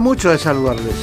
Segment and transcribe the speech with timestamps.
[0.00, 0.94] mucho de saludarles.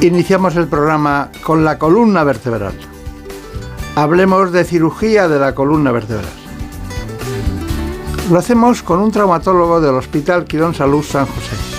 [0.00, 2.74] Iniciamos el programa con la columna vertebral.
[3.94, 6.32] Hablemos de cirugía de la columna vertebral.
[8.30, 11.71] Lo hacemos con un traumatólogo del Hospital Quirón Salud San José.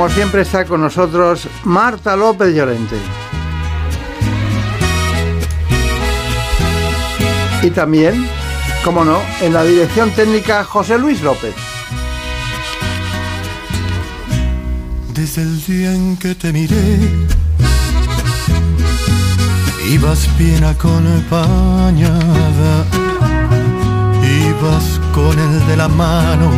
[0.00, 2.96] Como siempre está con nosotros Marta López Llorente.
[7.62, 8.26] Y también,
[8.82, 11.54] como no, en la dirección técnica José Luis López.
[15.12, 16.98] Desde el día en que te miré,
[19.90, 22.14] ibas bien acompañada,
[24.48, 26.50] ibas con el de la mano,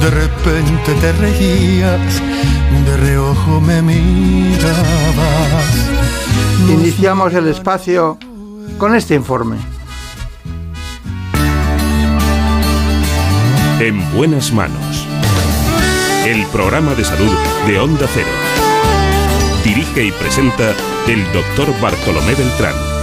[0.00, 2.22] de repente te reías,
[2.84, 5.08] de reojo me mirabas.
[6.68, 8.18] Iniciamos el espacio
[8.78, 9.56] con este informe.
[13.80, 15.06] En buenas manos.
[16.26, 17.32] El programa de salud
[17.66, 18.28] de Onda Cero.
[19.64, 20.74] Dirige y presenta
[21.06, 22.97] el doctor Bartolomé Beltrán.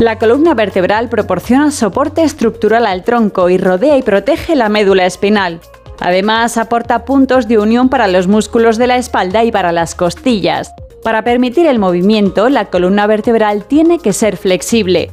[0.00, 5.60] La columna vertebral proporciona soporte estructural al tronco y rodea y protege la médula espinal.
[6.00, 10.74] Además, aporta puntos de unión para los músculos de la espalda y para las costillas.
[11.04, 15.12] Para permitir el movimiento, la columna vertebral tiene que ser flexible.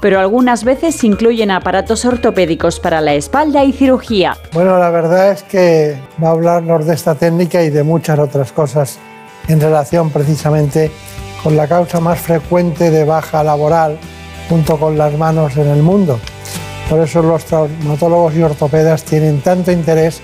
[0.00, 4.36] pero algunas veces incluyen aparatos ortopédicos para la espalda y cirugía.
[4.52, 8.52] Bueno, la verdad es que va a hablarnos de esta técnica y de muchas otras
[8.52, 8.98] cosas
[9.48, 10.90] en relación precisamente
[11.42, 13.98] con la causa más frecuente de baja laboral
[14.48, 16.18] junto con las manos en el mundo.
[16.88, 20.20] Por eso los traumatólogos y ortopedas tienen tanto interés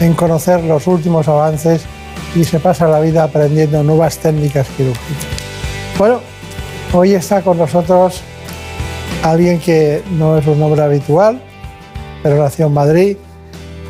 [0.00, 1.82] en conocer los últimos avances
[2.34, 5.26] y se pasa la vida aprendiendo nuevas técnicas quirúrgicas.
[5.98, 6.20] Bueno,
[6.92, 8.22] hoy está con nosotros
[9.30, 11.40] alguien que no es un nombre habitual,
[12.22, 13.16] pero nació en Madrid,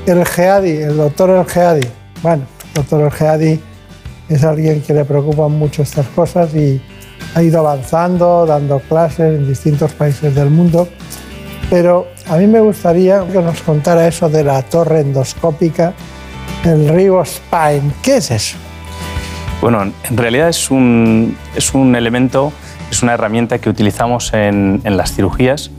[0.06, 1.86] el Geadi, el doctor El Geadi.
[2.22, 3.60] Bueno, el doctor El Geadi
[4.28, 6.80] es alguien que le preocupan mucho estas cosas y
[7.34, 10.88] ha ido avanzando, dando clases en distintos países del mundo.
[11.68, 15.92] Pero a mí me gustaría que nos contara eso de la torre endoscópica,
[16.64, 17.92] el Rigo Spine.
[18.02, 18.56] ¿Qué es eso?
[19.60, 22.52] Bueno, en realidad es un, es un elemento
[22.90, 25.70] es una herramienta que utilizamos en, las cirugías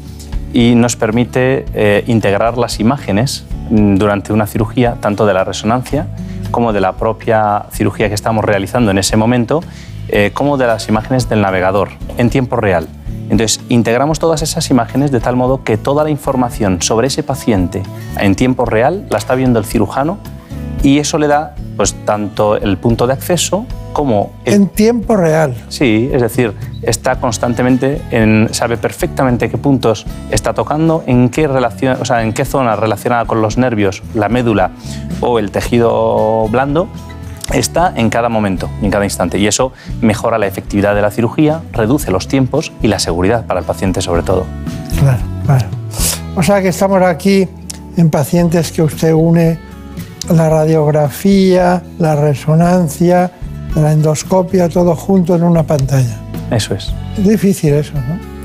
[0.54, 6.08] y nos permite eh, integrar las imágenes mm, durante una cirugía, tanto de la resonancia
[6.52, 9.62] como de la propia cirugía que estamos realizando en ese momento,
[10.10, 12.88] eh, como de las imágenes del navegador en tiempo real.
[13.30, 17.84] Entonces, integramos todas esas imágenes de tal modo que toda la información sobre ese paciente
[18.18, 20.18] en tiempo real la está viendo el cirujano
[20.82, 23.66] y eso le da pues tanto el punto de acceso
[24.46, 25.56] en tiempo real.
[25.70, 31.98] Sí, es decir, está constantemente, en, sabe perfectamente qué puntos está tocando, en qué, relación,
[32.00, 34.72] o sea, en qué zona relacionada con los nervios, la médula
[35.22, 36.88] o el tejido blando
[37.54, 39.40] está en cada momento, en cada instante.
[39.40, 39.72] Y eso
[40.02, 44.02] mejora la efectividad de la cirugía, reduce los tiempos y la seguridad para el paciente
[44.02, 44.46] sobre todo.
[45.00, 45.68] Claro, claro.
[46.36, 47.48] O sea que estamos aquí
[47.96, 49.60] en pacientes que usted une
[50.30, 53.32] la radiografía, la resonancia,
[53.76, 56.18] la endoscopia, todo junto en una pantalla.
[56.52, 56.92] Eso es.
[57.18, 58.38] Es difícil eso, ¿no?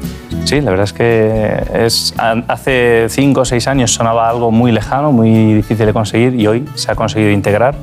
[0.44, 2.14] Sí, la verdad es que es,
[2.48, 6.68] hace cinco o seis años sonaba algo muy lejano, muy difícil de conseguir y hoy
[6.74, 7.74] se ha conseguido integrar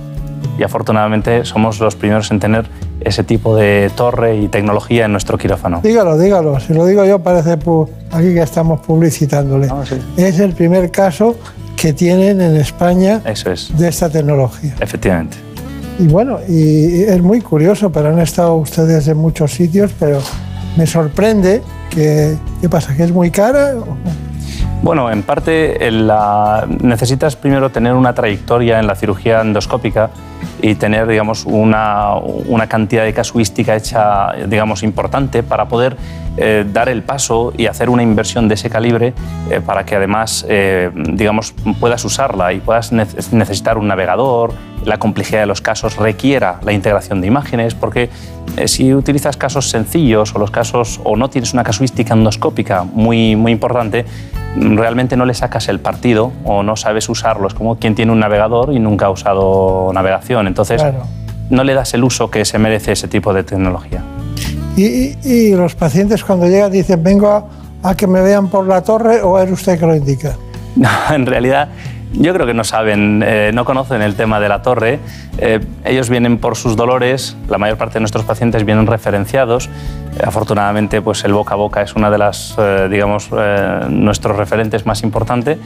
[0.58, 2.66] y afortunadamente somos los primeros en tener
[3.02, 5.80] ese tipo de torre y tecnología en nuestro quirófano.
[5.82, 6.60] Dígalo, dígalo.
[6.60, 9.70] Si lo digo yo parece aquí que estamos publicitándole.
[10.18, 11.38] Es el primer caso
[11.78, 13.76] que tienen en España Eso es.
[13.78, 14.76] de esta tecnología.
[14.82, 15.38] Efectivamente.
[16.00, 20.20] Y bueno, y es muy curioso, pero han estado ustedes en muchos sitios, pero
[20.78, 22.96] me sorprende que, ¿qué pasa?
[22.96, 23.74] ¿Que es muy cara?
[24.82, 25.78] Bueno, en parte
[26.82, 30.10] necesitas primero tener una trayectoria en la cirugía endoscópica
[30.62, 35.98] y tener, digamos, una, una cantidad de casuística hecha, digamos, importante para poder
[36.38, 39.14] eh, dar el paso y hacer una inversión de ese calibre
[39.50, 44.54] eh, para que además, eh, digamos, puedas usarla y puedas necesitar un navegador,
[44.86, 48.10] la complejidad de los casos requiera la integración de imágenes, porque
[48.66, 53.52] si utilizas casos sencillos o los casos o no tienes una casuística endoscópica muy, muy
[53.52, 54.06] importante,
[54.56, 58.74] realmente no le sacas el partido o no sabes usarlos, como quien tiene un navegador
[58.74, 60.48] y nunca ha usado navegación.
[60.48, 60.84] Entonces,
[61.50, 64.04] no le das el uso que se merece ese tipo de tecnología.
[64.76, 67.50] Y, los pacientes cuando llegan dicen, vengo
[67.84, 70.36] a, que me vean por la torre o es usted que lo indica.
[70.76, 71.68] No, en realidad
[72.14, 75.00] yo creo que no saben, eh, no conocen el tema de la torre.
[75.38, 79.68] Eh, ellos vienen por sus dolores, la mayor parte de nuestros pacientes vienen referenciados.
[79.68, 82.56] Eh, afortunadamente, pues el boca a boca es una de las,
[82.90, 83.30] digamos,
[83.90, 85.58] nuestros referentes más importantes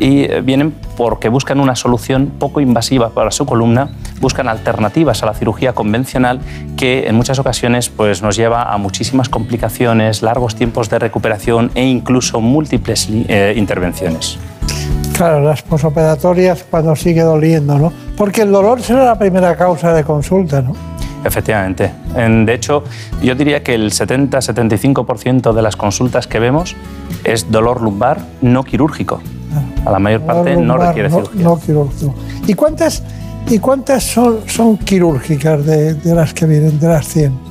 [0.00, 3.90] y eh, vienen porque buscan una solución poco invasiva para su columna,
[4.20, 6.40] buscan alternativas a la cirugía convencional
[6.76, 11.84] que en muchas ocasiones pues, nos lleva a muchísimas complicaciones, largos tiempos de recuperación e
[11.84, 14.38] incluso múltiples eh, intervenciones.
[15.20, 17.92] Claro, las posoperatorias cuando sigue doliendo, ¿no?
[18.16, 20.74] Porque el dolor será la primera causa de consulta, ¿no?
[21.22, 21.92] Efectivamente.
[22.16, 22.84] De hecho,
[23.22, 26.74] yo diría que el 70-75% de las consultas que vemos
[27.22, 29.20] es dolor lumbar no quirúrgico.
[29.84, 31.44] A la mayor parte no, requiere cirugía.
[31.44, 32.14] No, quirúrgico.
[32.46, 33.02] ¿Y cuántas,
[33.46, 37.49] y cuántas son, son quirúrgicas de, de, las que vienen, de las 100?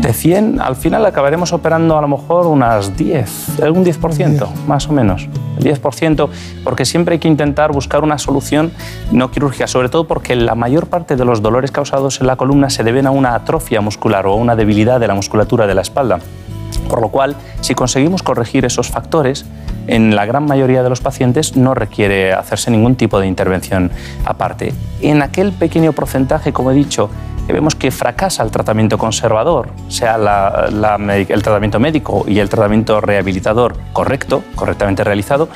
[0.00, 4.94] De 100, al final acabaremos operando a lo mejor unas 10, algún 10%, más o
[4.94, 5.28] menos.
[5.58, 6.28] 10%,
[6.64, 8.72] porque siempre hay que intentar buscar una solución
[9.12, 12.70] no quirúrgica, sobre todo porque la mayor parte de los dolores causados en la columna
[12.70, 15.82] se deben a una atrofia muscular o a una debilidad de la musculatura de la
[15.82, 16.20] espalda.
[16.90, 19.46] Por lo cual, si conseguimos corregir esos factores,
[19.86, 23.90] en la gran mayoría de los pacientes no requiere hacerse ningún tipo de intervención
[24.24, 24.74] aparte.
[25.00, 27.08] En aquel pequeño porcentaje, como he dicho,
[27.46, 34.44] vemos que fracasa el tratamiento conservador, sea el tratamiento médico y el tratamiento rehabilitador correcto,
[34.54, 35.48] correctamente realizado,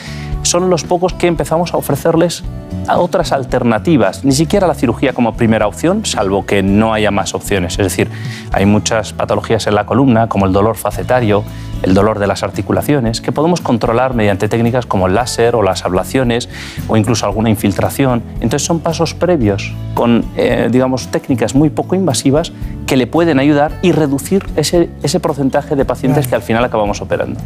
[0.45, 2.45] son los pocos que empezamos a ofrecerles
[2.87, 7.35] a otras alternativas, ni siquiera la cirugía como primera opción, salvo que no haya más
[7.35, 7.79] opciones.
[7.79, 8.11] Es decir,
[8.53, 11.45] hay muchas patologías en la columna, como el dolor facetario,
[11.83, 15.85] el dolor de las articulaciones, que podemos controlar mediante técnicas como el láser o las
[15.85, 16.49] ablaciones
[16.89, 18.23] o incluso alguna infiltración.
[18.37, 22.53] Entonces son pasos previos con, eh, digamos, técnicas muy poco invasivas
[22.87, 27.01] que le pueden ayudar y reducir ese, ese porcentaje de pacientes que al final acabamos
[27.01, 27.41] operando.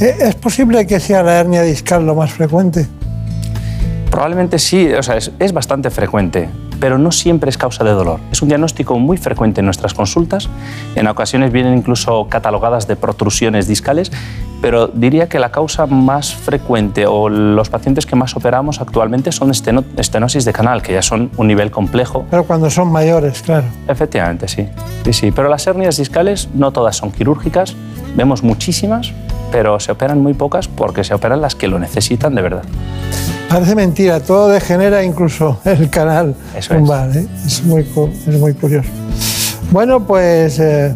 [0.00, 2.86] Eh, ¿Es posible que sea la hernia discal lo más frecuente?
[4.10, 6.48] Probablemente sí, o sea, es, es, bastante frecuente,
[6.78, 8.20] pero no siempre es causa de dolor.
[8.30, 10.48] Es un diagnóstico muy frecuente en nuestras consultas.
[10.94, 14.12] En ocasiones vienen incluso catalogadas de protrusiones discales,
[14.60, 19.50] pero diría que la causa más frecuente o los pacientes que más operamos actualmente son
[19.50, 22.24] estenosis de canal, que ya son un nivel complejo.
[22.30, 23.66] Pero cuando son mayores, claro.
[23.86, 24.68] Efectivamente, sí.
[25.04, 25.30] Sí, sí.
[25.32, 27.76] Pero las hernias discales no todas son quirúrgicas,
[28.16, 29.12] vemos muchísimas,
[29.50, 32.62] pero se operan muy pocas porque se operan las que lo necesitan de verdad.
[33.48, 37.16] Parece mentira, todo degenera incluso el canal Eso es.
[37.16, 37.28] ¿eh?
[37.46, 37.86] es, muy,
[38.26, 38.90] es muy curioso.
[39.70, 40.94] Bueno, pues eh,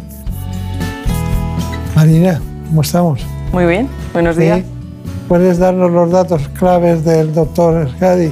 [1.95, 3.21] Marina, ¿cómo estamos?
[3.53, 4.61] Muy bien, buenos días.
[5.29, 8.31] ¿Puedes darnos los datos claves del doctor Escadi?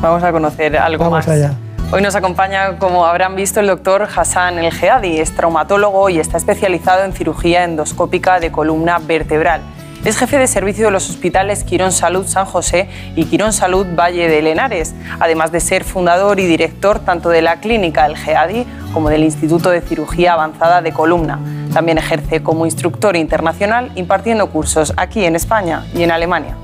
[0.00, 1.28] Vamos a conocer algo Vamos más.
[1.28, 1.52] allá.
[1.90, 5.20] Hoy nos acompaña, como habrán visto, el doctor Hassan El Geadi.
[5.20, 9.62] Es traumatólogo y está especializado en cirugía endoscópica de columna vertebral.
[10.04, 14.28] Es jefe de servicio de los hospitales Quirón Salud San José y Quirón Salud Valle
[14.28, 19.08] de Lenares, además de ser fundador y director tanto de la clínica El GEADI como
[19.08, 21.40] del Instituto de Cirugía Avanzada de Columna.
[21.72, 26.54] También ejerce como instructor internacional impartiendo cursos aquí en España y en Alemania.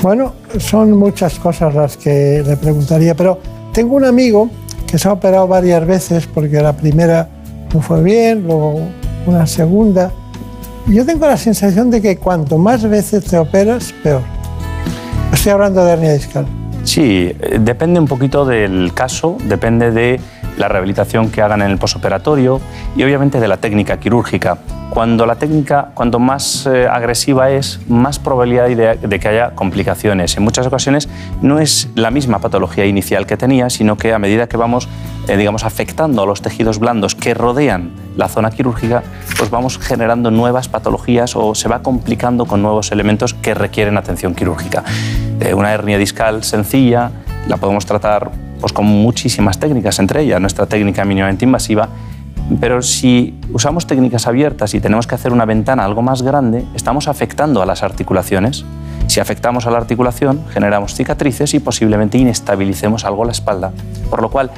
[0.00, 4.48] Bueno, son muchas cosas las que le preguntaría, pero tengo un amigo
[4.86, 7.28] que se ha operado varias veces porque la primera
[7.74, 8.80] no fue bien, luego
[9.26, 10.10] una segunda
[10.86, 14.22] yo tengo la sensación de que cuanto más veces te operas, peor.
[15.32, 16.46] Estoy hablando de hernia discal.
[16.84, 20.20] Sí, eh, depende un poquito del caso, depende de
[20.56, 22.60] la rehabilitación que hagan en el posoperatorio
[22.96, 24.58] y obviamente de la técnica quirúrgica.
[24.90, 30.36] Cuando la técnica, cuanto más eh, agresiva es, más probabilidad hay de, que haya complicaciones.
[30.36, 31.08] En muchas ocasiones
[31.42, 34.88] no es la misma patología inicial que tenía, sino que a medida que vamos,
[35.28, 39.02] eh, digamos, afectando a los tejidos blandos que rodean la zona quirúrgica,
[39.36, 44.34] pues vamos generando nuevas patologías o se va complicando con nuevos elementos que requieren atención
[44.34, 44.84] quirúrgica.
[45.40, 47.10] Eh, una hernia discal sencilla
[47.48, 51.88] la podemos tratar pues, con muchísimas técnicas, entre ellas nuestra técnica mínimamente invasiva,
[52.60, 57.08] Pero si usamos técnicas abiertas y tenemos que hacer una ventana algo más grande, estamos
[57.08, 58.64] afectando a las articulaciones.
[59.08, 63.72] Si afectamos a la articulación, generamos cicatrices y posiblemente inestabilicemos algo la espalda.
[64.10, 64.50] Por lo cual,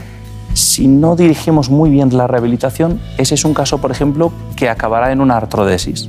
[0.52, 5.12] si no dirigimos muy bien la rehabilitación, ese es un caso, por ejemplo, que acabará
[5.12, 6.08] en una artrodesis,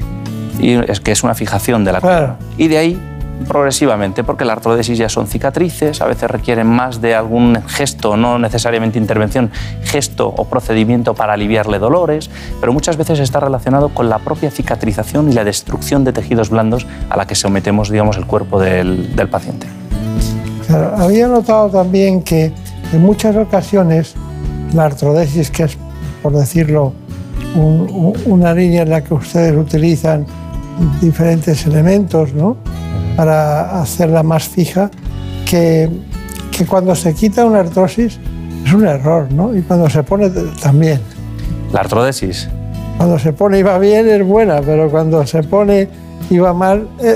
[0.60, 2.38] y es que es una fijación de la Claro.
[2.58, 3.02] Y de ahí
[3.48, 8.38] progresivamente, porque la artrodesis ya son cicatrices, a veces requieren más de algún gesto, no
[8.40, 9.50] necesariamente intervención,
[9.84, 12.30] gesto o procedimiento para aliviarle dolores,
[12.60, 16.86] pero muchas veces está relacionado con la propia cicatrización y la destrucción de tejidos blandos
[17.10, 19.68] a la que sometemos, digamos, el cuerpo del, del paciente.
[20.68, 22.52] Claro, había notado también que
[22.94, 24.14] en muchas ocasiones
[24.74, 25.78] la artrodesis, que es,
[26.22, 26.94] por decirlo,
[27.56, 30.26] un- un- una línea en la que ustedes utilizan
[31.02, 32.56] diferentes elementos ¿no?
[33.16, 34.90] Para hacerla más fija,
[35.50, 35.90] que,
[36.56, 38.20] que cuando se quita una artrosis
[38.66, 39.56] es un error, ¿no?
[39.56, 40.30] Y cuando se pone
[40.62, 41.00] también.
[41.72, 42.50] La artrodesis,
[42.98, 45.88] Cuando se pone y va bien es buena, pero cuando se pone
[46.30, 47.16] y va mal, eh,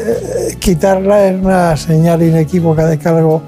[0.51, 3.41] eh, quitarla es una señal inequívoca de que algo,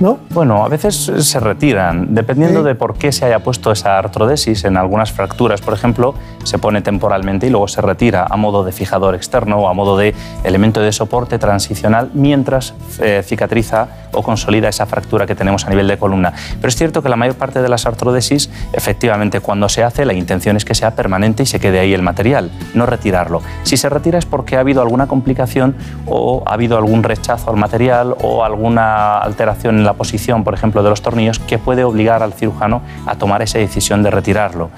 [0.00, 0.18] ¿no?
[0.30, 2.66] Bueno, a veces se retiran, dependiendo Sí.
[2.68, 4.64] de por qué se haya puesto esa artrodesis.
[4.64, 8.72] En algunas fracturas, por ejemplo, se pone temporalmente y luego se retira a modo de
[8.72, 14.68] fijador externo o a modo de elemento de soporte transicional mientras eh, cicatriza o consolida
[14.68, 16.32] esa fractura que tenemos a nivel de columna.
[16.56, 20.12] Pero es cierto que la mayor parte de las artrodesis, efectivamente, cuando se hace, la
[20.12, 23.42] intención es que sea permanente y se quede ahí el material, no retirarlo.
[23.62, 27.56] Si se retira es porque ha habido alguna complicación o ha habido algún rechazo al
[27.56, 32.22] material o alguna alteración en la posición, por ejemplo, de los tornillos, que puede obligar
[32.22, 34.70] al cirujano a tomar esa decisión de retirarlo.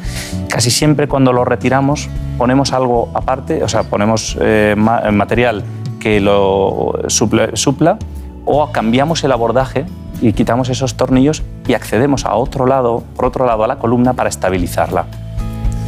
[0.48, 2.08] Casi siempre cuando lo retiramos
[2.38, 5.62] ponemos algo aparte, o sea, ponemos eh, ma- material
[6.00, 7.98] que lo supla
[8.44, 9.84] o cambiamos el abordaje
[10.20, 14.12] y quitamos esos tornillos y accedemos a otro lado, por otro lado a la columna
[14.14, 15.06] para estabilizarla.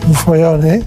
[0.09, 0.83] Un follón, ¿eh?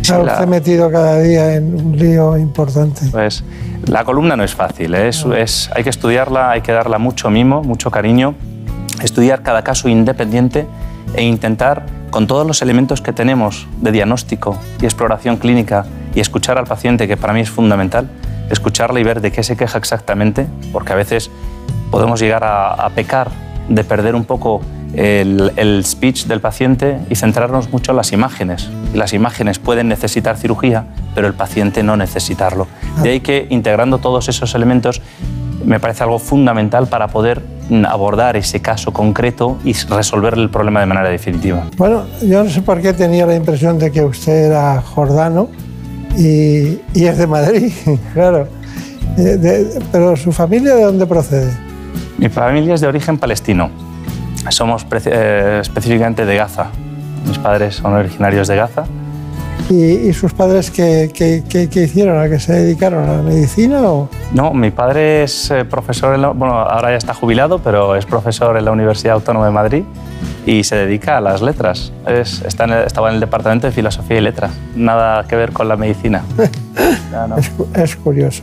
[0.00, 3.02] Está la- usted metido cada día en un lío importante.
[3.10, 3.44] Pues
[3.86, 5.08] la columna no es fácil, ¿eh?
[5.08, 8.34] es, es- hay que estudiarla, hay que darla mucho mimo, mucho cariño,
[9.02, 10.66] estudiar cada caso independiente
[11.14, 16.58] e intentar, con todos los elementos que tenemos de diagnóstico y exploración clínica y escuchar
[16.58, 18.08] al paciente, que para mí es fundamental,
[18.50, 21.30] escucharle y ver de qué se queja exactamente, porque a veces
[21.90, 23.30] podemos llegar a, pecar
[23.68, 24.60] de perder un poco
[24.94, 28.68] el, el speech del paciente y centrarnos mucho en las imágenes.
[28.94, 32.66] Las imágenes pueden necesitar cirugía, pero el paciente no necesitarlo.
[33.02, 35.00] De ahí que integrando todos esos elementos
[35.64, 37.42] me parece algo fundamental para poder
[37.88, 41.64] abordar ese caso concreto y resolver el problema de manera definitiva.
[41.76, 45.48] Bueno, yo no sé por qué tenía la impresión de que usted era jordano
[46.16, 47.72] y, es de Madrid,
[48.12, 48.48] claro.
[49.18, 51.52] Eh, pero su familia de dónde procede?
[52.18, 53.70] Mi familia es de origen palestino.
[54.50, 56.70] Somos eh, específicamente de Gaza.
[57.26, 58.84] Mis padres son originarios de Gaza.
[59.72, 62.18] ¿Y, y sus padres qué, qué- qué- qué hicieron?
[62.18, 63.08] ¿A qué se dedicaron?
[63.08, 64.08] ¿A la medicina o...?
[64.34, 68.04] No, mi padre es eh, profesor, en la- bueno, ahora ya está jubilado, pero es
[68.04, 69.84] profesor en la Universidad Autónoma de Madrid
[70.44, 71.92] y se dedica a las letras.
[72.06, 74.50] Es- está en el- estaba en el Departamento de Filosofía y Letra.
[74.76, 76.22] Nada que ver con la medicina.
[77.12, 77.36] Ya, no.
[77.36, 78.42] Es, es curioso.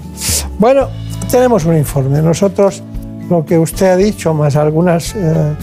[0.59, 0.87] Bueno,
[1.31, 2.21] tenemos un informe.
[2.21, 2.83] Nosotros,
[3.27, 5.53] lo que usted ha dicho, más algunas, eh,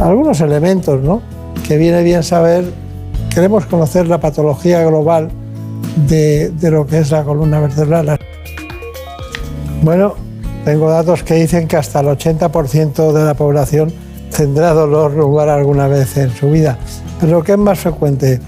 [0.00, 1.20] algunos elementos, ¿no?
[1.66, 2.64] Que viene bien saber,
[3.34, 5.28] queremos conocer la patología global
[6.08, 8.18] de, de lo que es la columna vertebral.
[9.82, 10.14] Bueno,
[10.64, 13.92] tengo datos que dicen que hasta el 80% de la población
[14.34, 16.78] tendrá dolor lumbar alguna vez en su vida.
[17.20, 18.40] Pero ¿qué es más frecuente?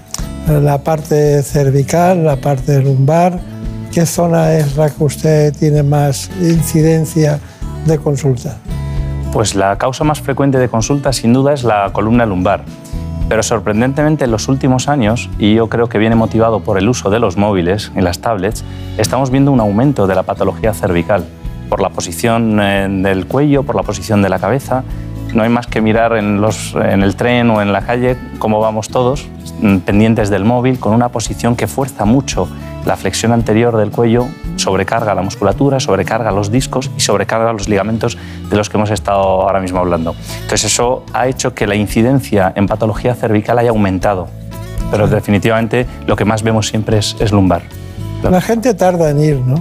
[0.47, 3.39] La parte cervical, la parte lumbar.
[3.91, 7.39] ¿Qué zona es la que usted tiene más incidencia
[7.85, 8.57] de consulta?
[9.33, 12.63] Pues la causa más frecuente de consulta sin duda es la columna lumbar.
[13.29, 17.09] Pero sorprendentemente en los últimos años, y yo creo que viene motivado por el uso
[17.09, 18.63] de los móviles y las tablets,
[18.97, 21.25] estamos viendo un aumento de la patología cervical
[21.69, 24.83] por la posición eh, del cuello, por la posición de la cabeza.
[25.33, 28.87] No hay más que mirar en, en el tren o en la calle cómo vamos
[28.87, 29.27] todos,
[29.61, 32.47] mm, pendientes del móvil, con una posición que fuerza mucho
[32.85, 34.27] la flexión anterior del cuello,
[34.67, 38.17] sobrecarga la musculatura, sobrecarga los discos y sobrecarga los ligamentos
[38.49, 40.13] de los que hemos estado ahora mismo hablando.
[40.41, 44.27] Entonces eso ha hecho que la incidencia en patología cervical haya aumentado,
[44.91, 47.61] pero definitivamente lo que más vemos siempre es, es lumbar.
[48.29, 49.55] La gente tarda en ir, ¿no?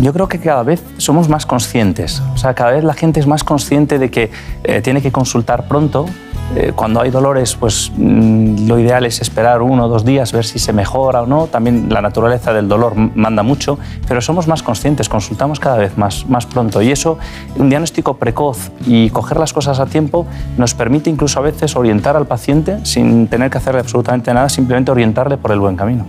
[0.00, 3.28] Yo creo que cada vez somos más conscientes, o sea, cada vez la gente es
[3.28, 4.32] más consciente de que
[4.64, 6.06] eh, tiene que consultar pronto
[6.54, 10.44] eh, cuando hay dolores, pues mm, lo ideal es esperar uno o dos días, ver
[10.44, 11.48] si se mejora o no.
[11.48, 16.26] También la naturaleza del dolor manda mucho, pero somos más conscientes, consultamos cada vez más,
[16.28, 16.80] más pronto.
[16.82, 17.18] Y eso,
[17.56, 20.26] un diagnóstico precoz y coger las cosas a tiempo,
[20.56, 24.90] nos permite incluso a veces orientar al paciente sin tener que hacerle absolutamente nada, simplemente
[24.90, 26.06] orientarle por el buen camino.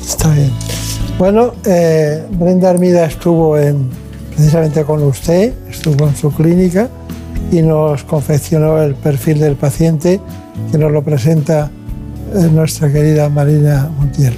[0.00, 0.52] Está bien.
[1.18, 3.88] Bueno, eh, Brenda Armida estuvo en,
[4.30, 6.88] precisamente con usted, estuvo en su clínica
[7.50, 10.20] y nos confeccionó el perfil del paciente
[10.70, 11.70] que nos lo presenta
[12.34, 14.36] eh, nuestra querida Marina Montiel.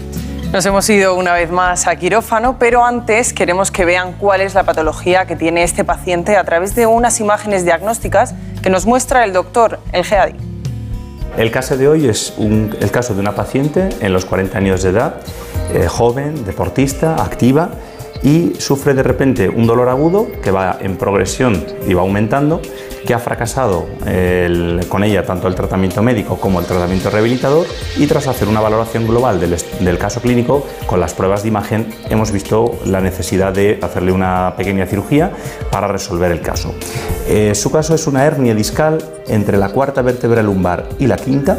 [0.52, 4.54] Nos hemos ido una vez más a quirófano, pero antes queremos que vean cuál es
[4.54, 9.24] la patología que tiene este paciente a través de unas imágenes diagnósticas que nos muestra
[9.24, 10.34] el doctor El Geadi.
[11.36, 14.90] El caso de hoy es el caso de una paciente en los 40 años de
[14.90, 15.14] edad,
[15.72, 17.70] eh, joven, deportista, activa,
[18.22, 22.60] y sufre de repente un dolor agudo que va en progresión y va aumentando,
[23.06, 23.86] que ha fracasado
[24.88, 27.66] con ella tanto el tratamiento médico como el tratamiento rehabilitador
[27.96, 32.32] y tras hacer una valoración global del, caso clínico con las pruebas de imagen hemos
[32.32, 35.32] visto la necesidad de hacerle una pequeña cirugía
[35.70, 36.74] para resolver el caso.
[37.28, 41.58] Eh, su caso es una hernia discal entre la cuarta vértebra lumbar y la quinta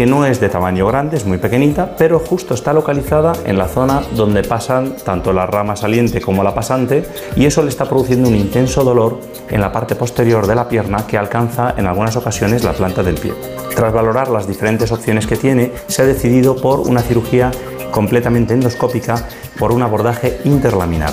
[0.00, 3.68] que no es de tamaño grande, es muy pequeñita, pero justo está localizada en la
[3.68, 7.04] zona donde pasan tanto la rama saliente como la pasante
[7.36, 11.06] y eso le está produciendo un intenso dolor en la parte posterior de la pierna
[11.06, 13.34] que alcanza en algunas ocasiones la planta del pie.
[13.76, 17.50] Tras valorar las diferentes opciones que tiene, se ha decidido por una cirugía
[17.90, 19.26] completamente endoscópica
[19.58, 21.12] por un abordaje interlaminar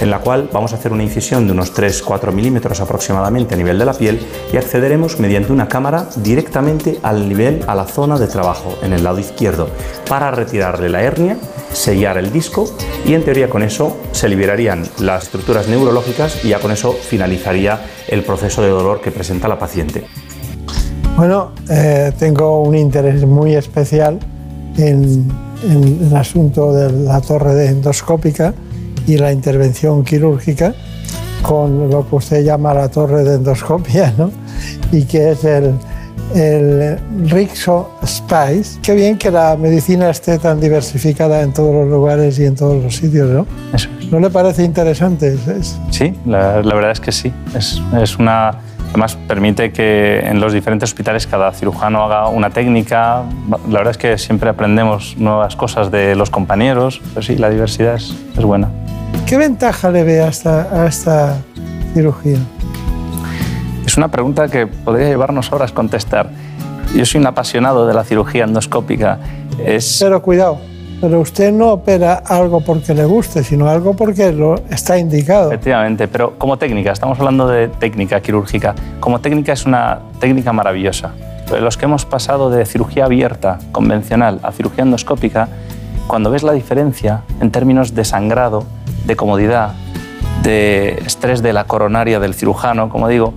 [0.00, 3.78] en la cual vamos a hacer una incisión de unos 3-4 milímetros aproximadamente a nivel
[3.78, 4.20] de la piel
[4.52, 9.04] y accederemos mediante una cámara directamente al nivel, a la zona de trabajo, en el
[9.04, 9.68] lado izquierdo,
[10.08, 11.38] para retirarle la hernia,
[11.72, 12.68] sellar el disco
[13.04, 17.80] y en teoría con eso se liberarían las estructuras neurológicas y ya con eso finalizaría
[18.08, 20.04] el proceso de dolor que presenta la paciente.
[21.16, 24.18] Bueno, eh, tengo un interés muy especial
[24.78, 25.26] en,
[25.62, 28.54] en el asunto de la torre endoscópica
[29.06, 30.74] y la intervención quirúrgica
[31.42, 34.30] con lo que usted llama la torre de endoscopia, ¿no?
[34.92, 35.74] y que es el,
[36.34, 38.80] el Rixo Spice.
[38.82, 42.82] Qué bien que la medicina esté tan diversificada en todos los lugares y en todos
[42.82, 43.46] los sitios, ¿no?
[44.10, 45.36] ¿No le parece interesante?
[45.90, 47.32] Sí, la, la, verdad es que sí.
[47.54, 48.58] Es, es una...
[48.88, 53.24] Además, permite que en los diferentes hospitales cada cirujano haga una técnica.
[53.68, 57.00] La verdad es que siempre aprendemos nuevas cosas de los compañeros.
[57.10, 58.70] Pero sí, la diversidad es, es buena.
[59.26, 61.36] ¿Qué ventaja le ve a esta,
[61.94, 62.38] cirugía?
[63.84, 66.30] Es una pregunta que podría llevarnos horas contestar.
[66.94, 69.18] Yo soy un apasionado de la cirugía endoscópica.
[69.64, 69.98] Es...
[70.00, 70.60] Pero cuidado,
[71.00, 75.50] pero usted no opera algo porque le guste, sino algo porque lo está indicado.
[75.50, 78.74] Efectivamente, pero como técnica, estamos hablando de técnica quirúrgica.
[79.00, 81.12] Como técnica es una técnica maravillosa.
[81.60, 85.48] Los que hemos pasado de cirugía abierta, convencional, a cirugía endoscópica,
[86.06, 88.64] cuando ves la diferencia en términos de sangrado,
[89.04, 89.72] de comodidad,
[90.42, 93.34] de estrés de la coronaria del cirujano, como digo,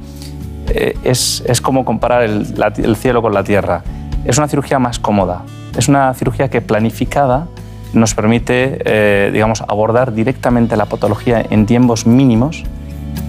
[0.69, 2.45] eh, es, es, como comparar el,
[2.77, 3.83] el, cielo con la tierra.
[4.25, 5.43] Es una cirugía más cómoda,
[5.77, 7.47] es una cirugía que planificada
[7.93, 12.63] nos permite, eh, digamos, abordar directamente la patología en tiempos mínimos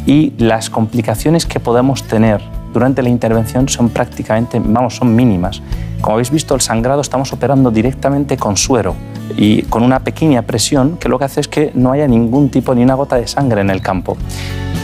[0.06, 5.62] y las complicaciones que podemos tener durante la intervención son prácticamente, vamos, son mínimas.
[6.00, 8.94] Como habéis visto, el sangrado estamos operando directamente con suero
[9.36, 12.74] y con una pequeña presión que lo que hace es que no haya ningún tipo
[12.74, 14.16] ni una gota de sangre en el campo.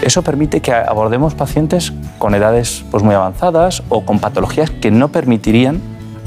[0.02, 5.08] Eso permite que abordemos pacientes con edades pues, muy avanzadas o con patologías que no
[5.08, 5.80] permitirían,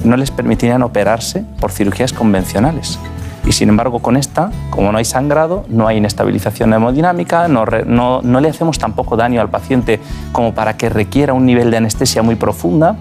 [0.03, 2.99] no les permitirían operarse por cirugías convencionales.
[3.45, 8.21] Y sin embargo, con esta, como no hay sangrado, no hay inestabilización hemodinámica, no, no,
[8.21, 9.99] no le hacemos tampoco daño al paciente
[10.31, 12.97] como para que requiera un nivel de anestesia muy profunda.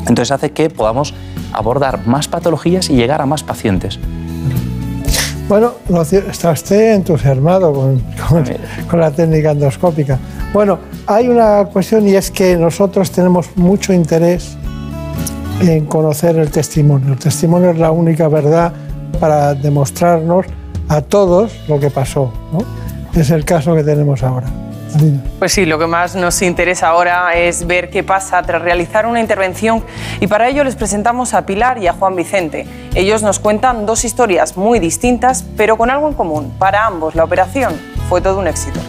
[0.00, 1.14] Entonces hace que podamos
[1.52, 3.98] abordar más patologías y llegar a más pacientes.
[5.48, 5.72] Bueno,
[6.30, 8.02] está usted entusiasmado con,
[8.88, 10.18] con, la técnica endoscópica.
[10.52, 14.58] Bueno, hay una cuestión y es que nosotros tenemos mucho interés
[15.60, 17.12] en conocer el testimonio.
[17.12, 18.72] El testimonio es la única verdad
[19.20, 20.46] para demostrarnos
[20.88, 22.32] a todos lo que pasó.
[22.52, 22.60] ¿no?
[23.18, 24.46] Es el caso que tenemos ahora.
[25.38, 29.20] Pues sí, lo que más nos interesa ahora es ver qué pasa tras realizar una
[29.20, 29.84] intervención
[30.18, 32.66] y para ello les presentamos a Pilar y a Juan Vicente.
[32.94, 36.54] Ellos nos cuentan dos historias muy distintas pero con algo en común.
[36.58, 37.74] Para ambos la operación
[38.08, 38.80] fue todo un éxito.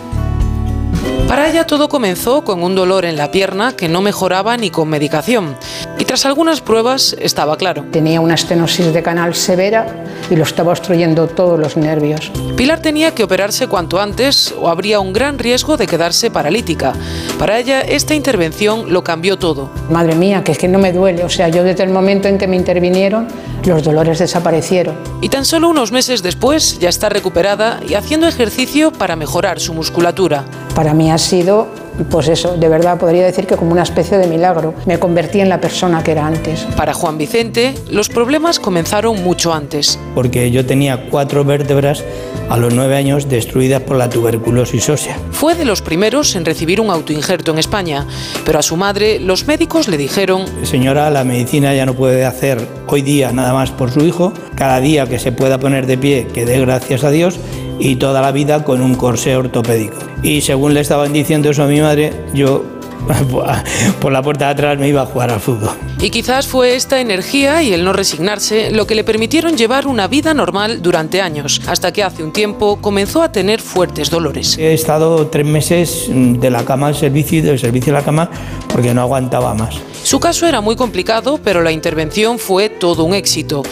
[1.30, 4.90] Para ella todo comenzó con un dolor en la pierna que no mejoraba ni con
[4.90, 5.56] medicación.
[6.00, 7.86] Y tras algunas pruebas estaba claro.
[7.92, 9.86] Tenía una estenosis de canal severa
[10.32, 12.32] y lo estaba obstruyendo todos los nervios.
[12.58, 16.94] Pilar tenía que operarse cuanto antes o habría un gran riesgo de quedarse paralítica.
[17.38, 19.70] Para ella esta intervención lo cambió todo.
[19.92, 21.24] Madre mía, que es que no me duele.
[21.26, 23.28] O sea, yo desde el momento en que me intervinieron,
[23.66, 24.96] los dolores desaparecieron.
[25.22, 29.76] Y tan solo unos meses después ya está recuperada y haciendo ejercicio para mejorar su
[29.76, 30.46] musculatura.
[30.74, 31.68] Para mí ha sido,
[32.10, 34.74] pues eso, de verdad podría decir que como una especie de milagro.
[34.86, 36.62] Me convertí en la persona que era antes.
[36.76, 40.00] Para Juan Vicente, los problemas comenzaron mucho antes.
[40.16, 42.04] Porque yo tenía cuatro vértebras
[42.50, 45.18] a los nueve años destruidas por la tuberculosis ósea.
[45.32, 48.08] Fue de los primeros en recibir un autoinjerto en España,
[48.46, 50.46] pero a su madre los médicos le dijeron...
[50.64, 54.34] Señora, la medicina ya no puede hacer hoy día nada más por su hijo.
[54.56, 57.40] Cada día que se pueda poner de pie, que dé gracias a Dios
[57.80, 59.98] y toda la vida con un corsé ortopédico.
[60.22, 62.64] Y según le estaban diciendo eso a mi madre, yo
[64.00, 65.72] por la puerta de atrás me iba a jugar al fútbol.
[66.02, 70.08] Y quizás fue esta energía y el no resignarse lo que le permitieron llevar una
[70.08, 74.58] vida normal durante años, hasta que hace un tiempo comenzó a tener fuertes dolores.
[74.58, 78.30] He estado tres meses de la cama al servicio y del servicio a la cama
[78.72, 79.76] porque no aguantaba más.
[80.04, 83.64] Su caso era muy complicado, pero la intervención fue todo un éxito.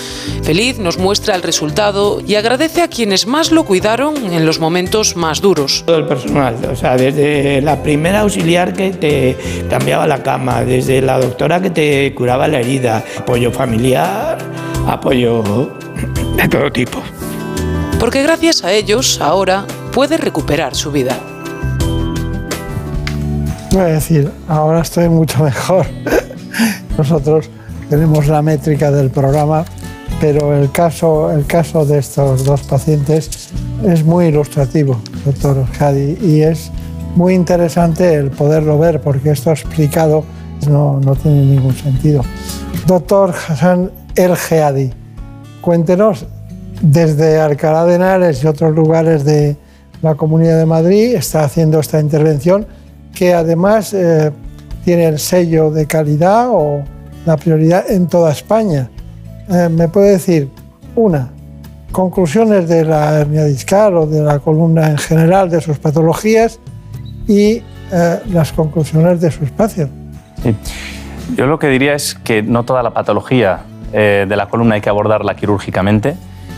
[0.44, 5.16] Feliz nos muestra el resultado y agradece a quienes más lo cuidaron en los momentos
[5.16, 5.84] más duros.
[5.86, 9.38] Todo el personal, o sea, desde la primera auxiliar que te
[9.70, 14.38] cambiaba la cama, desde la doctora que te curaba la herida, apoyo familiar,
[14.88, 15.70] apoyo
[16.36, 17.02] de todo tipo.
[18.00, 21.18] Porque gracias a ellos ahora puede recuperar su vida.
[23.72, 25.86] Voy a decir, ahora estoy mucho mejor.
[26.98, 27.50] Nosotros
[27.90, 29.66] tenemos la métrica del programa,
[30.22, 33.50] pero el caso, el caso de estos dos pacientes
[33.86, 36.72] es muy ilustrativo, doctor Hadi, y es
[37.16, 40.24] muy interesante el poderlo ver, porque esto explicado
[40.70, 42.24] no, no tiene ningún sentido.
[42.86, 44.92] Doctor Hassan El Geadi,
[45.62, 46.26] cuéntenos
[46.82, 49.58] desde Alcalá de Henares y otros lugares de
[50.02, 52.66] la Comunidad de Madrid, está haciendo esta intervención
[53.18, 54.32] que además eh,
[54.86, 56.84] tiene el sello de calidad o
[57.26, 58.90] la prioridad en toda España.
[59.50, 60.50] Eh, ¿Me puede decir
[60.96, 61.30] una,
[61.92, 66.60] conclusiones de la hernia discal o de la columna en general, de sus patologías
[67.28, 69.90] y eh, las conclusiones de su espacio?
[70.44, 70.56] Sí.
[71.36, 74.90] Yo lo que diría es que no toda la patología de la columna hay que
[74.90, 76.16] abordarla quirúrgicamente.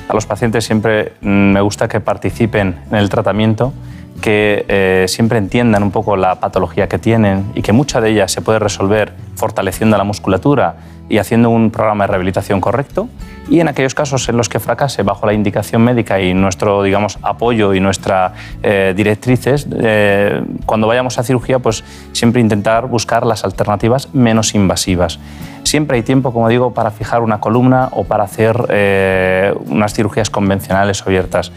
[0.09, 3.71] A los pacientes siempre mm, me gusta que participen en el tratamiento
[4.19, 8.27] que eh, siempre entiendan un poco la patología que tienen y que mucha de ella
[8.27, 10.75] se puede resolver fortaleciendo la musculatura
[11.09, 13.09] y haciendo un programa de rehabilitación correcto.
[13.49, 17.17] Y en aquellos casos en los que fracase bajo la indicación médica y nuestro digamos,
[17.23, 23.43] apoyo y nuestras eh, directrices, eh, cuando vayamos a cirugía, pues siempre intentar buscar las
[23.43, 25.19] alternativas menos invasivas.
[25.63, 31.01] Siempre hay tiempo, como digo, para fijar una columna o para hacer unas cirugías convencionales
[31.01, 31.51] o abiertas.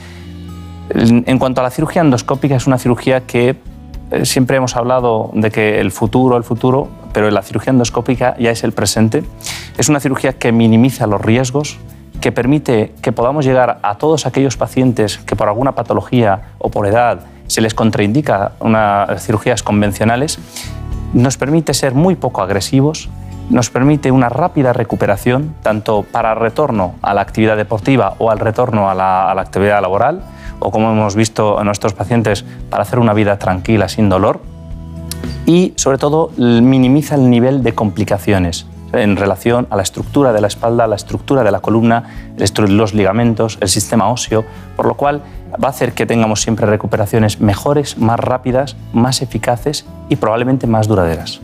[0.91, 3.57] En cuanto a la cirugía endoscópica, es una cirugía que
[4.11, 8.51] eh, siempre hemos hablado de que el futuro, el futuro, pero la cirugía endoscópica ya
[8.51, 9.25] es el presente.
[9.79, 11.79] Es una cirugía que minimiza los riesgos,
[12.21, 16.87] que permite que podamos llegar a todos aquellos pacientes que por alguna patología o por
[16.87, 20.39] edad se les contraindica unas cirugías convencionales,
[21.15, 23.09] nos permite ser muy poco agresivos,
[23.51, 28.89] nos permite una rápida recuperación, tanto para retorno a la actividad deportiva o al retorno
[28.89, 30.23] a la, a la actividad laboral,
[30.63, 34.41] o como hemos visto en nuestros pacientes, para hacer una vida tranquila, sin dolor.
[35.47, 40.47] Y sobre todo minimiza el nivel de complicaciones en relación a la estructura de la
[40.47, 42.05] espalda, la estructura de la columna,
[42.57, 44.45] los ligamentos, el sistema óseo,
[44.77, 45.23] por lo cual
[45.53, 50.89] va a hacer que tengamos siempre recuperaciones mejores, más rápidas, más eficaces y probablemente más
[50.89, 51.41] duraderas.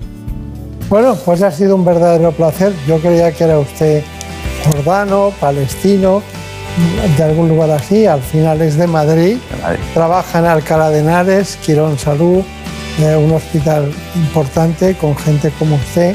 [0.89, 2.73] Bueno, pues ha sido un verdadero placer.
[2.87, 4.03] Yo creía que era usted
[4.65, 6.23] jordano, palestino,
[7.17, 9.39] de algún lugar así, al final es de Madrid,
[9.95, 12.43] trabaja en Alcalá de Henares, Quirón Salud,
[13.01, 16.15] eh, un hospital importante con gente como usted,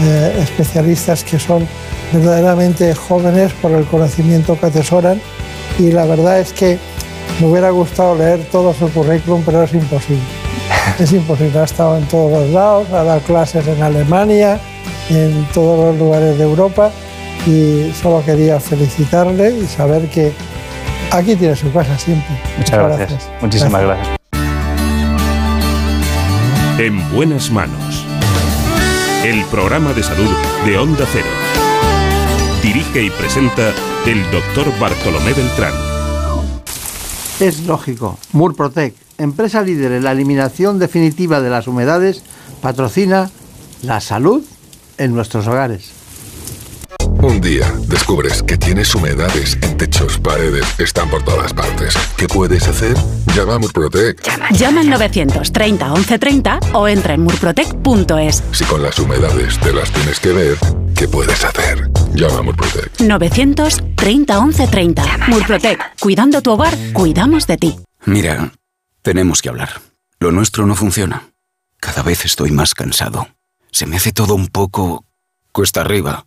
[0.00, 1.66] eh, especialistas que son
[2.12, 5.20] verdaderamente jóvenes por el conocimiento que atesoran.
[5.78, 6.78] Y la verdad es que
[7.40, 10.22] me hubiera gustado leer todo su currículum, pero es imposible.
[10.98, 14.60] Es imposible, ha estado en todos los lados, ha dado clases en Alemania,
[15.08, 16.92] en todos los lugares de Europa
[17.46, 20.32] y solo quería felicitarle y saber que
[21.10, 22.36] aquí tiene su casa siempre.
[22.58, 23.30] Muchas, gracias.
[23.40, 24.16] Muchísimas gracias.
[26.78, 28.04] En buenas manos.
[29.24, 30.30] El programa de salud
[30.66, 31.26] de Onda Cero.
[32.62, 33.72] Dirige y presenta
[34.06, 35.72] el doctor Bartolomé Beltrán.
[37.40, 38.18] Es lógico.
[38.32, 42.22] Murprotec empresa líder en la eliminación definitiva de las humedades,
[42.60, 43.30] patrocina
[43.82, 44.44] la salud
[44.98, 46.03] en nuestros hogares.
[47.24, 51.94] Un día descubres que tienes humedades en techos, paredes, están por todas partes.
[52.18, 52.94] ¿Qué puedes hacer?
[53.34, 54.20] Llama a Murprotec.
[54.50, 58.44] Llama al 930 1130 o entra en murprotec.es.
[58.52, 60.58] Si con las humedades te las tienes que ver,
[60.94, 61.90] ¿qué puedes hacer?
[62.12, 63.00] Llama a Murprotec.
[63.00, 65.18] 930 1130.
[65.28, 65.98] Murprotec.
[65.98, 67.76] Cuidando tu hogar, cuidamos de ti.
[68.04, 68.52] Mira,
[69.00, 69.80] tenemos que hablar.
[70.20, 71.30] Lo nuestro no funciona.
[71.80, 73.28] Cada vez estoy más cansado.
[73.72, 75.06] Se me hace todo un poco
[75.52, 76.26] cuesta arriba.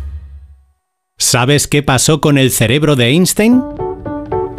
[1.21, 3.61] ¿Sabes qué pasó con el cerebro de Einstein?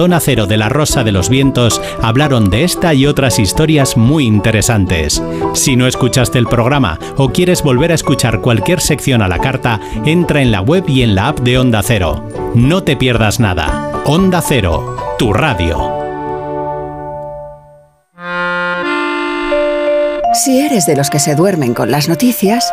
[0.00, 4.24] Zona Cero de la Rosa de los Vientos hablaron de esta y otras historias muy
[4.24, 5.22] interesantes.
[5.52, 9.78] Si no escuchaste el programa o quieres volver a escuchar cualquier sección a la carta,
[10.06, 12.26] entra en la web y en la app de Onda Cero.
[12.54, 13.92] No te pierdas nada.
[14.06, 15.92] Onda Cero, tu radio.
[20.32, 22.72] Si eres de los que se duermen con las noticias,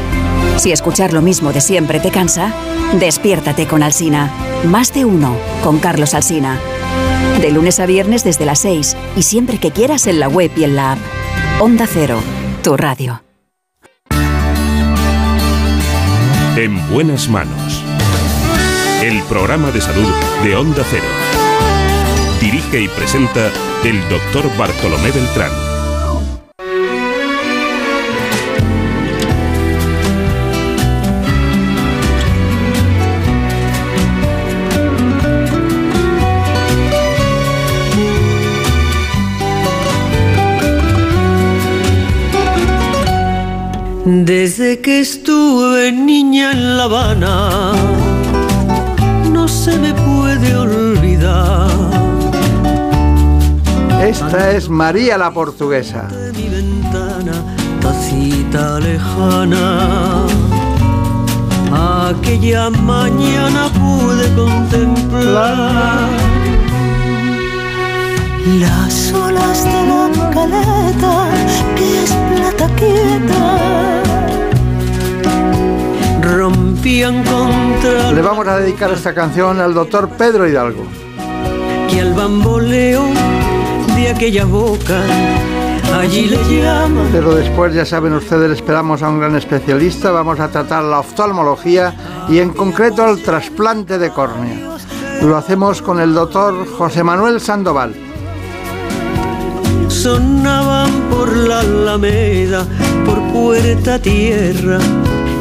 [0.61, 2.53] Si escuchar lo mismo de siempre te cansa,
[2.99, 4.31] despiértate con Alsina.
[4.63, 6.59] Más de uno con Carlos Alsina.
[7.41, 10.65] De lunes a viernes desde las 6 y siempre que quieras en la web y
[10.65, 10.99] en la app.
[11.61, 12.19] Onda Cero,
[12.61, 13.23] tu radio.
[16.55, 17.83] En buenas manos.
[19.01, 21.07] El programa de salud de Onda Cero.
[22.39, 23.49] Dirige y presenta
[23.83, 25.70] el doctor Bartolomé Beltrán.
[44.05, 47.73] Desde que estuve niña en La Habana,
[49.31, 51.69] no se me puede olvidar.
[54.03, 56.07] Esta es María la Portuguesa.
[56.07, 57.33] De mi ventana,
[57.79, 60.25] tacita lejana.
[62.09, 66.09] Aquella mañana pude contemplar
[68.45, 71.29] las olas de la caleta
[71.75, 74.03] que es plata quieta
[76.21, 80.85] rompían contra Le vamos a dedicar esta canción al doctor Pedro Hidalgo.
[81.93, 83.05] y al bamboleo
[83.95, 85.01] de aquella boca
[85.99, 90.11] allí le llaman Pero después, ya saben ustedes, esperamos a un gran especialista.
[90.11, 94.77] Vamos a tratar la oftalmología y en concreto el trasplante de córnea.
[95.21, 98.10] Lo hacemos con el doctor José Manuel Sandoval.
[99.91, 102.65] Sonaban por la alameda
[103.05, 104.79] por puerta tierra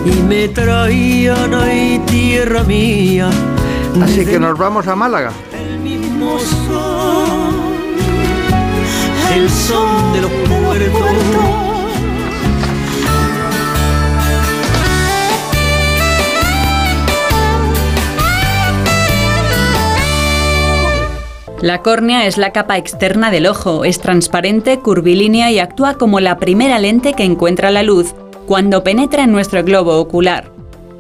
[0.05, 3.31] y me traían ahí tierra mía
[4.03, 5.33] Así que nos vamos a Málaga.
[5.53, 7.55] el mismo son
[9.35, 11.70] el son de los puertos
[21.61, 26.39] La córnea es la capa externa del ojo, es transparente, curvilínea y actúa como la
[26.39, 28.15] primera lente que encuentra la luz
[28.47, 30.51] cuando penetra en nuestro globo ocular.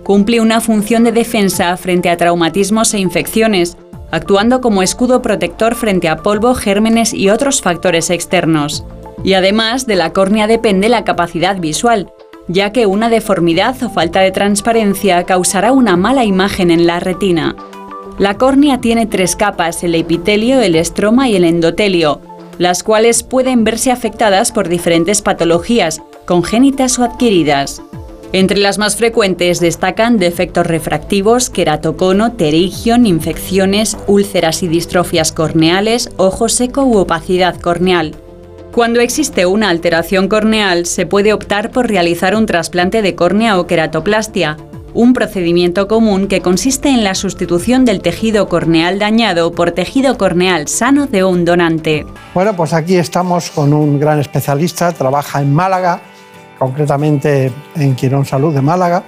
[0.05, 3.79] Cumple una función de defensa frente a traumatismos e infecciones,
[4.11, 8.85] actuando como escudo protector frente a polvo, gérmenes y otros factores externos.
[9.25, 12.13] Y además de la córnea depende la capacidad visual,
[12.49, 17.57] ya que una deformidad o falta de transparencia causará una mala imagen en la retina.
[18.21, 22.21] La córnea tiene tres capas, el epitelio, el estroma y el endotelio,
[22.59, 27.81] las cuales pueden verse afectadas por diferentes patologías, congénitas o adquiridas.
[28.35, 36.51] Entre las más frecuentes destacan defectos refractivos, queratocono, terigion, infecciones, úlceras y distrofias corneales, ojo
[36.51, 38.15] seco u opacidad corneal.
[38.71, 43.67] Cuando existe una alteración corneal, se puede optar por realizar un trasplante de córnea o
[43.67, 44.59] queratoplastia,
[44.95, 50.69] un procedimiento común que consiste en la sustitución del tejido corneal dañado por tejido corneal
[50.69, 52.07] sano de un donante.
[52.35, 56.01] Bueno, pues aquí estamos con un gran especialista, trabaja en Málaga,
[56.59, 59.03] concretamente en Quirón Salud de Málaga,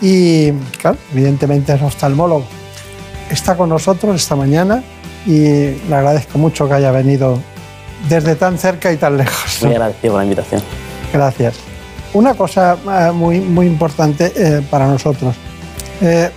[0.00, 2.44] y claro, evidentemente es oftalmólogo.
[3.30, 4.82] Está con nosotros esta mañana
[5.26, 7.40] y le agradezco mucho que haya venido
[8.08, 9.62] desde tan cerca y tan lejos.
[9.62, 10.62] Muy agradecido por la invitación.
[11.12, 11.75] Gracias.
[12.14, 15.34] Una cosa eh, muy, muy importante eh, para nosotros.
[16.00, 16.30] Eh,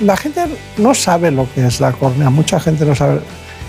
[0.00, 0.42] la gente
[0.78, 3.20] no sabe lo que es la córnea, mucha gente no sabe,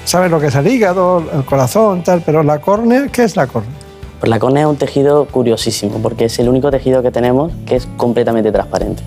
[0.03, 3.47] sabe lo que es el hígado, el corazón, tal, pero la córnea, ¿qué es la
[3.47, 3.71] córnea?
[4.19, 7.75] Pues la córnea es un tejido curiosísimo porque es el único tejido que tenemos que
[7.75, 9.03] es completamente transparente.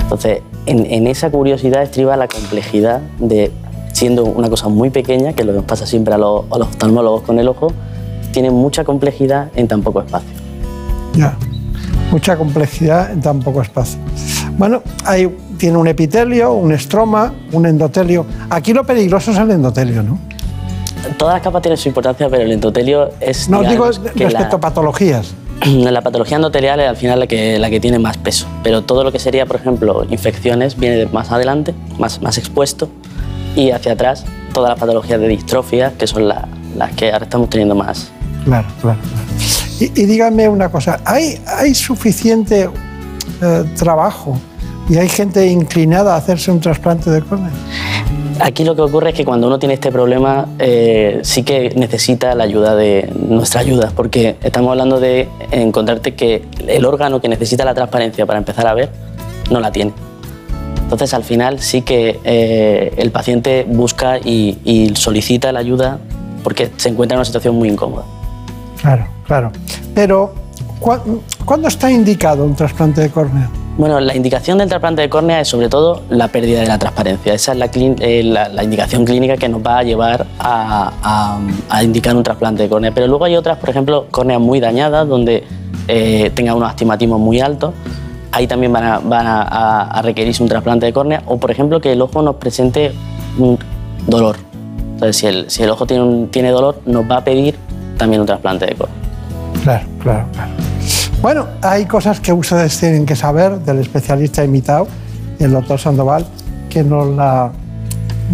[0.00, 3.52] Entonces, en, en esa curiosidad estriba la complejidad de
[3.94, 6.58] siendo una cosa muy pequeña, que es lo que nos pasa siempre a los, a
[6.58, 7.72] los oftalmólogos con el ojo,
[8.32, 10.28] tiene mucha complejidad en tan poco espacio.
[11.14, 11.36] Ya,
[12.14, 13.98] mucha complejidad en tan poco espacio.
[14.56, 15.26] Bueno, hay,
[15.58, 18.24] tiene un epitelio, un estroma, un endotelio.
[18.50, 20.16] Aquí lo peligroso es el endotelio, ¿no?
[21.18, 23.48] Todas las capas tienen su importancia, pero el endotelio es...
[23.48, 25.34] No, digo que respecto la- a patologías.
[25.66, 29.02] La patología endotelial es al final la que, la que tiene más peso, pero todo
[29.02, 32.88] lo que sería, por ejemplo, infecciones viene más adelante, más, más expuesto,
[33.56, 36.46] y hacia atrás todas las patologías de distrofia, que son la-
[36.76, 38.12] las que ahora estamos teniendo más.
[38.44, 38.98] Claro, claro.
[39.00, 39.63] claro.
[39.80, 42.70] Y, y dígame una cosa, ¿hay, hay suficiente
[43.42, 44.38] eh, trabajo
[44.88, 47.50] y hay gente inclinada a hacerse un trasplante de córnea?
[48.40, 52.34] Aquí lo que ocurre es que cuando uno tiene este problema eh, sí que necesita
[52.34, 57.64] la ayuda de nuestra ayuda, porque estamos hablando de encontrarte que el órgano que necesita
[57.64, 58.90] la transparencia para empezar a ver
[59.50, 59.92] no la tiene.
[60.82, 65.98] Entonces al final sí que eh, el paciente busca y, y solicita la ayuda
[66.42, 68.04] porque se encuentra en una situación muy incómoda.
[68.84, 69.50] Claro, claro.
[69.94, 70.34] Pero,
[70.78, 73.48] ¿cu- ¿cuándo está indicado un trasplante de córnea?
[73.78, 77.32] Bueno, la indicación del trasplante de córnea es sobre todo la pérdida de la transparencia.
[77.32, 81.38] Esa es la, eh, indicación clínica que nos va a llevar a,
[81.82, 82.92] indicar un trasplante de córnea.
[82.94, 85.44] Pero luego hay otras, por ejemplo, córneas muy dañadas, donde
[85.88, 87.72] eh, tenga unos astigmatismos muy altos.
[88.32, 91.22] Ahí también van, a, requerirse un trasplante de córnea.
[91.24, 92.92] O, por ejemplo, que el ojo nos presente
[93.38, 93.58] un
[94.06, 94.36] dolor.
[94.92, 97.63] Entonces, si el, ojo tiene dolor, nos va a pedir
[97.96, 98.96] también un trasplante de córnea.
[99.62, 100.50] Claro, claro, claro.
[101.22, 104.86] Bueno, hay cosas que ustedes tienen que saber del especialista invitado,
[105.38, 106.26] el doctor Sandoval,
[106.68, 107.50] que nos la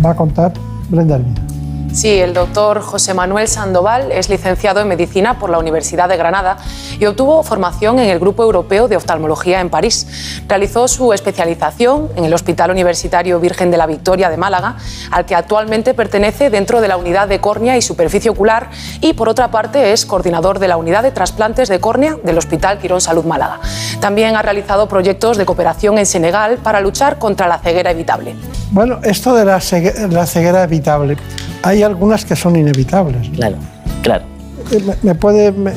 [0.05, 0.53] va a contar
[0.88, 1.50] Brenda Hermida.
[1.92, 6.57] Sí, el doctor José Manuel Sandoval es licenciado en medicina por la Universidad de Granada
[7.00, 10.07] y obtuvo formación en el Grupo Europeo de Oftalmología en París.
[10.46, 14.76] Realizó su especialización en el Hospital Universitario Virgen de la Victoria de Málaga,
[15.11, 19.29] al que actualmente pertenece dentro de la unidad de córnea y superficie ocular y por
[19.29, 23.24] otra parte es coordinador de la unidad de trasplantes de córnea del Hospital Quirón Salud
[23.24, 23.59] Málaga.
[24.00, 28.37] También ha realizado proyectos de cooperación en Senegal para luchar contra la ceguera evitable.
[28.70, 31.16] Bueno, esto de la, cegue- la ceguera evitable,
[31.62, 33.29] hay algunas que son inevitables.
[33.31, 33.37] ¿no?
[33.37, 33.57] Claro,
[34.03, 34.25] claro.
[34.73, 35.53] Eh, ¿Me, me puede...?
[35.53, 35.73] me-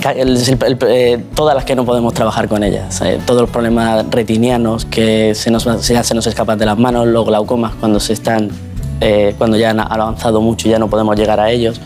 [0.00, 3.50] Ca- el- el- eh, todas las que no podemos trabajar con ellas, eh, todos los
[3.50, 8.00] problemas retinianos que se nos, se, se nos escapan de las manos, los glaucomas cuando
[8.00, 8.48] se están,
[9.00, 11.80] eh, cuando ya han avanzado mucho y ya no podemos llegar a ellos.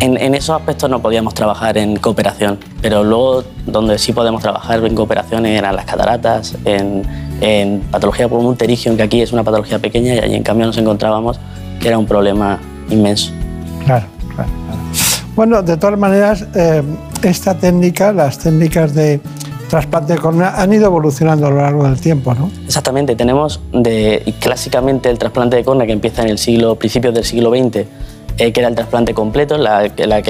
[0.00, 4.84] En, en esos aspectos no podíamos trabajar en cooperación, pero luego donde sí podemos trabajar
[4.84, 7.02] en cooperación eran las cataratas, en,
[7.40, 11.38] en patología pterigion, que aquí es una patología pequeña y allí en cambio nos encontrábamos
[11.80, 12.58] que era un problema
[12.90, 13.32] inmenso.
[13.84, 14.80] Claro, claro, claro.
[15.34, 16.82] Bueno, de todas maneras, eh,
[17.22, 19.20] esta técnica, las técnicas de
[19.68, 22.50] trasplante de córnea han ido evolucionando a lo largo del tiempo, ¿no?
[22.66, 27.24] Exactamente, tenemos de, clásicamente el trasplante de córnea que empieza en el siglo, principios del
[27.24, 27.86] siglo XX,
[28.38, 30.20] eh, que era el trasplante completo, la, la-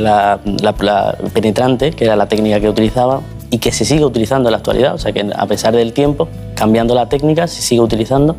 [0.00, 4.52] la- la penetrante, que era la técnica que utilizaba y que se sigue utilizando en
[4.52, 8.36] la actualidad, o sea que a pesar del tiempo, cambiando la técnica, se sigue utilizando.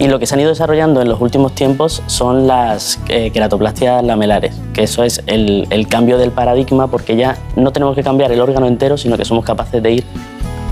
[0.00, 4.02] Y lo que se han ido desarrollando en los últimos tiempos son las eh, queratoplastias
[4.02, 8.40] lamelares, que eso es el, cambio del paradigma porque ya no tenemos que cambiar el
[8.40, 10.04] órgano entero, sino que somos capaces de ir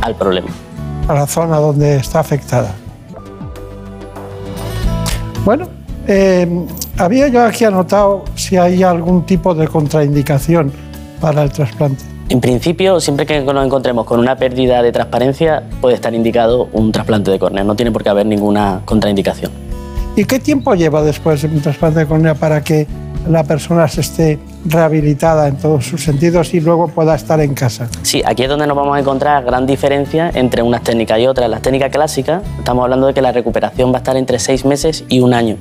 [0.01, 0.49] al problema.
[1.09, 2.75] A la zona donde está afectada.
[5.45, 5.69] Bueno,
[6.07, 6.67] eh,
[6.97, 10.73] había yo aquí anotado si hay algún tipo de contraindicación
[11.21, 12.03] para el trasplante.
[12.31, 16.93] En principio, siempre que nos encontremos con una pérdida de transparencia, puede estar indicado un
[16.93, 17.65] trasplante de córnea.
[17.65, 19.51] No tiene por qué haber ninguna contraindicación.
[20.15, 22.87] ¿Y qué tiempo lleva después de un trasplante de córnea para que
[23.27, 27.89] la persona se esté rehabilitada en todos sus sentidos y luego pueda estar en casa?
[28.03, 31.49] Sí, aquí es donde nos vamos a encontrar gran diferencia entre unas técnicas y otras.
[31.49, 35.03] Las técnicas clásicas, estamos hablando de que la recuperación va a estar entre seis meses
[35.09, 35.57] y un año.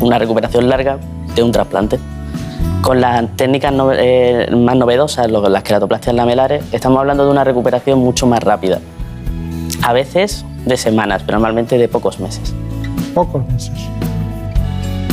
[0.00, 0.98] Una recuperación larga
[1.34, 1.98] de un trasplante.
[2.82, 7.98] Con las técnicas no- eh, más novedosas, las queratoplastias lamelares, estamos hablando de una recuperación
[7.98, 8.78] mucho más rápida.
[9.82, 12.54] A veces de semanas, pero normalmente de pocos meses.
[13.14, 13.72] Pocos meses.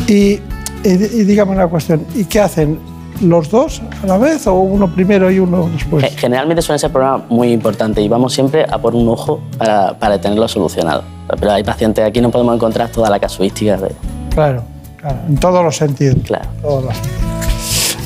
[0.08, 0.40] Y, y,
[0.84, 2.80] y dígame una cuestión, ¿y qué hacen?
[3.22, 6.04] ¿Los dos a la vez o uno primero y uno después?
[6.04, 9.98] Ge- Generalmente suelen ser problemas muy importantes y vamos siempre a por un ojo para,
[9.98, 11.04] para tenerlo solucionado.
[11.40, 13.92] Pero hay pacientes, aquí no podemos encontrar toda la casuística de...
[14.34, 14.64] Claro,
[14.98, 16.18] claro, en todos los sentidos.
[16.26, 16.46] Claro.
[16.62, 17.35] Todos los sentidos.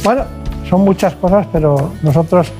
[0.04, 0.24] Bueno,
[0.70, 2.52] son muchas cosas, pero nosotros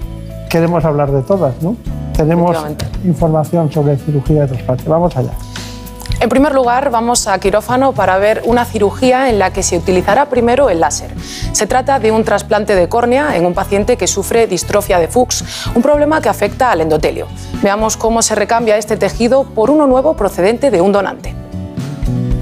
[0.50, 1.76] queremos hablar de todas, ¿no?
[2.16, 2.58] Tenemos
[3.06, 4.90] información sobre cirugía de trasplante.
[4.90, 5.32] Vamos allá.
[6.20, 10.26] En primer lugar, vamos a quirófano para ver una cirugía en la que se utilizará
[10.26, 11.12] primero el láser.
[11.54, 15.70] Se trata de un trasplante de córnea en un paciente que sufre distrofia de Fuchs,
[15.76, 17.28] un problema que afecta al endotelio.
[17.64, 21.39] Veamos cómo se recambia este tejido por uno nuevo procedente de un donante.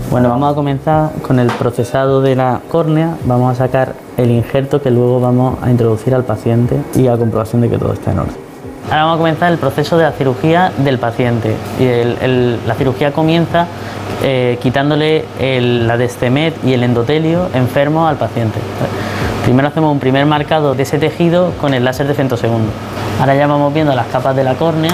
[0.10, 3.18] Bueno, vamos a comenzar con el procesado de la córnea.
[3.26, 7.62] Vamos a sacar el injerto que luego vamos a introducir al paciente y a comprobación
[7.62, 8.36] de que todo está en orden.
[8.86, 11.56] Ahora vamos a comenzar el proceso de la cirugía del paciente.
[12.66, 13.68] La cirugía comienza
[14.24, 18.60] eh, quitándole la destemet y el endotelio enfermo al paciente.
[19.44, 22.72] Primero hacemos un primer marcado de ese tejido con el láser de femtosegundo.
[23.20, 24.92] Ahora ya vamos viendo las capas de la córnea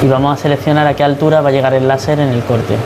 [0.00, 2.76] y vamos a seleccionar a qué altura va a llegar el láser en el corte.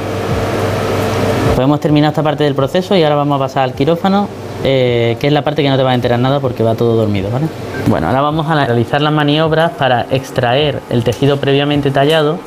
[1.58, 4.28] Podemos terminar esta parte del proceso y ahora vamos a pasar al quirófano,
[4.62, 6.94] eh, que es la parte que no te va a enterar nada porque va todo
[6.94, 7.30] dormido.
[7.32, 7.46] ¿vale?
[7.88, 12.38] Bueno, ahora vamos a realizar las maniobras para extraer el tejido previamente tallado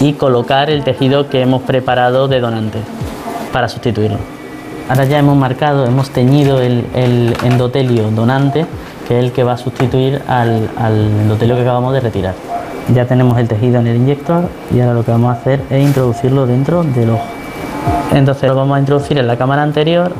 [0.00, 2.80] y colocar el tejido que hemos preparado de donante
[3.50, 4.18] para sustituirlo.
[4.90, 8.66] Ahora ya hemos marcado, hemos teñido el, el endotelio donante,
[9.08, 12.34] que es el que va a sustituir al, al endotelio que acabamos de retirar.
[12.94, 15.82] Ya tenemos el tejido en el inyector y ahora lo que vamos a hacer es
[15.82, 17.37] introducirlo dentro del ojo.
[18.14, 20.12] Entonces lo vamos a introducir en la cámara anterior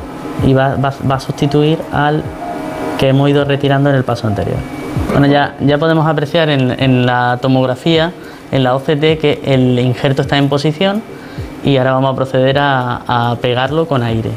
[0.45, 2.23] y va, va- va a sustituir al
[2.97, 4.57] que hemos ido retirando en el paso anterior.
[5.11, 8.11] Bueno, ya, ya podemos apreciar en, en la tomografía,
[8.51, 11.01] en la OCT, que el injerto está en posición
[11.63, 14.29] y ahora vamos a proceder a, a pegarlo con aire.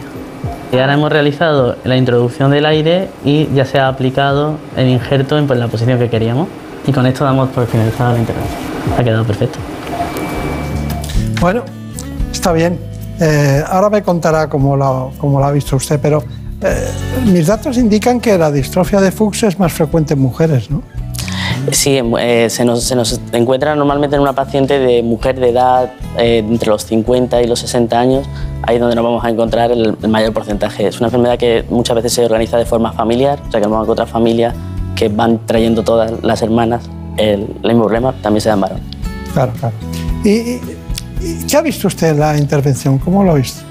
[0.73, 5.37] Y ahora hemos realizado la introducción del aire y ya se ha aplicado el injerto
[5.37, 6.49] en pues, la posición que queríamos.
[6.87, 8.59] Y con esto damos por finalizada la intervención.
[8.99, 9.59] Ha quedado perfecto.
[11.41, 11.63] Bueno,
[12.33, 12.79] está bien.
[13.21, 16.23] Eh, ahora me contará cómo lo, cómo lo ha visto usted, pero
[16.63, 16.89] eh,
[17.27, 20.83] mis datos indican que la distrofia de Fuchs es más frecuente en mujeres, ¿no?
[21.71, 25.93] Sí, eh, se, nos, se nos encuentra normalmente en una paciente de mujer de edad
[26.19, 28.27] eh, entre los 50 y los 60 años,
[28.63, 30.89] ahí es donde nos vamos a encontrar el, el mayor porcentaje.
[30.89, 33.71] Es una enfermedad que muchas veces se organiza de forma familiar, o sea que nos
[33.73, 34.55] vamos a encontrar familias
[34.97, 36.83] que van trayendo todas las hermanas
[37.17, 38.81] el, el mismo problema, también se dan varón.
[39.33, 39.75] Claro, claro.
[40.25, 40.82] ¿Y, y- y
[41.49, 42.99] qué ha visto usted en la intervención?
[42.99, 43.63] ¿Cómo lo ha visto?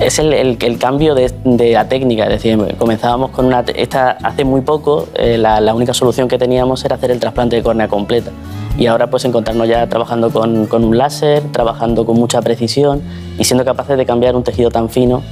[0.00, 3.60] Es el, el- el cambio de, de la técnica, es decir, comenzábamos con una...
[3.74, 7.56] Esta, hace muy poco eh, la, la única solución que teníamos era hacer el trasplante
[7.56, 8.30] de córnea completa
[8.76, 13.02] y ahora pues encontrarnos ya trabajando con, con un láser, trabajando con mucha precisión
[13.38, 15.22] y siendo capaces de cambiar un tejido tan fino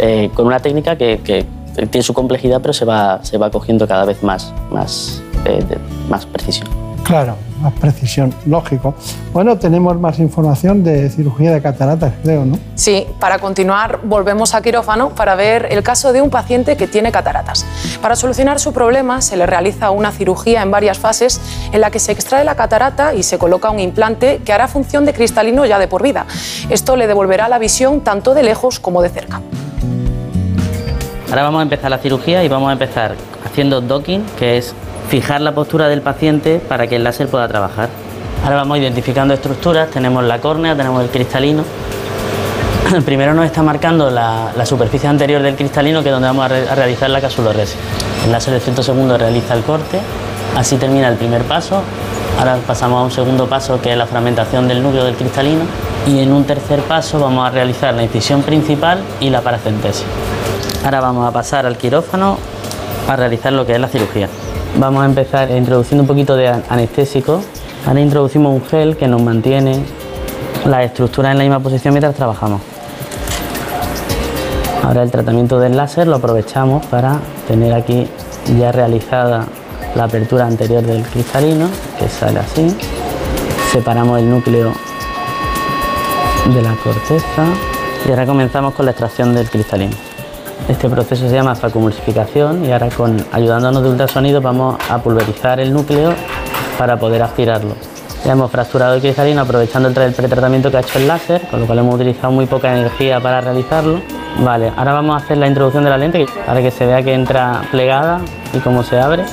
[0.00, 1.44] eh, con una técnica que, que
[1.90, 5.78] tiene su complejidad pero se va, se va cogiendo cada vez más, más, eh, de-
[6.08, 6.68] más precisión.
[7.04, 8.94] Claro, más precisión, lógico.
[9.32, 12.58] Bueno, tenemos más información de cirugía de cataratas, creo, ¿no?
[12.74, 17.12] Sí, para continuar volvemos a quirófano para ver el caso de un paciente que tiene
[17.12, 17.64] cataratas.
[18.00, 21.40] Para solucionar su problema se le realiza una cirugía en varias fases
[21.72, 25.04] en la que se extrae la catarata y se coloca un implante que hará función
[25.04, 26.26] de cristalino ya de por vida.
[26.70, 29.40] Esto le devolverá la visión tanto de lejos como de cerca.
[31.28, 34.74] Ahora vamos a empezar la cirugía y vamos a empezar haciendo docking, que es
[35.08, 37.88] fijar la postura del paciente para que el láser pueda trabajar.
[38.44, 41.64] Ahora vamos identificando estructuras, tenemos la córnea, tenemos el cristalino.
[43.04, 46.74] Primero nos está marcando la, superficie anterior del cristalino, que es donde vamos a, a
[46.74, 47.76] realizar la casuloresis.
[48.24, 50.00] El láser de 100 segundos realiza el corte,
[50.56, 51.82] así termina el primer paso.
[52.38, 55.64] Ahora pasamos a un segundo paso, que es la fragmentación del núcleo del cristalino.
[56.06, 60.04] Y en un tercer paso vamos a realizar la incisión principal y la paracentesis.
[60.84, 62.38] Ahora vamos a pasar al quirófano
[63.08, 64.28] a realizar lo que es la cirugía.
[64.76, 67.40] Vamos a empezar introduciendo un poquito de anestésico.
[67.86, 69.82] Ahora introducimos un gel que nos mantiene
[70.66, 72.60] la estructura en la misma posición mientras trabajamos.
[74.84, 78.08] Ahora el tratamiento del láser lo aprovechamos para tener aquí
[78.58, 79.46] ya realizada
[79.94, 82.74] la apertura anterior del cristalino, que sale así.
[83.72, 84.72] Separamos el núcleo
[86.54, 87.44] de la corteza
[88.06, 90.07] y ahora comenzamos con la extracción del cristalino.
[90.66, 95.72] Este proceso se llama facomulsificación y ahora con, ayudándonos de ultrasonido vamos a pulverizar el
[95.72, 96.12] núcleo
[96.78, 97.74] para poder aspirarlo.
[98.24, 101.66] Ya hemos fracturado el cristalino aprovechando el pretratamiento que ha hecho el láser, con lo
[101.66, 104.00] cual hemos utilizado muy poca energía para realizarlo.
[104.44, 107.14] Vale, ahora vamos a hacer la introducción de la lente para que se vea que
[107.14, 108.20] entra plegada
[108.52, 109.24] y cómo se abre.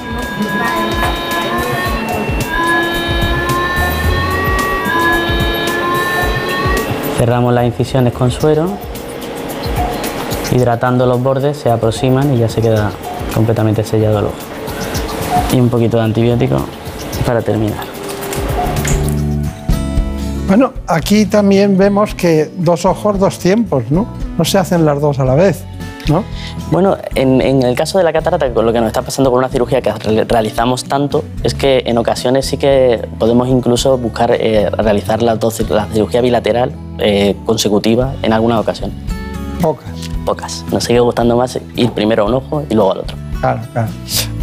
[7.18, 8.70] Cerramos las incisiones con suero
[10.56, 12.92] hidratando los bordes se aproximan y ya se queda
[13.34, 14.34] completamente sellado el ojo.
[15.54, 16.58] Y un poquito de antibiótico
[17.26, 17.86] para terminar.
[20.48, 24.08] Bueno, aquí también vemos que dos ojos, dos tiempos, ¿no?
[24.38, 25.66] No se hacen las dos a la vez,
[26.08, 26.24] ¿no?
[26.72, 29.82] Bueno, en, el caso de la catarata, lo que nos está pasando con una cirugía
[29.82, 29.92] que
[30.26, 35.38] realizamos tanto, es que en ocasiones sí que podemos incluso buscar eh, realizar la
[35.92, 38.92] cirugía bilateral eh, consecutiva en alguna ocasión.
[39.66, 40.64] Pocas pocas.
[40.72, 43.18] Nos sigue gustando más ir primero a un ojo y luego al otro.
[43.40, 43.90] Claro, claro.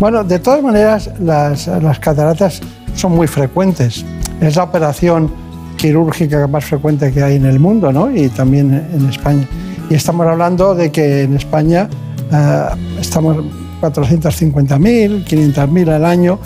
[0.00, 1.68] Bueno, de todas maneras, las,
[2.00, 2.60] cataratas
[2.96, 4.04] son muy frecuentes.
[4.40, 5.32] Es la operación
[5.76, 8.10] quirúrgica más frecuente que hay en el mundo, ¿no?
[8.10, 9.46] Y también en España.
[9.88, 11.88] Y estamos hablando de que en España
[12.32, 12.64] eh,
[13.00, 13.36] estamos
[13.80, 16.40] 450.000, 500.000 al año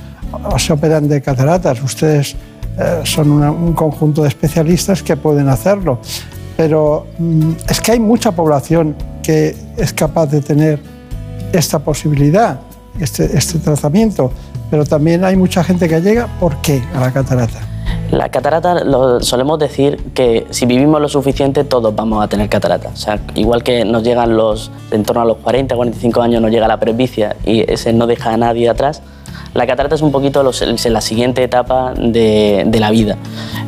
[0.58, 1.82] se operan de cataratas.
[1.82, 2.36] Ustedes
[2.78, 6.00] eh, son un conjunto de especialistas que pueden hacerlo.
[6.56, 10.80] Pero mm, es que hay mucha población que es capaz de tener
[11.52, 12.60] esta posibilidad,
[13.00, 14.30] este, este tratamiento,
[14.70, 16.82] pero también hay mucha gente que llega, ¿por qué?
[16.94, 17.60] A la catarata.
[18.10, 18.82] La catarata,
[19.20, 22.90] solemos decir que si vivimos lo suficiente, todos vamos a tener catarata.
[22.92, 26.50] O sea, igual que nos llegan los, en torno a los 40, 45 años, nos
[26.50, 29.02] llega la presbicia y ese no deja a nadie atrás,
[29.54, 33.16] la catarata es un poquito la siguiente etapa de, de la vida.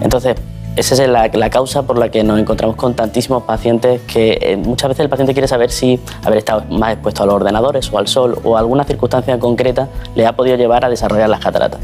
[0.02, 0.36] Entonces,
[0.78, 4.88] esa es la, causa por la que nos encontramos con tantísimos pacientes que eh, muchas
[4.88, 8.06] veces el paciente quiere saber si haber estado más expuesto a los ordenadores o al
[8.06, 11.80] sol o alguna circunstancia concreta le ha podido llevar a desarrollar las cataratas.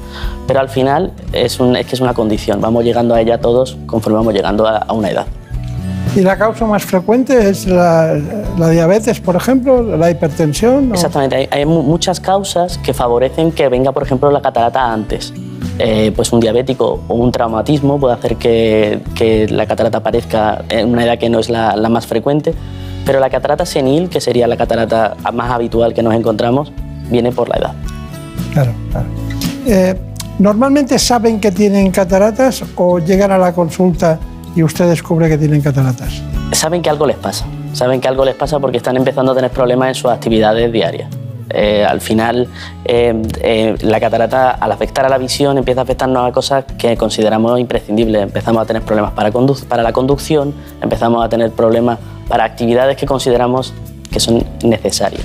[0.47, 4.33] Pero al final es, que es una condición, vamos llegando a ella todos conforme vamos
[4.33, 5.27] llegando a, una edad.
[6.15, 8.15] ¿Y la causa más frecuente es la,
[8.71, 10.93] diabetes, por ejemplo, la hipertensión?
[10.93, 15.33] Exactamente, hay, hay, muchas causas que favorecen que venga, por ejemplo, la catarata antes.
[15.79, 21.05] Eh, pues un diabético o un traumatismo puede hacer que, la catarata aparezca en una
[21.05, 22.55] edad que no es la, más frecuente,
[23.05, 26.73] pero la catarata senil, que sería la catarata más habitual que nos encontramos,
[27.11, 27.73] viene por la edad.
[28.53, 29.07] Claro, claro.
[29.67, 29.95] Eh,
[30.39, 34.19] ¿Normalmente saben que tienen cataratas o llegan a la consulta
[34.55, 36.23] y usted descubre que tienen cataratas?
[36.53, 37.47] Saben que algo les pasa.
[37.73, 41.09] Saben que algo les pasa porque están empezando a tener problemas en sus actividades diarias.
[41.51, 42.49] Eh, al final,
[42.85, 46.97] eh, eh, la catarata, al afectar a la visión, empieza a afectarnos a cosas que
[46.97, 48.23] consideramos imprescindibles.
[48.23, 49.31] Empezamos a tener problemas para,
[49.69, 53.75] para la conducción, empezamos a tener problemas para actividades que consideramos
[54.11, 55.23] que son necesarias.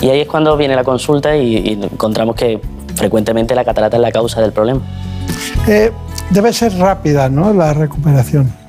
[0.00, 2.60] Y ahí es cuando viene la consulta y, encontramos que
[2.94, 4.80] frecuentemente la catarata es la causa del problema.
[6.30, 7.52] debe ser rápida, ¿no?
[7.52, 8.63] La recuperación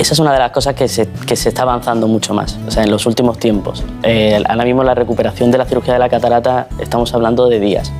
[0.00, 2.70] esa es una de las cosas que se, que se está avanzando mucho más, o
[2.70, 3.84] sea, en los últimos tiempos.
[4.02, 7.92] Eh, ahora mismo la recuperación de la cirugía de la catarata estamos hablando de días.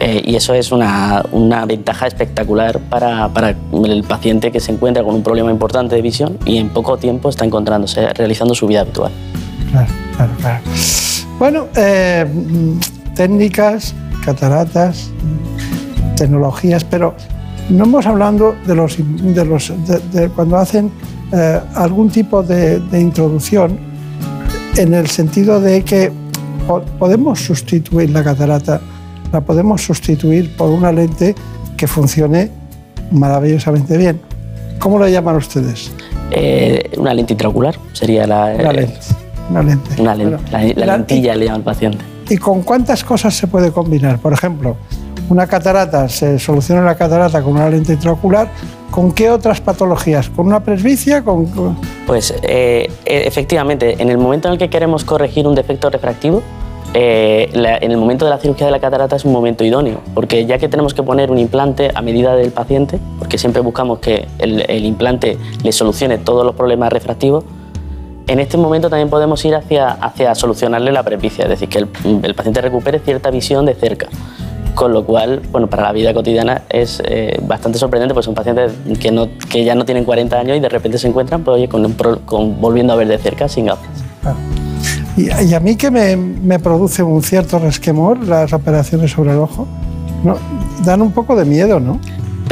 [0.00, 5.04] Eh, y eso es una, una ventaja espectacular para, para, el paciente que se encuentra
[5.04, 8.80] con un problema importante de visión y en poco tiempo está encontrándose, realizando su vida
[8.80, 9.12] habitual.
[9.70, 10.60] Claro, claro, claro.
[11.38, 12.26] Bueno, eh,
[13.14, 13.94] técnicas,
[14.24, 15.10] cataratas,
[16.16, 17.14] tecnologías, pero
[17.70, 19.72] no hemos hablando de los, de los
[20.12, 20.90] de, cuando hacen
[21.32, 23.78] eh, algún tipo de, introducción
[24.76, 26.12] en el sentido de que
[26.98, 28.80] podemos sustituir la catarata,
[29.32, 31.34] la podemos sustituir por una lente
[31.76, 32.50] que funcione
[33.10, 34.20] maravillosamente bien.
[34.78, 35.90] ¿Cómo la llaman ustedes?
[36.30, 38.54] Eh, una lente intraocular sería la.
[38.58, 38.98] Una lente.
[39.50, 40.00] Una lente.
[40.00, 40.52] Una lente.
[40.52, 42.04] la, la, lentilla le llama al paciente.
[42.28, 44.18] ¿Y con cuántas cosas se puede combinar?
[44.20, 44.76] Por ejemplo,
[45.30, 48.48] una catarata, se soluciona la catarata con una lente intraocular,
[48.90, 50.28] ¿con qué otras patologías?
[50.28, 51.22] ¿Con una presbicia?
[52.06, 56.42] Pues eh, e, efectivamente, en el momento en el que queremos corregir un defecto refractivo,
[56.92, 60.44] eh, en el momento de la cirugía de la catarata es un momento idóneo, porque
[60.46, 64.26] ya que tenemos que poner un implante a medida del paciente, porque siempre buscamos que
[64.38, 67.44] el, implante le solucione todos los problemas refractivos,
[68.26, 72.34] en este momento también podemos ir hacia, hacia solucionarle la presbicia, es decir, que el
[72.34, 74.08] paciente recupere cierta visión de cerca.
[74.80, 78.72] Con lo cual, bueno, para la vida cotidiana es eh, bastante sorprendente, pues son pacientes
[78.98, 81.68] que, no, que ya no tienen 40 años y de repente se encuentran pues, oye,
[81.68, 81.92] con,
[82.24, 83.84] con- volviendo a ver de cerca sin gafas.
[85.18, 89.38] Y, y a mí que me, me produce un cierto resquemor las operaciones sobre el
[89.40, 89.66] ojo,
[90.24, 90.36] ¿no?
[90.82, 92.00] dan un poco de miedo, ¿no?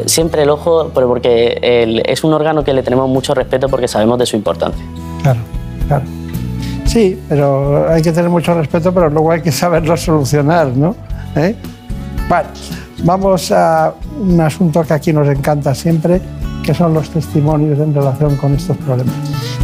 [0.05, 4.19] Siempre el ojo, porque el- es un órgano que le tenemos mucho respeto porque sabemos
[4.19, 4.85] de su importancia.
[5.23, 5.41] Claro,
[5.87, 6.05] claro.
[6.85, 10.95] Sí, pero hay que tener mucho respeto, pero luego hay que saberlo solucionar, ¿no?
[11.37, 11.57] ¿Eh?
[12.29, 12.49] Vale,
[13.05, 16.21] vamos a un asunto que aquí nos encanta siempre,
[16.63, 19.15] que son los testimonios en relación con estos problemas.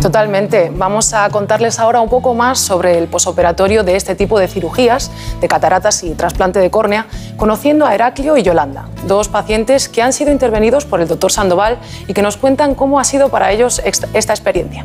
[0.00, 0.72] Totalmente.
[0.74, 5.10] Vamos a contarles ahora un poco más sobre el posoperatorio de este tipo de cirugías,
[5.42, 7.06] de cataratas y trasplante de córnea,
[7.36, 11.78] conociendo a Heraclio y Yolanda, dos pacientes que han sido intervenidos por el doctor Sandoval
[12.08, 14.82] y que nos cuentan cómo ha sido para ellos esta experiencia.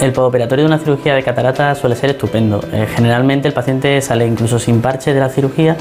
[0.00, 2.60] El postoperatorio de una cirugía de catarata suele ser estupendo.
[2.72, 5.76] Eh, generalmente el paciente sale incluso sin parche de la cirugía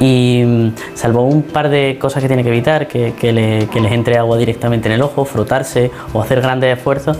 [0.00, 3.80] y mm, salvo un par de cosas que tiene que evitar, que, que le- que
[3.80, 7.16] les entre agua directamente en el ojo, frotarse o hacer grandes esfuerzos,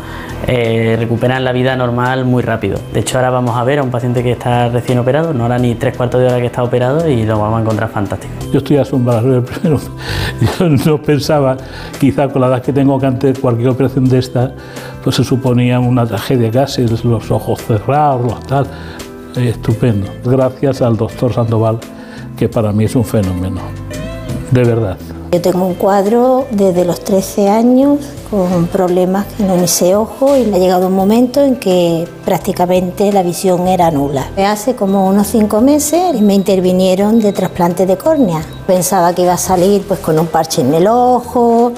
[0.47, 2.79] eh, recuperan la vida normal muy rápido.
[2.93, 5.59] De hecho ahora vamos a ver a un paciente que está recién operado, no hará
[5.59, 8.33] ni tres cuartos de hora que está operado y lo vamos a encontrar fantástico.
[8.53, 9.43] Yo estoy asombrado.
[9.43, 9.81] Primero,
[10.59, 11.57] yo no pensaba,
[11.99, 14.53] quizá con la edad que tengo, que antes cualquier operación de esta
[15.03, 18.67] pues se suponía una tragedia casi, los ojos cerrados, los tal.
[19.37, 20.09] Estupendo.
[20.25, 21.79] Gracias al doctor Sandoval,
[22.37, 23.61] que para mí es un fenómeno.
[24.51, 24.97] De verdad.
[25.33, 27.99] Yo tengo un cuadro desde los 13 años
[28.31, 33.67] con problemas en ese ojo y ha llegado un momento en que prácticamente la visión
[33.67, 34.31] era nula.
[34.37, 38.41] Hace como unos cinco meses me intervinieron de trasplante de córnea.
[38.67, 41.73] Pensaba que iba a salir pues con un parche en el ojo,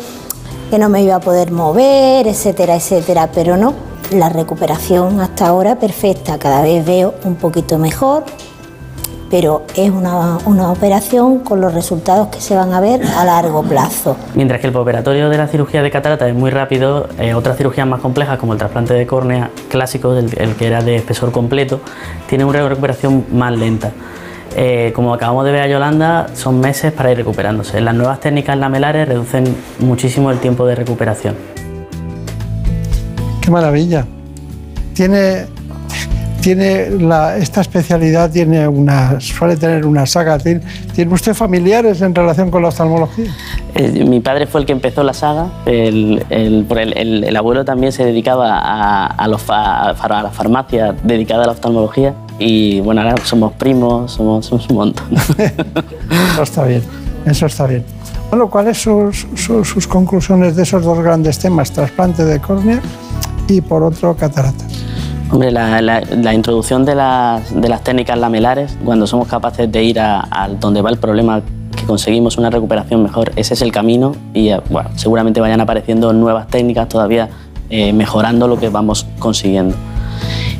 [0.70, 3.74] que no me iba a poder mover, etcétera, etcétera, pero no.
[4.10, 8.24] La recuperación hasta ahora perfecta, cada vez veo un poquito mejor,
[9.30, 13.62] pero es una, una operación con los resultados que se van a ver a largo
[13.62, 14.16] plazo.
[14.34, 17.86] Mientras que el postoperatorio de la cirugía de catarata es muy rápido, eh, otras cirugías
[17.86, 21.80] más complejas como el trasplante de córnea clásico, el, el que era de espesor completo,
[22.26, 23.92] tienen una recuperación más lenta.
[24.56, 27.80] Eh, como acabamos de ver a Yolanda, son meses para ir recuperándose.
[27.80, 29.44] Las nuevas técnicas lamelares reducen
[29.78, 31.36] muchísimo el tiempo de recuperación.
[33.40, 34.06] Qué maravilla.
[34.94, 35.46] Tiene,
[36.54, 40.38] tiene la- esta especialidad tiene una, suele tener una saga.
[40.38, 40.62] ¿Tiene,
[40.94, 43.26] ¿tiene usted familiares en relación con la oftalmología?
[43.74, 47.66] Eh, mi padre fue el que empezó la saga, el, el- el, el- el abuelo
[47.66, 52.80] también se dedicaba a, a los fa- a la farmacia dedicada a la oftalmología y
[52.80, 55.06] bueno, ahora somos primos, somos, somos un montón.
[56.32, 56.82] Eso está bien,
[57.26, 57.84] eso está bien.
[58.30, 61.70] Bueno, ¿cuáles son sus, sus- sus conclusiones de esos dos grandes temas?
[61.72, 62.80] Trasplante de córnea
[63.48, 64.64] y por otro catarata.
[65.30, 69.84] Hombre, la, la- la introducción de las, de las técnicas lamelares, cuando somos capaces de
[69.84, 71.42] ir a, a donde va el problema,
[71.76, 76.12] que conseguimos una recuperación mejor, ese es el camino y eh, bueno, seguramente vayan apareciendo
[76.12, 77.28] nuevas técnicas todavía
[77.70, 79.76] eh, mejorando lo que vamos consiguiendo.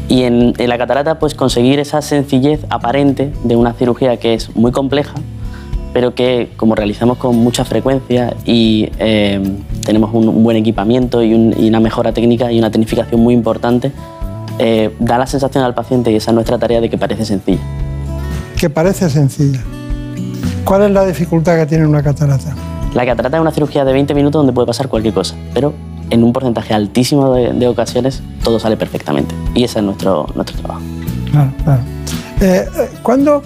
[0.09, 4.55] Y en, en la catarata, pues conseguir esa sencillez aparente de una cirugía que es
[4.55, 5.15] muy compleja,
[5.95, 9.41] pero que como realizamos con mucha frecuencia y eh,
[9.85, 13.93] tenemos un, buen equipamiento y, un- y una mejora técnica y una tecnificación muy importante,
[14.59, 17.61] eh, da la sensación al paciente, y esa es nuestra tarea, de que parece sencilla.
[18.57, 19.61] Que parece sencilla.
[20.65, 22.55] ¿Cuál es la dificultad que tiene una catarata?
[22.95, 25.73] La catarata es una cirugía de 20 minutos donde puede pasar cualquier cosa, pero
[26.11, 29.35] en un porcentaje altísimo de, de ocasiones todo sale perfectamente.
[29.55, 30.83] Y ese es nuestro, nuestro trabajo.
[31.31, 31.83] Claro, claro.
[32.41, 32.67] Eh,
[33.03, 33.43] cuando,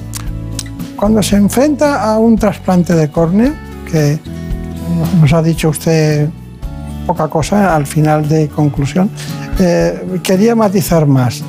[0.97, 3.55] cuando se enfrenta a un trasplante de córnea,
[3.91, 4.19] que
[5.21, 6.29] nos ha dicho usted
[7.07, 9.11] poca cosa al final de conclusión,
[9.59, 11.43] eh, quería matizar más.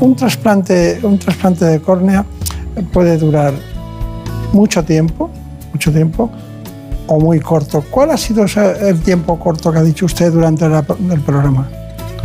[0.00, 2.24] Un trasplante, un trasplante de córnea
[2.92, 3.54] puede durar
[4.52, 5.30] mucho tiempo,
[5.72, 6.30] mucho tiempo,
[7.06, 7.84] o muy corto.
[7.90, 11.68] ¿Cuál ha sido el tiempo corto que ha dicho usted durante el programa?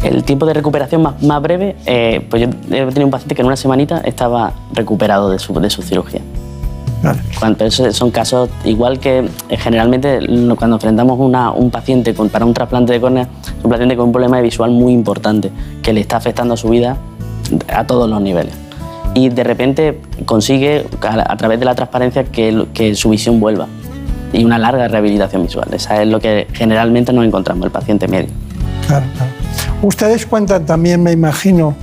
[0.04, 3.48] El tiempo de recuperación más, breve, eh, pues yo he tenido un paciente que en
[3.48, 6.22] una semanita estaba recuperado de su cirugía.
[7.60, 9.20] Eso son casos, igual que
[9.50, 10.20] eh, generalmente
[10.58, 14.08] cuando enfrentamos una- un paciente con- para un trasplante de córnea, es un paciente con
[14.08, 16.98] un problema visual muy importante que le está afectando a su vida
[17.74, 18.54] a todos los niveles.
[19.14, 23.68] Y de repente consigue, a, a través de la transparencia, que, que su visión vuelva.
[24.32, 25.68] Y una larga rehabilitación visual.
[25.74, 28.30] Esa es lo que generalmente nos encontramos, el paciente medio.
[28.86, 29.32] Claro, claro.
[29.82, 31.74] Ustedes cuentan también, me imagino,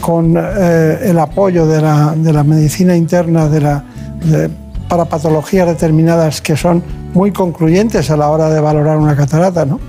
[0.00, 3.84] con eh, el apoyo de la, de la medicina interna de la,
[4.24, 4.50] de-
[4.88, 6.82] para patologías determinadas que son
[7.14, 9.80] muy concluyentes a la hora de valorar una catarata, ¿no?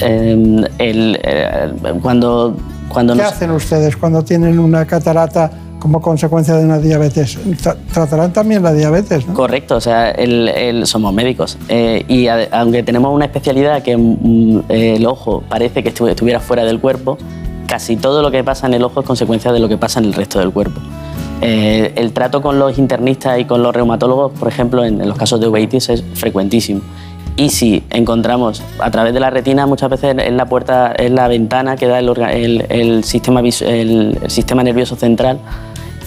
[0.00, 2.56] Eh, el, eh, cuando
[2.88, 5.50] cuando ¿Qué nos- hacen ustedes cuando tienen una catarata
[5.80, 7.36] como consecuencia de una diabetes?
[7.62, 9.34] Tra- Tratarán también la diabetes, ¿no?
[9.34, 13.96] Correcto, o sea, el- el- somos médicos Eh, y a- aunque tenemos una especialidad que
[13.96, 17.18] mm, el ojo parece que estu- estuviera fuera del cuerpo,
[17.66, 20.06] casi todo lo que pasa en el ojo es consecuencia de lo que pasa en
[20.06, 20.80] el resto del cuerpo.
[21.42, 25.18] Eh, el trato con los internistas y con los reumatólogos, por ejemplo, en, en los
[25.18, 26.80] casos de uveitis es frecuentísimo.
[27.36, 31.28] Y si encontramos a través de la retina, muchas veces es la puerta, es la
[31.28, 35.38] ventana que da el, orga- el- el sistema, vis- el- el sistema nervioso central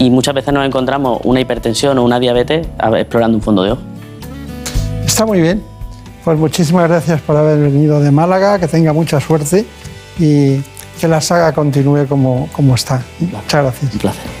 [0.00, 2.66] y muchas veces nos encontramos una hipertensión o una diabetes
[2.96, 3.82] explorando un fondo de ojo.
[5.06, 5.62] Está muy bien.
[6.24, 9.64] Pues muchísimas gracias por haber venido de Málaga, que tenga mucha suerte
[10.18, 10.56] y
[11.00, 13.02] que la saga continúe como, como está.
[13.20, 13.92] Muchas gracias.
[13.94, 14.39] Un placer.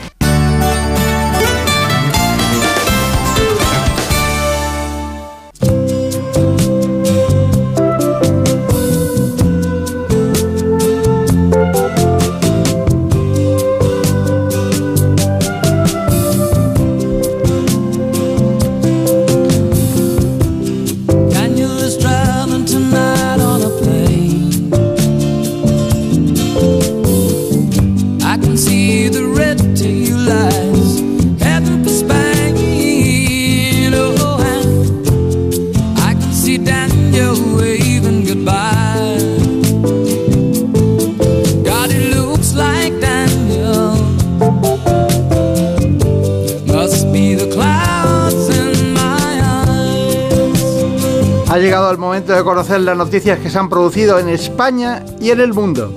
[52.70, 55.92] Conocer las noticias que se han producido en España y en el mundo.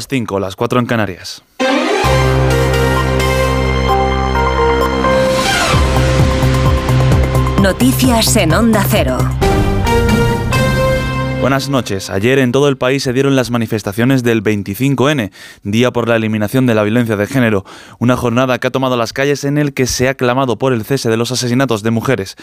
[0.00, 1.42] Las 5, las 4 en Canarias.
[7.60, 9.18] Noticias en Onda Cero.
[11.42, 12.08] Buenas noches.
[12.08, 15.32] Ayer en todo el país se dieron las manifestaciones del 25N,
[15.64, 17.66] Día por la Eliminación de la Violencia de Género,
[17.98, 20.82] una jornada que ha tomado las calles en el que se ha clamado por el
[20.82, 22.38] cese de los asesinatos de mujeres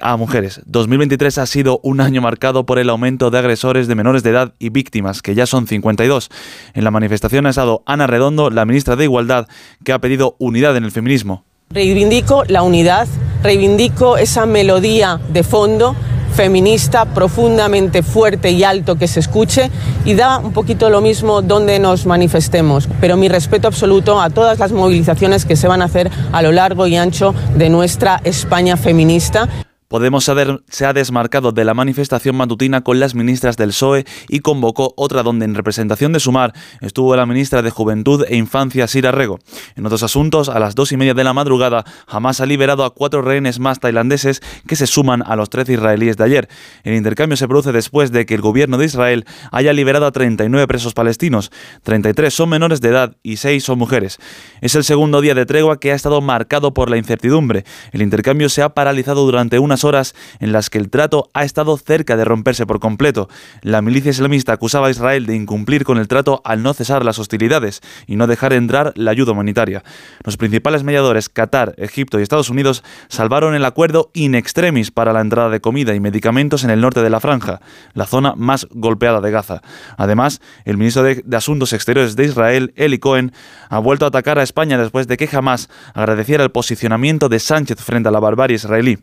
[0.00, 0.60] a mujeres.
[0.66, 4.54] 2023 ha sido un año marcado por el aumento de agresores de menores de edad
[4.58, 6.30] y víctimas, que ya son 52.
[6.74, 9.46] En la manifestación ha estado Ana Redondo, la ministra de Igualdad,
[9.84, 11.44] que ha pedido unidad en el feminismo.
[11.70, 13.08] Reivindico la unidad,
[13.42, 15.96] reivindico esa melodía de fondo
[16.34, 19.70] feminista profundamente fuerte y alto que se escuche
[20.04, 24.58] y da un poquito lo mismo donde nos manifestemos, pero mi respeto absoluto a todas
[24.58, 28.76] las movilizaciones que se van a hacer a lo largo y ancho de nuestra España
[28.76, 29.48] feminista.
[29.88, 30.24] Podemos
[30.68, 35.22] se ha desmarcado de la manifestación matutina con las ministras del PSOE y convocó otra
[35.22, 39.38] donde en representación de Sumar estuvo la ministra de Juventud e Infancia Sira Rego.
[39.76, 42.94] En otros asuntos, a las dos y media de la madrugada, Hamas ha liberado a
[42.94, 46.48] cuatro rehenes más tailandeses que se suman a los 13 israelíes de ayer.
[46.82, 50.66] El intercambio se produce después de que el gobierno de Israel haya liberado a 39
[50.66, 51.52] presos palestinos.
[51.82, 54.18] 33 son menores de edad y 6 son mujeres.
[54.60, 57.64] Es el segundo día de tregua que ha estado marcado por la incertidumbre.
[57.92, 61.76] El intercambio se ha paralizado durante unas horas en las que el trato ha estado
[61.76, 63.28] cerca de romperse por completo.
[63.62, 67.18] La milicia islamista acusaba a Israel de incumplir con el trato al no cesar las
[67.18, 69.82] hostilidades y no dejar entrar la ayuda humanitaria.
[70.22, 75.20] Los principales mediadores, Qatar, Egipto y Estados Unidos, salvaron el acuerdo in extremis para la
[75.20, 77.60] entrada de comida y medicamentos en el norte de la franja,
[77.94, 79.60] la zona más golpeada de Gaza.
[79.96, 83.32] Además, el ministro de, de Asuntos Exteriores de Israel, Eli Cohen,
[83.68, 87.78] ha vuelto a atacar a España después de que jamás agradeciera el posicionamiento de Sánchez
[87.80, 88.98] frente a la barbarie israelí.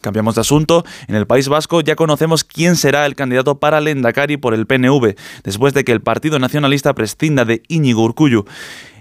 [0.00, 0.84] Cambiamos de asunto.
[1.08, 4.66] En el País Vasco ya conocemos quién será el candidato para el Endacari por el
[4.66, 8.44] PNV, después de que el Partido Nacionalista prescinda de Íñigo Urcullu.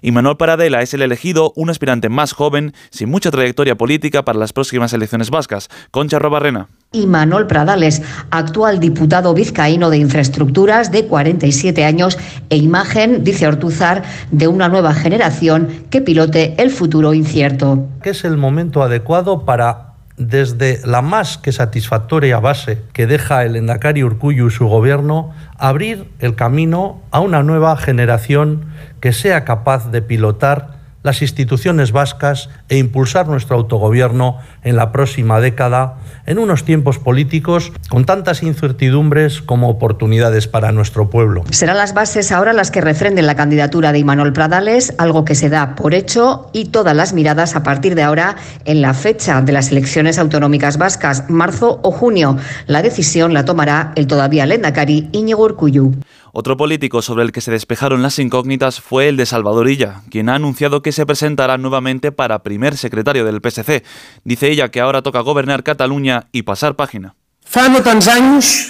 [0.01, 4.39] Y Manuel Paradela es el elegido, un aspirante más joven, sin mucha trayectoria política para
[4.39, 5.69] las próximas elecciones vascas.
[5.91, 6.67] Concha Robarrena.
[6.91, 12.17] Y Manuel Pradales, actual diputado vizcaíno de Infraestructuras de 47 años
[12.49, 17.87] e imagen, dice Ortuzar, de una nueva generación que pilote el futuro incierto.
[18.01, 19.88] Que es el momento adecuado para
[20.19, 26.11] desde la más que satisfactoria base que deja el Endacari Urcuyu y su gobierno, abrir
[26.19, 28.65] el camino a una nueva generación
[28.99, 35.39] que sea capaz de pilotar las instituciones vascas e impulsar nuestro autogobierno en la próxima
[35.39, 35.95] década
[36.25, 41.43] en unos tiempos políticos con tantas incertidumbres como oportunidades para nuestro pueblo.
[41.49, 45.49] Serán las bases ahora las que refrenden la candidatura de Imanol Pradales, algo que se
[45.49, 48.35] da por hecho y todas las miradas a partir de ahora
[48.65, 52.37] en la fecha de las elecciones autonómicas vascas, marzo o junio.
[52.67, 55.93] La decisión la tomará el todavía lendakari Íñigo Urkullu.
[56.31, 60.29] Otro político sobre el que se despejaron las incógnitas fue el de Salvador Illa, quien
[60.29, 63.83] ha anunciado que se presentará nuevamente para primer secretario del PSC.
[64.23, 67.15] Dice ella que ahora toca gobernar Cataluña y pasar página.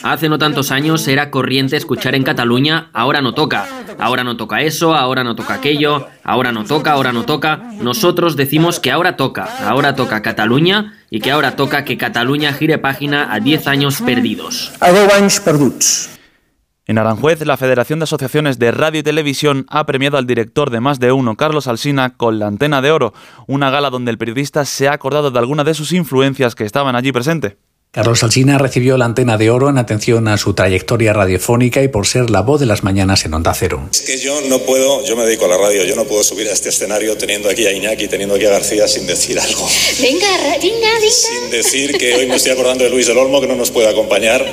[0.04, 3.68] Hace no tantos años era corriente escuchar en Cataluña, ahora no toca,
[4.00, 7.58] ahora no toca eso, ahora no toca aquello, ahora no toca, ahora no toca.
[7.82, 12.78] Nosotros decimos que ahora toca, ahora toca Cataluña y que ahora toca que Cataluña gire
[12.78, 14.72] página a 10 años perdidos.
[14.80, 16.18] A 10 años perduts.
[16.90, 20.80] En Aranjuez, la Federación de Asociaciones de Radio y Televisión ha premiado al director de
[20.80, 23.14] Más de Uno, Carlos Alsina, con la Antena de Oro,
[23.46, 26.96] una gala donde el periodista se ha acordado de alguna de sus influencias que estaban
[26.96, 27.58] allí presente.
[27.92, 32.08] Carlos Alsina recibió la antena de oro en atención a su trayectoria radiofónica y por
[32.08, 33.88] ser la voz de las mañanas en Onda Cero.
[33.92, 36.48] Es que yo no puedo, yo me dedico a la radio, yo no puedo subir
[36.50, 39.68] a este escenario teniendo aquí a Iñaki, teniendo aquí a García sin decir algo.
[40.02, 40.28] Venga,
[40.60, 41.12] venga, venga.
[41.12, 43.90] Sin decir que hoy me estoy acordando de Luis del Olmo, que no nos puede
[43.90, 44.44] acompañar,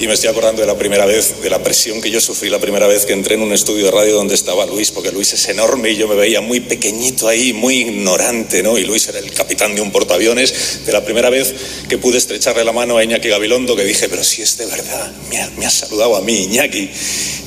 [0.00, 2.58] y me estoy acordando de la primera vez, de la presión que yo sufrí la
[2.58, 5.46] primera vez que entré en un estudio de radio donde estaba Luis, porque Luis es
[5.50, 8.78] enorme y yo me veía muy pequeñito ahí, muy ignorante, ¿no?
[8.78, 10.86] Y Luis era el capitán de un portaaviones.
[10.86, 11.54] De la primera vez
[11.86, 15.12] que pude estrecharle la mano a Iñaki Gabilondo, que dije, pero si es de verdad,
[15.58, 16.88] me ha, saludado a mí, Iñaki.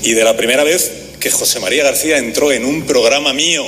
[0.03, 3.63] Y de la primera vez que José María García entró en un programa mío.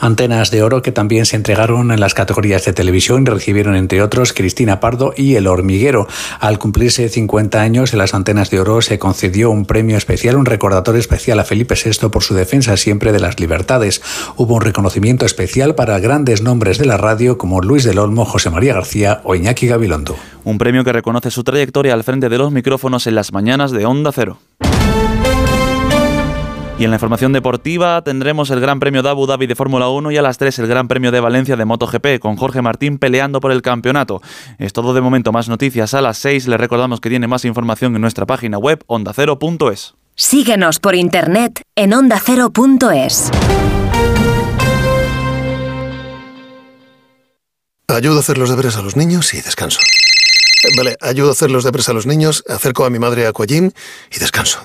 [0.00, 4.32] Antenas de oro que también se entregaron en las categorías de televisión recibieron entre otros
[4.32, 6.08] Cristina Pardo y El Hormiguero.
[6.40, 10.46] Al cumplirse 50 años en las Antenas de Oro se concedió un premio especial, un
[10.46, 14.00] recordatorio especial a Felipe VI por su defensa siempre de las libertades.
[14.36, 18.48] Hubo un reconocimiento especial para grandes nombres de la radio como Luis del Olmo, José
[18.48, 20.16] María García o Iñaki Gabilondo.
[20.44, 23.84] Un premio que reconoce su trayectoria al frente de los micrófonos en las mañanas de
[23.84, 24.38] Onda Cero.
[26.80, 30.12] Y en la información deportiva tendremos el Gran Premio de Abu Dhabi de Fórmula 1
[30.12, 33.38] y a las 3 el Gran Premio de Valencia de MotoGP con Jorge Martín peleando
[33.42, 34.22] por el campeonato.
[34.56, 36.48] Es todo de momento, más noticias a las 6.
[36.48, 39.94] Les recordamos que tiene más información en nuestra página web ondacero.es.
[40.14, 43.30] Síguenos por internet en ondacero.es.
[47.88, 49.80] Ayudo a hacer los deberes a los niños y descanso.
[50.78, 53.70] Vale, ayudo a hacer los deberes a los niños, acerco a mi madre a Aquagym
[54.10, 54.64] y descanso.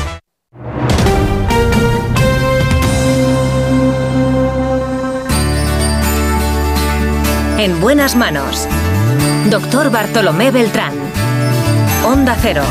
[7.61, 8.67] En buenas manos.
[9.51, 10.95] Doctor Bartolomé Beltrán.
[12.03, 12.63] Onda Cero.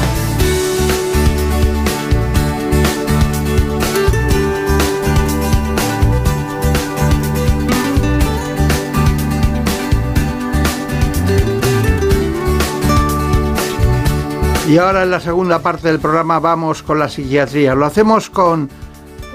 [14.69, 17.77] Y ahora en la segunda parte del programa vamos con la psiquiatría.
[17.77, 18.69] Lo hacemos con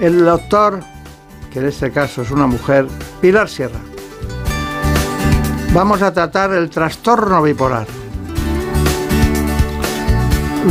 [0.02, 0.82] el doctor,
[1.54, 2.88] que en este caso es una mujer,
[3.22, 3.95] Pilar Sierra.
[5.76, 7.86] Vamos a tratar el trastorno bipolar.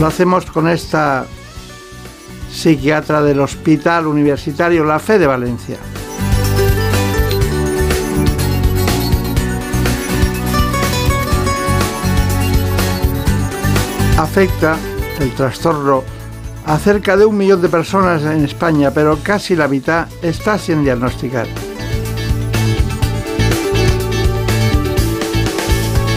[0.01, 1.27] Lo hacemos con esta
[2.51, 5.77] psiquiatra del Hospital Universitario La Fe de Valencia.
[14.17, 14.79] Afecta
[15.21, 16.03] el trastorno
[16.65, 20.83] a cerca de un millón de personas en España, pero casi la mitad está sin
[20.83, 21.47] diagnosticar.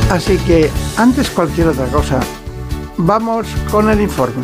[0.09, 2.19] Así que, antes cualquier otra cosa,
[2.97, 4.43] vamos con el informe.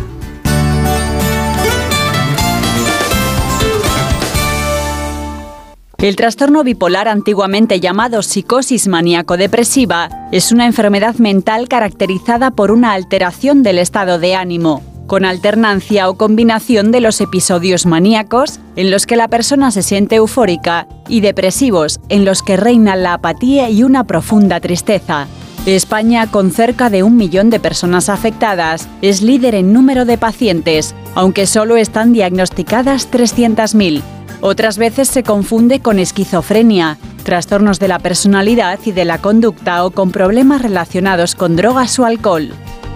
[6.00, 13.64] El trastorno bipolar, antiguamente llamado psicosis maníaco-depresiva, es una enfermedad mental caracterizada por una alteración
[13.64, 19.16] del estado de ánimo, con alternancia o combinación de los episodios maníacos, en los que
[19.16, 24.04] la persona se siente eufórica, y depresivos, en los que reina la apatía y una
[24.04, 25.28] profunda tristeza.
[25.66, 30.94] España, con cerca de un millón de personas afectadas, es líder en número de pacientes,
[31.16, 34.02] aunque solo están diagnosticadas 300.000.
[34.42, 39.92] Otras veces se confunde con esquizofrenia, trastornos de la personalidad y de la conducta o
[39.92, 42.50] con problemas relacionados con drogas o alcohol.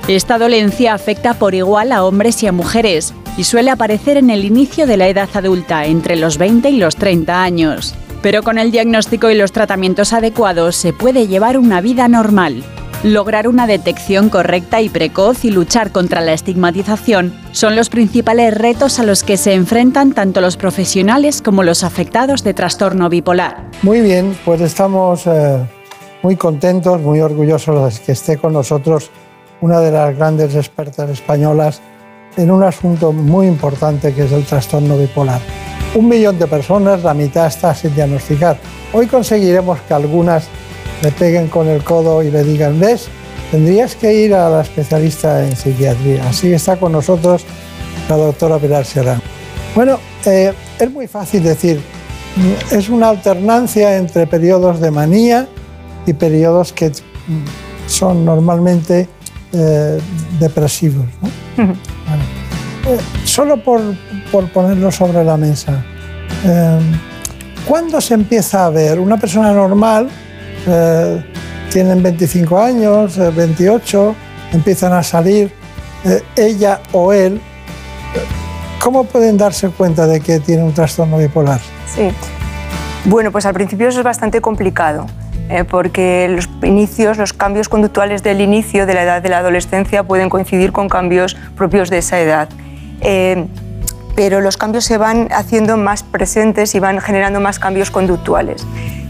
[0.09, 4.43] Esta dolencia afecta por igual a hombres y a mujeres y suele aparecer en el
[4.43, 7.95] inicio de la edad adulta, entre los 20 y los 30 años.
[8.21, 12.63] Pero con el diagnóstico y los tratamientos adecuados se puede llevar una vida normal.
[13.03, 18.99] Lograr una detección correcta y precoz y luchar contra la estigmatización son los principales retos
[18.99, 23.69] a los que se enfrentan tanto los profesionales como los afectados de trastorno bipolar.
[23.83, 25.59] Muy bien, pues estamos eh,
[26.23, 29.11] muy contentos, muy orgullosos de que esté con nosotros
[29.61, 31.81] una de las grandes expertas españolas
[32.37, 35.41] en un asunto muy importante que es el trastorno bipolar.
[35.95, 38.57] Un millón de personas, la mitad está sin diagnosticar.
[38.93, 40.47] Hoy conseguiremos que algunas
[41.01, 43.07] le peguen con el codo y le digan, ves,
[43.51, 46.27] tendrías que ir a la especialista en psiquiatría.
[46.29, 47.43] Así está con nosotros
[48.07, 49.21] la doctora Pilar Serrano.
[49.75, 51.81] Bueno, eh, es muy fácil decir,
[52.71, 55.47] es una alternancia entre periodos de manía
[56.05, 56.91] y periodos que
[57.87, 59.07] son normalmente
[59.53, 59.99] eh,
[60.39, 61.05] depresivos.
[62.87, 63.81] Eh, solo por,
[64.31, 65.83] por ponerlo sobre la mesa,
[66.45, 66.79] eh,
[67.67, 70.09] ¿cuándo se empieza a ver una persona normal?
[70.67, 71.23] eh,
[71.71, 74.15] tienen 25 años, eh, 28,
[74.53, 75.51] empiezan a salir,
[76.05, 77.41] eh, ella o él,
[78.81, 81.59] ¿cómo pueden darse cuenta de que tiene un trastorno bipolar?
[81.93, 82.09] Sí.
[83.05, 85.07] Bueno, pues al principio eso es bastante complicado,
[85.49, 90.03] eh, porque los inicios, los cambios conductuales del inicio de la edad de la adolescencia
[90.03, 92.49] pueden coincidir con cambios propios de esa edad.
[93.01, 93.45] Eh,
[94.15, 98.65] pero los cambios se van haciendo más presentes y van generando más cambios conductuales.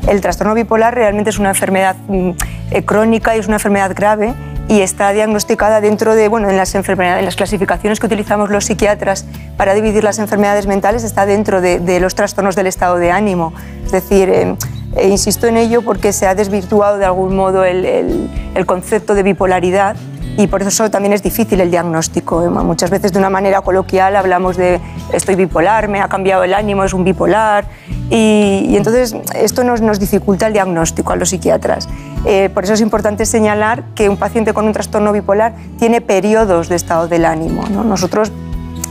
[0.07, 2.31] El trastorno bipolar realmente es una enfermedad mm,
[2.71, 4.33] eh, crónica y es una enfermedad grave
[4.67, 8.65] y está diagnosticada dentro de, bueno, en las, enfermedades, en las clasificaciones que utilizamos los
[8.65, 9.25] psiquiatras
[9.55, 13.53] para dividir las enfermedades mentales, está dentro de, de los trastornos del estado de ánimo.
[13.85, 14.55] Es decir, eh,
[14.97, 19.13] eh, insisto en ello porque se ha desvirtuado de algún modo el, el- el concepto
[19.15, 19.95] de bipolaridad
[20.37, 22.43] y por eso también es difícil el diagnóstico.
[22.43, 24.79] Eh, Muchas veces de una manera coloquial hablamos de
[25.11, 27.65] estoy bipolar, me ha cambiado el ánimo, es un bipolar
[28.09, 31.89] y, entonces esto nos, nos dificulta el diagnóstico a los psiquiatras.
[32.25, 36.69] Eh, por eso es importante señalar que un paciente con un trastorno bipolar tiene periodos
[36.69, 37.63] de estado del ánimo.
[37.69, 37.83] ¿no?
[37.83, 38.31] Nosotros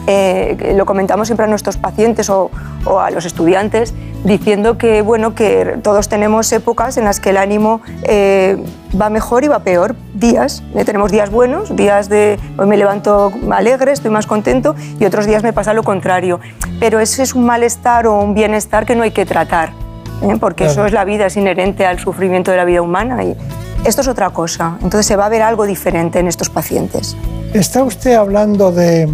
[0.06, 2.50] Eh, lo comentamos siempre a nuestros pacientes o,
[2.84, 3.92] o a los estudiantes
[4.24, 8.56] diciendo que, bueno, que todos tenemos épocas en las que el ánimo eh,
[9.00, 9.94] va mejor y va peor.
[10.14, 15.04] Días, eh, tenemos días buenos, días de hoy me levanto alegre, estoy más contento y
[15.04, 16.40] otros días me pasa lo contrario.
[16.80, 19.70] Pero ese es un malestar o un bienestar que no hay que tratar,
[20.22, 20.36] ¿eh?
[20.40, 20.72] porque Claro.
[20.72, 23.36] eso es la vida, es inherente al sufrimiento de la vida humana y
[23.84, 24.76] esto es otra cosa.
[24.82, 27.16] Entonces se va a ver algo diferente en estos pacientes.
[27.54, 29.08] Está usted hablando de,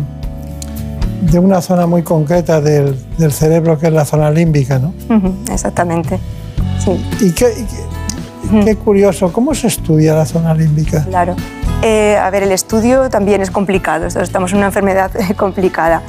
[1.22, 4.92] de una zona muy concreta del, del cerebro que es la zona límbica, ¿no?
[5.50, 6.18] Exactamente.
[6.78, 6.90] Sí.
[7.20, 11.04] Y qué, y qué- qué curioso, ¿cómo se estudia la zona límbica?
[11.04, 11.34] Claro.
[11.82, 14.06] Eh, a ver, el estudio también es complicado.
[14.06, 16.02] Estamos en una enfermedad complicada.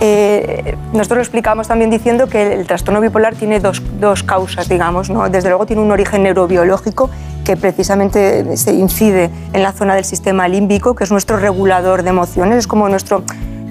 [0.00, 5.10] Eh, nosotros lo explicamos también diciendo que el, trastorno bipolar tiene dos, dos causas, digamos.
[5.10, 5.28] ¿no?
[5.28, 7.10] Desde luego tiene un origen neurobiológico
[7.44, 12.10] que precisamente se incide en la zona del sistema límbico, que es nuestro regulador de
[12.10, 13.24] emociones, es como nuestro,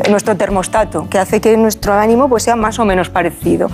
[0.10, 3.70] nuestro termostato, que hace que nuestro ánimo pues, sea más o menos parecido.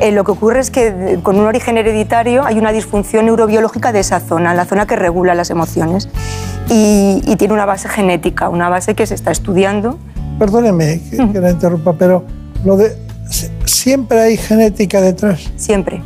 [0.00, 3.92] Eh, lo que ocurre es que eh, con un origen hereditario hay una disfunción neurobiológica
[3.92, 6.08] de esa zona, la zona que regula las emociones,
[6.68, 9.98] y, y tiene una base genética, una base que se está estudiando.
[10.38, 12.24] Perdóneme que, que la interrumpa, pero
[12.64, 12.96] lo de,
[13.30, 15.50] si- siempre hay genética detrás.
[15.56, 16.02] Siempre.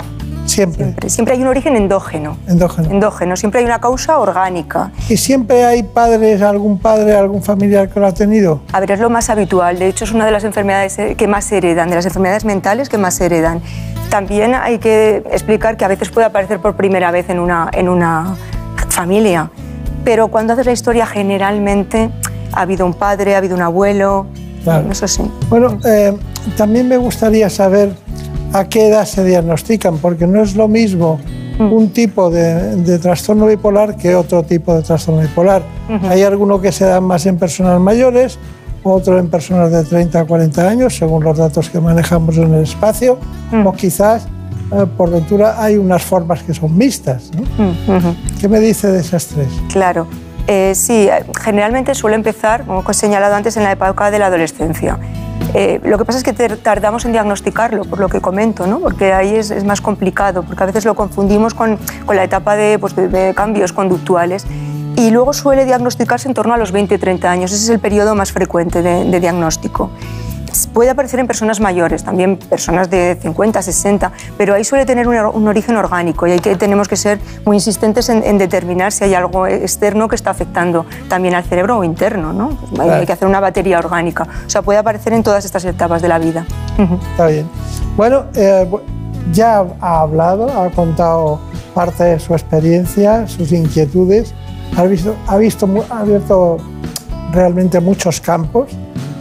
[0.47, 0.85] Siempre.
[0.85, 2.37] Siempre, siempre hay un origen endógeno.
[2.47, 2.91] Endógeno.
[2.91, 4.91] Endógeno, siempre hay una causa orgánica.
[5.09, 8.61] ¿Y siempre hay padres, algún padre, algún familiar que lo ha tenido?
[8.73, 9.79] A ver, es lo más habitual.
[9.79, 12.45] De hecho, es una de las enfermedades eh, que más se heredan, de las enfermedades
[12.45, 13.63] mentales que más se heredan.
[14.11, 17.89] También hay que explicar que a veces puede aparecer por primera vez en una, en
[17.89, 18.37] una
[18.91, 19.51] familia.
[20.05, 22.11] Pero cuando haces la historia, generalmente
[22.53, 24.27] ha habido un padre, ha habido un abuelo.
[24.65, 24.91] Claro.
[24.91, 25.23] Eso sí.
[25.49, 26.17] Bueno, eh,
[26.57, 27.95] también me gustaría saber
[28.53, 31.19] a qué edad se diagnostican, porque no es lo mismo
[31.59, 31.71] Mm.
[31.73, 35.63] un tipo de, de trastorno bipolar que otro tipo de trastorno bipolar.
[36.09, 38.39] Hay algunos que se dan más en personas mayores,
[38.83, 42.63] otro en personas de 30 a 40 años, según los datos que manejamos en el
[42.63, 43.19] espacio,
[43.53, 43.67] Mm.
[43.67, 44.27] o quizás,
[44.73, 47.31] eh, por ventura, hay unas formas que son mixtas.
[47.37, 47.43] ¿no?
[47.43, 48.17] Mm.
[48.41, 49.49] ¿Qué me dice de esas tres?
[49.71, 50.07] Claro.
[50.49, 54.27] Eh, sí, eh, generalmente suele empezar, como he señalado antes, en la época de la
[54.27, 54.99] adolescencia.
[55.55, 58.81] Eh, lo que pasa es que tardamos en diagnosticarlo, por lo que comento, ¿no?
[58.81, 62.79] porque ahí es, más complicado, porque a veces lo confundimos con, con la etapa de,
[62.79, 64.47] pues, de- cambios conductuales.
[64.97, 68.33] Y luego suele diagnosticarse en torno a los 20-30 años, ese es el periodo más
[68.33, 69.91] frecuente de diagnóstico.
[70.73, 75.17] Puede aparecer en personas mayores, también personas de 50, 60, pero ahí suele tener un,
[75.17, 78.93] or- un origen orgánico y ahí que tenemos que ser muy insistentes en, en determinar
[78.93, 82.33] si hay algo externo que está afectando también al cerebro o interno.
[82.33, 82.51] ¿no?
[82.51, 83.01] Pues hay- Claro.
[83.01, 84.27] Hay que hacer una batería orgánica.
[84.47, 86.45] O sea, puede aparecer en todas estas etapas de la vida.
[87.13, 87.49] Está bien.
[87.97, 88.69] Bueno, eh,
[89.33, 91.41] ya ha hablado, ha contado
[91.75, 94.35] parte de su experiencia, sus inquietudes,
[94.77, 96.59] ha visto, ha visto, mu- ha abierto
[97.33, 98.71] realmente muchos campos.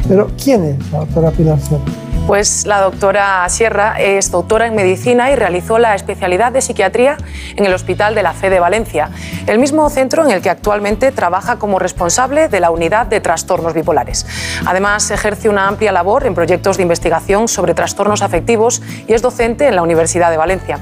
[0.07, 1.83] Pero ¿quién es la doctora Pilar Sierra?
[2.27, 7.17] Pues la doctora Sierra es doctora en medicina y realizó la especialidad de psiquiatría
[7.55, 9.09] en el Hospital de la Fe de Valencia,
[9.47, 13.73] el mismo centro en el que actualmente trabaja como responsable de la unidad de trastornos
[13.73, 14.25] bipolares.
[14.65, 19.67] Además, ejerce una amplia labor en proyectos de investigación sobre trastornos afectivos y es docente
[19.67, 20.79] en la Universidad de Valencia.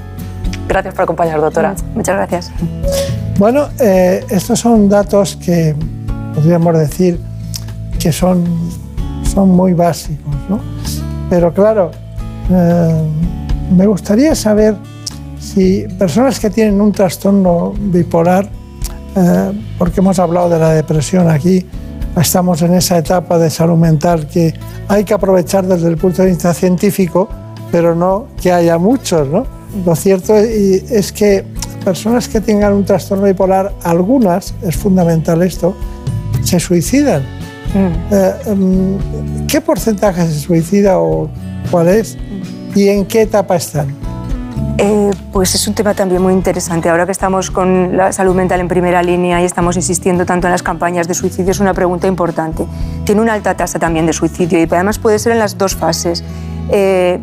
[0.67, 1.73] Gracias por acompañarnos, doctora.
[1.95, 2.51] Muchas gracias.
[3.39, 5.73] Bueno, eh, estos son datos que
[6.35, 7.19] podríamos decir
[7.99, 8.43] que son,
[9.39, 10.59] son muy básicos, ¿no?
[11.29, 11.91] Pero claro,
[12.51, 13.03] eh,
[13.73, 14.75] me gustaría saber
[15.39, 18.49] si personas que tienen un trastorno bipolar,
[19.15, 21.65] eh, porque hemos hablado de la depresión aquí,
[22.19, 24.53] estamos en esa etapa de salud mental que
[24.89, 27.29] hay que aprovechar desde el punto de vista científico,
[27.71, 29.45] pero no que haya muchos, ¿no?
[29.85, 31.45] Lo cierto es que
[31.85, 35.77] personas que tengan un trastorno bipolar, algunas, es fundamental esto,
[36.43, 37.38] se suicidan.
[37.75, 38.97] Eh, em,
[39.47, 41.29] ¿Qué porcentaje se suicida o
[41.69, 42.17] cuál es?
[42.75, 43.95] ¿Y en qué etapa están?
[44.77, 46.87] Eh, pues es un tema también muy interesante.
[46.89, 50.51] Ahora que estamos con la salud mental en primera línea y estamos insistiendo tanto en
[50.51, 52.65] las campañas de suicidio, es una pregunta importante.
[53.03, 56.23] Tiene una alta tasa también de suicidio y además puede ser en las dos fases.
[56.71, 57.19] Eh,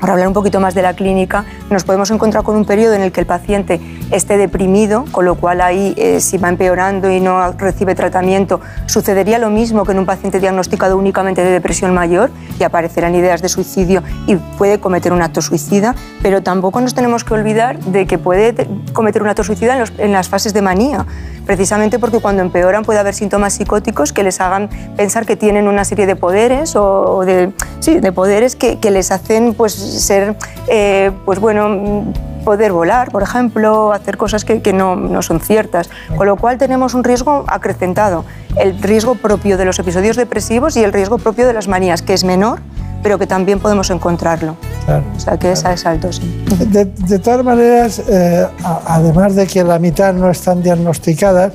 [0.00, 3.02] para hablar un poquito más de la clínica, nos podemos encontrar con un periodo en
[3.02, 3.80] el que el paciente
[4.10, 9.38] esté deprimido, con lo cual ahí eh, si va empeorando y no recibe tratamiento, sucedería
[9.38, 13.48] lo mismo que en un paciente diagnosticado únicamente de depresión mayor y aparecerán ideas de
[13.48, 18.18] suicidio y puede cometer un acto suicida, pero tampoco nos tenemos que olvidar de que
[18.18, 21.06] puede te- cometer un acto suicida en, los- en las fases de manía,
[21.46, 25.84] precisamente porque cuando empeoran puede haber síntomas psicóticos que les hagan pensar que tienen una
[25.84, 30.36] serie de poderes o de, sí, de poderes que, que les hacen pues, ser,
[30.68, 32.04] eh, pues bueno,
[32.44, 35.90] poder volar, por ejemplo, hacer cosas que, que no, no son ciertas.
[36.16, 38.24] Con lo cual tenemos un riesgo acrecentado.
[38.56, 42.14] El riesgo propio de los episodios depresivos y el riesgo propio de las manías, que
[42.14, 42.60] es menor,
[43.02, 44.56] pero que también podemos encontrarlo.
[44.84, 46.44] Claro, O sea, que esa es alto, sí.
[46.70, 48.46] De, de todas maneras, eh,
[48.86, 51.52] además de que la mitad no están diagnosticadas,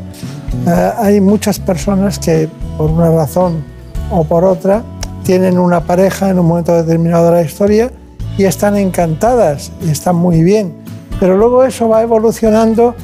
[0.67, 3.63] eh, hay muchas personas que por una razón
[4.11, 4.83] o por otra
[5.23, 7.91] tienen una pareja en un momento determinado de la historia
[8.37, 10.73] y están encantadas y están muy bien.
[11.19, 12.95] Pero luego eso va evolucionando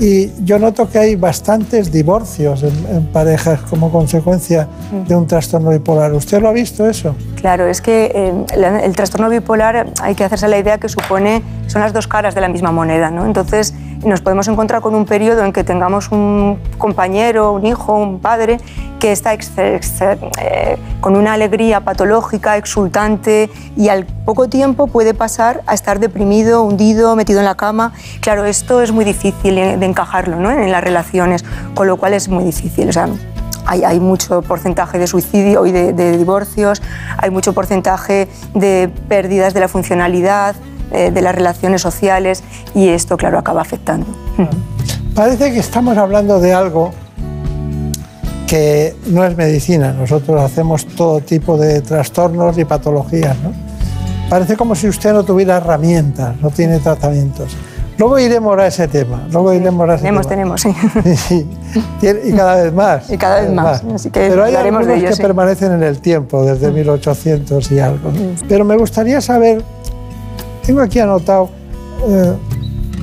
[0.00, 4.68] y yo noto que hay bastantes divorcios en, en parejas como consecuencia
[5.06, 6.12] de un trastorno bipolar.
[6.12, 7.14] ¿Usted lo ha visto eso?
[7.42, 8.32] Claro, es que eh,
[8.84, 12.40] el trastorno bipolar hay que hacerse la idea que supone, son las dos caras de
[12.40, 13.26] la misma moneda, ¿no?
[13.26, 13.74] Entonces
[14.04, 18.58] nos podemos encontrar con un periodo en que tengamos un compañero, un hijo, un padre
[19.00, 25.74] que está eh, con una alegría patológica, exultante y al poco tiempo puede pasar a
[25.74, 27.92] estar deprimido, hundido, metido en la cama.
[28.20, 30.52] Claro, esto es muy difícil eh, de encajarlo ¿no?
[30.52, 31.44] en las relaciones,
[31.74, 32.88] con lo cual es muy difícil.
[32.88, 33.08] O sea,
[33.66, 36.82] hay, mucho porcentaje de suicidio y de, de divorcios,
[37.16, 40.56] hay mucho porcentaje de pérdidas de la funcionalidad,
[40.94, 42.42] eh, de las relaciones sociales
[42.74, 44.06] y esto, claro, acaba afectando.
[45.14, 46.92] Parece que estamos hablando de algo
[48.46, 49.94] que no es medicina.
[49.94, 53.38] Nosotros hacemos todo tipo de trastornos y patologías.
[53.38, 53.52] ¿no?
[54.28, 57.56] Parece como si usted no tuviera herramientas, no tiene tratamientos.
[57.98, 59.26] Luego iremos a ese tema.
[59.30, 60.60] Luego iremos a ese Tenemos, tema.
[60.62, 61.46] tenemos, sí.
[62.02, 63.10] Y cada vez más.
[63.10, 65.22] Y cada vez más, así que Pero hay algunos de ello, que sí.
[65.22, 68.10] permanecen en el tiempo, desde 1800 y algo.
[68.48, 69.62] Pero me gustaría saber,
[70.66, 71.50] tengo aquí anotado
[72.08, 72.32] eh,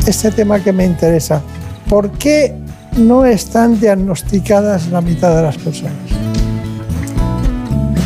[0.07, 1.41] este tema que me interesa.
[1.87, 2.55] ¿Por qué
[2.97, 5.93] no están diagnosticadas la mitad de las personas?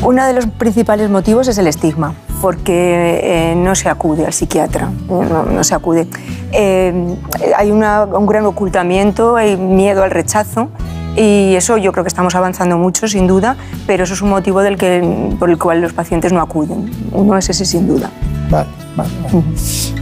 [0.05, 2.14] Uno de los principales motivos es el estigma,
[2.44, 6.07] porque eh, no se acude al psiquiatra, eh, no, no se acude.
[6.52, 7.15] Eh,
[7.56, 10.68] hay una- un gran ocultamiento, hay miedo al rechazo
[11.15, 13.56] y eso yo creo que estamos avanzando mucho, sin duda,
[13.88, 16.91] pero eso es un motivo del que, por el cual los pacientes no acuden.
[17.14, 18.10] Uno es ese, sin duda.
[18.49, 18.68] Vale,
[18.98, 19.44] vale, vale.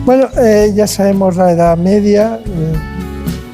[0.04, 2.74] Bueno, eh, ya sabemos la edad media, eh,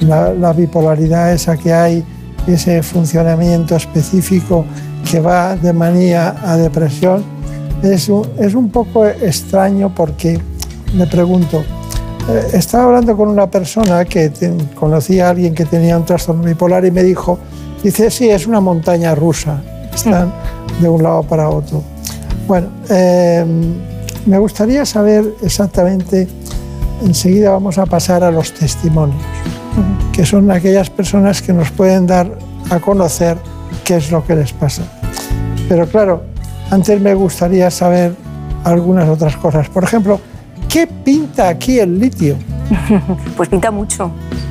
[0.00, 2.02] la, la bipolaridad esa que hay,
[2.46, 4.64] ese funcionamiento específico
[5.10, 7.36] que va de manía a depresión.
[7.82, 10.40] Es un, es un poco extraño porque
[10.94, 11.62] me pregunto,
[12.28, 16.42] eh, estaba hablando con una persona que ten- conocía a alguien que tenía un trastorno
[16.42, 17.38] bipolar y me dijo,
[17.82, 19.60] dice, sí, es una montaña rusa,
[19.94, 20.32] están
[20.80, 21.82] de un lado para otro.
[22.48, 23.44] Bueno, eh,
[24.26, 26.26] me gustaría saber exactamente,
[27.04, 29.22] enseguida vamos a pasar a los testimonios,
[30.12, 32.30] que son aquellas personas que nos pueden dar
[32.70, 33.36] a conocer
[33.84, 34.82] qué es lo que les pasa.
[35.68, 36.22] Pero claro,
[36.70, 38.14] antes me gustaría saber
[38.64, 39.68] algunas otras cosas.
[39.68, 40.20] Por ejemplo,
[40.68, 42.36] ¿qué pinta aquí el litio?
[43.36, 44.10] Pues pinta mucho,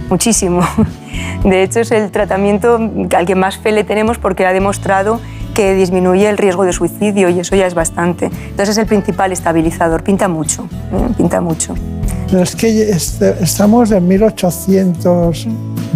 [0.09, 0.61] muchísimo.
[1.43, 2.79] De hecho, es el tratamiento
[3.15, 5.19] al que más fe le tenemos porque ha demostrado
[5.53, 8.25] que disminuye el riesgo de suicidio y eso ya es bastante.
[8.25, 11.13] Entonces es el principal estabilizador, pinta mucho, ¿eh?
[11.17, 11.73] pinta mucho.
[12.29, 14.07] Pero es que este- estamos en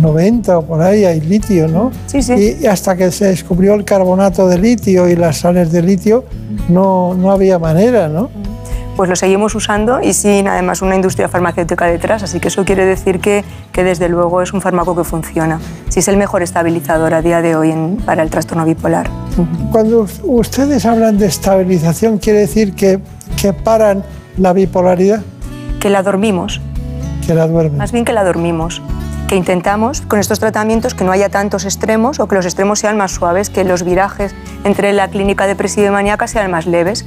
[0.01, 1.91] 1890 o por ahí, hay litio, ¿no?
[2.07, 2.57] Sí, sí.
[2.61, 6.25] Y hasta que se descubrió el carbonato de litio y las sales de litio,
[6.69, 8.29] no, no había manera, ¿no?
[8.97, 12.85] Pues lo seguimos usando y sin además una industria farmacéutica detrás, así que eso quiere
[12.85, 15.59] decir que, que desde luego es un fármaco que funciona.
[15.89, 19.09] Sí es el mejor estabilizador a día de hoy en- para el trastorno bipolar.
[19.71, 22.99] Cuando us- ustedes hablan de estabilización, quiere decir que,
[23.41, 24.03] que paran
[24.37, 25.21] la bipolaridad,
[25.79, 26.59] Que la dormimos,
[27.25, 27.77] que la duermen.
[27.77, 28.81] Más bien que la dormimos.
[29.31, 32.97] Que intentamos con estos tratamientos que no haya tantos extremos o que los extremos sean
[32.97, 34.35] más suaves, que los virajes
[34.65, 37.05] entre la clínica depresiva y maníaca sean más leves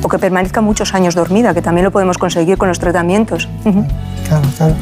[0.00, 3.48] o que permanezca muchos años dormida, que también lo podemos conseguir con los tratamientos.
[4.28, 4.74] Claro, claro.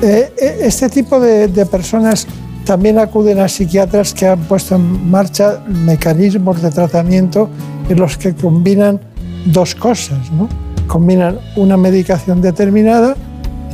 [0.00, 2.26] Eh, eh, este tipo de, de personas
[2.64, 7.50] también acuden a psiquiatras que han puesto en marcha mecanismos de tratamiento
[7.90, 8.98] en los que combinan
[9.44, 10.48] dos cosas, ¿no?
[10.86, 13.14] Combinan una medicación determinada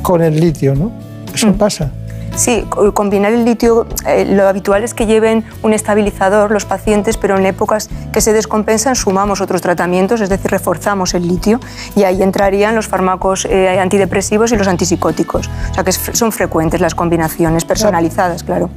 [0.02, 0.90] con el litio, ¿no?
[1.32, 1.92] Eso pasa.
[2.40, 7.18] Sí, co- combinar el litio, eh, lo habitual es que lleven un estabilizador los pacientes,
[7.18, 11.60] pero en épocas que se descompensan sumamos otros tratamientos, es decir, reforzamos el litio
[11.94, 15.50] y ahí entrarían los fármacos eh, antidepresivos y los antipsicóticos.
[15.70, 18.70] O sea que son frecuentes las combinaciones personalizadas, claro.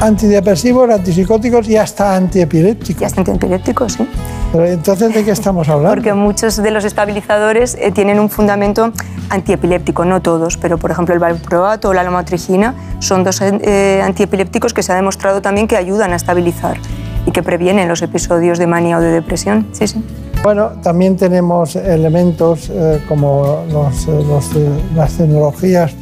[0.00, 3.02] Antidepresivos, antipsicóticos y hasta antiepilépticos.
[3.02, 4.08] Y hasta antiepilépticos, sí.
[4.52, 5.94] Pero entonces, ¿de qué estamos hablando?
[5.96, 8.92] Porque muchos de los estabilizadores eh, tienen un fundamento
[9.30, 14.74] antiepiléptico, no todos, pero por ejemplo el valproato o la lomotrigina son dos eh, antiepilépticos
[14.74, 16.78] que se ha demostrado también que ayudan a estabilizar
[17.26, 19.66] y que previenen los episodios de manía o de depresión.
[19.72, 20.04] Sí, sí.
[20.42, 25.92] Bueno, también tenemos elementos eh, como los, eh, los, eh, las tecnologías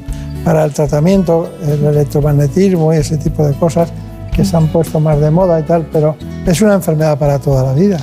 [0.44, 3.92] para el tratamiento, el electromagnetismo y ese tipo de cosas
[4.32, 7.64] que se han puesto más de moda y tal, pero es una enfermedad para toda
[7.64, 7.98] la vida,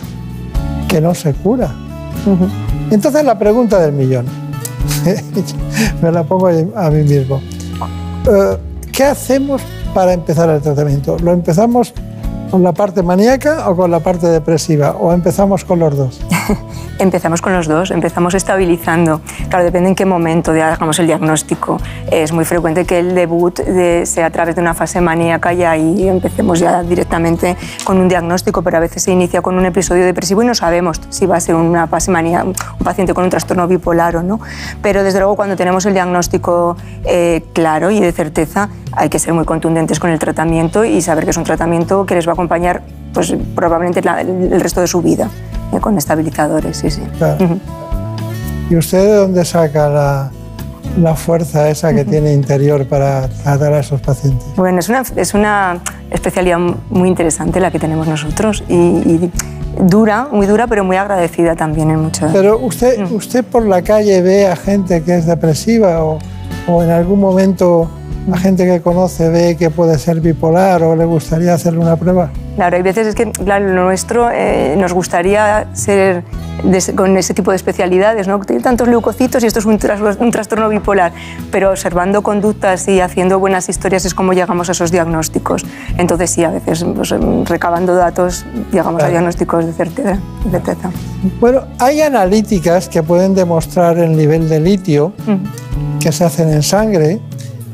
[0.89, 1.73] que no se cura.
[2.91, 4.25] Entonces la pregunta del millón,
[6.01, 7.41] me la pongo a mí mismo.
[8.27, 8.57] Eh,
[8.91, 9.61] ¿Qué hacemos
[9.93, 11.17] para empezar el tratamiento?
[11.19, 11.93] ¿Lo empezamos
[12.49, 14.95] con la parte maníaca o con la parte depresiva?
[14.99, 16.21] ¿O empezamos con los dos?
[16.97, 19.19] Empezamos con los dos, empezamos estabilizando.
[19.49, 21.77] Claro, depende en qué momento hagamos el diagnóstico.
[22.09, 25.63] Es muy frecuente que el debut de- sea a través de una fase maníaca y
[25.63, 30.05] ahí empecemos ya directamente con un diagnóstico, pero a veces se inicia con un episodio
[30.05, 32.53] depresivo y no sabemos si va a ser una fase maníaca, un
[32.85, 34.39] paciente con un trastorno bipolar o no.
[34.81, 39.33] Pero desde luego cuando tenemos el diagnóstico eh, claro y de certeza, hay que ser
[39.33, 42.33] muy contundentes con el tratamiento y saber que es un tratamiento que les va a
[42.33, 45.29] acompañar pues, probablemente el resto de su vida,
[45.81, 47.01] con estabilizadores, sí, sí.
[47.17, 47.59] Claro.
[48.69, 50.31] ¿Y usted de dónde saca la,
[50.99, 54.47] la fuerza esa que tiene interior para tratar a esos pacientes?
[54.55, 55.79] Bueno, es una, es una
[56.09, 56.59] especialidad
[56.89, 59.31] muy interesante la que tenemos nosotros y, y
[59.81, 62.31] dura, muy dura, pero muy agradecida también en muchas.
[62.31, 66.19] Pero usted, usted por la calle ve a gente que es depresiva o,
[66.67, 67.89] o en algún momento
[68.31, 72.31] a gente que conoce ve que puede ser bipolar o le gustaría hacerle una prueba.
[72.55, 76.23] Claro, hay veces es que, claro, lo nuestro eh, nos gustaría ser
[76.63, 78.39] de con ese tipo de especialidades, ¿no?
[78.39, 81.11] Tiene tantos leucocitos y esto es un, tras- un trastorno bipolar,
[81.51, 85.65] pero observando conductas y haciendo buenas historias es como llegamos a esos diagnósticos.
[85.97, 90.17] Entonces sí, a veces pues, em, recabando datos llegamos a diagnósticos de certeza.
[90.45, 90.91] de certeza.
[91.41, 95.11] Bueno, hay analíticas que pueden demostrar el nivel de litio
[95.99, 97.19] que se hacen en sangre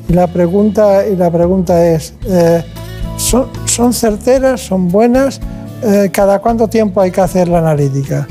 [0.09, 2.63] y la pregunta, y la pregunta es, eh,
[3.31, 5.39] ¿son, ¿son certeras, son buenas?
[5.83, 8.27] Eh, ¿Cada cuánto tiempo hay que hacer la analítica?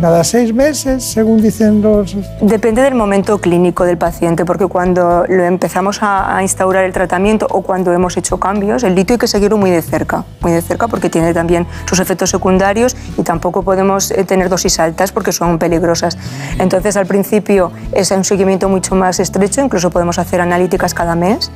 [0.00, 2.14] ¿Cada seis meses, según dicen los...?
[2.40, 7.46] Depende del momento clínico del paciente, porque cuando lo empezamos a, a instaurar el tratamiento
[7.50, 10.60] o cuando hemos hecho cambios, el litio hay que seguirlo muy de cerca, muy de
[10.60, 15.32] cerca porque tiene también sus efectos secundarios y tampoco podemos eh, tener dosis altas porque
[15.32, 16.16] son peligrosas.
[16.58, 21.50] Entonces, al principio es un seguimiento mucho más estrecho, incluso podemos hacer analíticas cada mes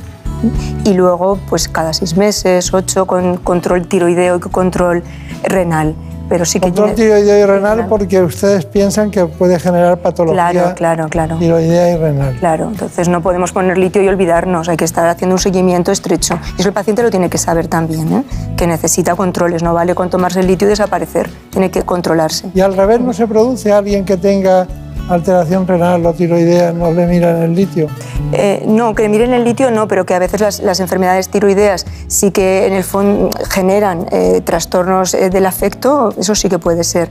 [0.85, 5.03] y luego pues cada seis meses, ocho, con control tiroideo y control
[5.45, 5.95] renal.
[6.29, 10.75] Pero sí que Control tiroideo y renal porque ustedes piensan que puede generar patología Claro,
[10.75, 11.37] claro, claro.
[11.39, 12.35] tiroidea y renal.
[12.41, 16.37] Claro, entonces no podemos poner litio y olvidarnos, hay que estar haciendo un seguimiento estrecho.
[16.57, 18.25] Y eso el paciente lo tiene que saber también, ¿eh?
[18.57, 22.51] que necesita controles, no vale con tomarse el litio y desaparecer, tiene que controlarse.
[22.55, 24.67] Y al revés, ¿no se produce alguien que tenga
[25.09, 27.89] alteración renal o tiroidea, no le miran el litio?
[28.33, 31.87] Eh, no, que miren el litio no, pero que a veces las, las enfermedades tiroideas
[32.09, 36.85] sí que en el fondo generan eh, trastornos eh, del afecto, eso sí que puede
[36.85, 37.09] ser,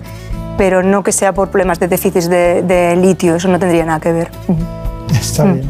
[0.57, 3.99] pero no que sea por problemas de déficit de, de litio, eso no tendría nada
[3.99, 4.29] que ver.
[5.11, 5.69] Está bien.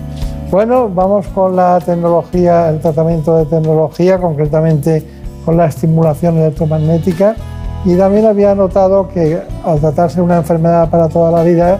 [0.52, 5.04] Bueno, vamos con la tecnología, el tratamiento de tecnología, concretamente
[5.44, 7.36] con la estimulación electromagnética.
[7.84, 11.80] Y también había notado que al tratarse de una enfermedad para toda la vida,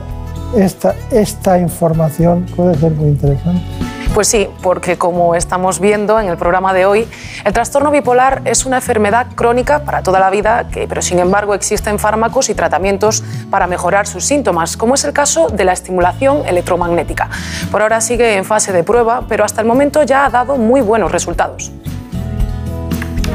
[0.56, 3.62] esta, esta información puede ser muy interesante.
[4.16, 7.06] Pues sí, porque como estamos viendo en el programa de hoy,
[7.44, 11.54] el trastorno bipolar es una enfermedad crónica para toda la vida, que, pero sin embargo
[11.54, 16.48] existen fármacos y tratamientos para mejorar sus síntomas, como es el caso de la estimulación
[16.48, 17.30] electromagnética.
[17.72, 20.80] Por ahora sigue en fase de prueba, pero hasta el momento ya ha dado muy
[20.80, 21.74] buenos resultados.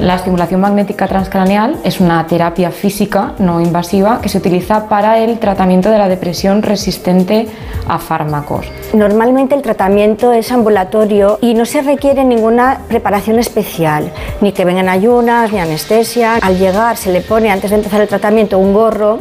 [0.01, 5.39] La estimulación magnética transcraneal es una terapia física no invasiva que se utiliza para el
[5.39, 7.49] tratamiento de la depresión resistente
[7.87, 8.67] a fármacos.
[8.95, 14.11] Normalmente el tratamiento es ambulatorio y no se requiere ninguna preparación especial,
[14.41, 16.37] ni que vengan ayunas, ni anestesia.
[16.37, 19.19] Al llegar se le pone antes de empezar el tratamiento un gorro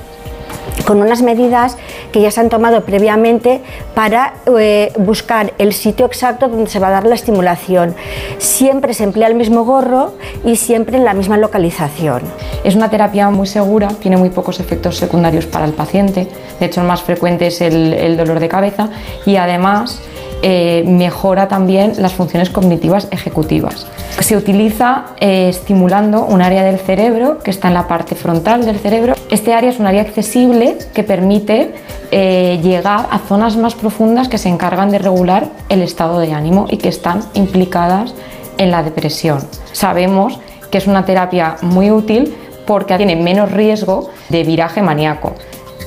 [0.85, 1.77] con unas medidas
[2.11, 3.61] que ya se han tomado previamente
[3.95, 7.95] para eh, buscar el sitio exacto donde se va a dar la estimulación.
[8.37, 12.21] Siempre se emplea el mismo gorro y siempre en la misma localización.
[12.63, 16.27] Es una terapia muy segura, tiene muy pocos efectos secundarios para el paciente,
[16.59, 18.89] de hecho el más frecuente es el, el dolor de cabeza
[19.25, 20.01] y además
[20.41, 23.87] eh, mejora también las funciones cognitivas ejecutivas.
[24.19, 28.79] Se utiliza eh, estimulando un área del cerebro que está en la parte frontal del
[28.79, 29.15] cerebro.
[29.29, 31.73] Este área es un área accesible que permite
[32.11, 36.67] eh, llegar a zonas más profundas que se encargan de regular el estado de ánimo
[36.69, 38.13] y que están implicadas
[38.57, 39.39] en la depresión.
[39.73, 40.39] Sabemos
[40.71, 42.35] que es una terapia muy útil
[42.65, 45.33] porque tiene menos riesgo de viraje maníaco.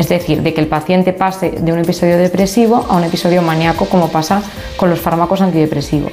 [0.03, 3.87] Es decir, de que el paciente pase de un episodio depresivo a un episodio maníaco
[3.87, 4.43] como pasa
[4.77, 6.11] con los fármacos antidepresivos.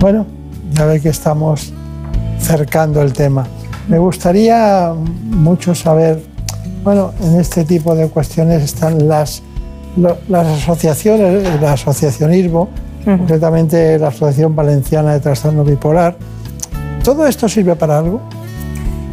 [0.00, 0.24] Bueno,
[0.72, 1.74] ya ve que estamos
[2.40, 3.46] cercando el tema.
[3.86, 6.22] Me gustaría mucho saber
[6.82, 9.42] Bueno, en este tipo de cuestiones están las,
[10.32, 12.70] asociaciones, el asociacionismo,
[13.04, 16.16] concretamente la Asociación Valenciana de Trastorno Bipolar.
[17.04, 18.22] ¿Todo esto sirve para algo?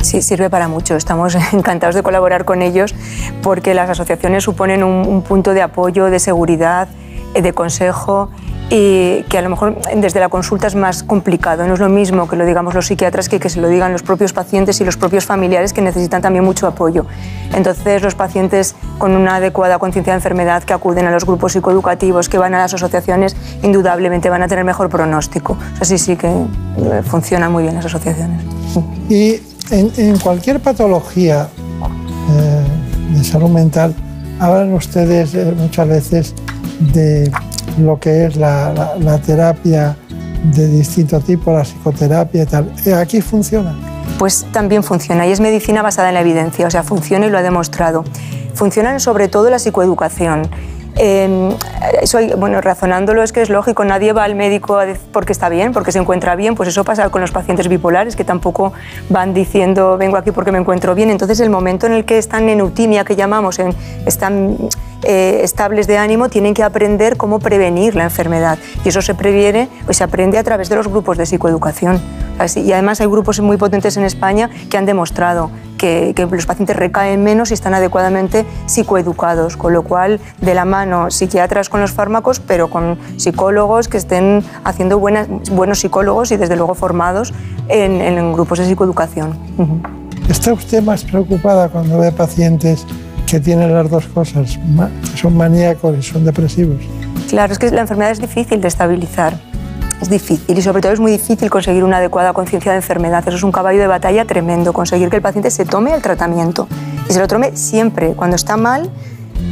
[0.05, 0.95] Sí, sirve para mucho.
[0.95, 2.93] Estamos encantados de colaborar con ellos
[3.41, 6.87] porque las asociaciones suponen un, un punto de apoyo, de seguridad,
[7.33, 8.29] eh, de consejo
[8.69, 11.67] y que a lo mejor desde la consulta es más complicado.
[11.67, 14.03] No es lo mismo que lo digamos los psiquiatras que que se lo digan los
[14.03, 17.05] propios pacientes y los propios familiares que necesitan también mucho apoyo.
[17.53, 22.29] Entonces los pacientes con una adecuada conciencia de enfermedad que acuden a los grupos psicoeducativos,
[22.29, 25.57] que van a las asociaciones, indudablemente van a tener mejor pronóstico.
[25.73, 28.41] O sea, sí, sí que eh, funcionan muy bien las asociaciones.
[29.09, 31.47] Y en, cualquier patología
[32.31, 33.93] eh, de salud mental,
[34.39, 36.35] hablan ustedes eh, muchas veces
[36.93, 37.31] de
[37.79, 39.95] lo que es la terapia
[40.53, 42.71] de distinto tipo, la psicoterapia y tal.
[42.85, 43.75] Eh, ¿Aquí funciona?
[44.17, 47.37] pues también funciona y es medicina basada en la evidencia, o sea, funciona y lo
[47.37, 48.05] ha demostrado.
[48.53, 50.49] Funcionan sobre todo la psicoeducación.
[50.97, 51.49] Eh,
[52.01, 54.79] eso, bueno, razonándolo es que es lógico, nadie va al médico
[55.11, 58.23] porque está bien, porque se encuentra bien, pues eso pasa con los pacientes bipolares que
[58.23, 58.71] tampoco
[59.09, 61.09] van diciendo vengo aquí porque me encuentro bien.
[61.09, 64.57] Entonces el momento en el que están en eutimia, que llamamos, en- están
[65.05, 69.69] eh, estables de ánimo, tienen que aprender cómo prevenir la enfermedad y eso se previene,
[69.85, 72.01] pues se aprende a través de los grupos de psicoeducación.
[72.39, 76.75] Así- y además hay grupos muy potentes en España que han demostrado que, los pacientes
[76.75, 81.91] recaen menos y están adecuadamente psicoeducados, con lo cual de la mano psiquiatras con los
[81.91, 87.33] fármacos, pero con psicólogos que estén haciendo buenas, buenos psicólogos y desde luego formados
[87.67, 89.37] en, grupos de psicoeducación.
[90.29, 92.85] ¿Está usted más preocupada cuando ve pacientes
[93.35, 94.57] que tienen las dos cosas,
[95.15, 96.77] son maníacos y son depresivos?
[97.27, 99.33] Claro, es que la enfermedad es difícil de estabilizar.
[100.01, 103.25] Es difícil y sobre todo es muy difícil conseguir una adecuada conciencia de enfermedad.
[103.27, 106.69] Eso es un caballo de batalla tremendo, conseguir que el paciente se tome el tratamiento
[107.09, 108.89] y se lo tome siempre, cuando está mal,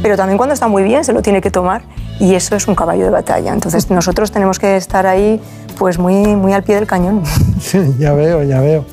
[0.02, 1.82] pero también cuando está muy bien se lo tiene que tomar
[2.18, 3.52] y eso es un caballo de batalla.
[3.52, 5.42] Entonces nosotros tenemos que estar ahí
[5.78, 7.22] pues muy, muy al pie del cañón.
[7.60, 8.86] Sí, ya veo, ya veo.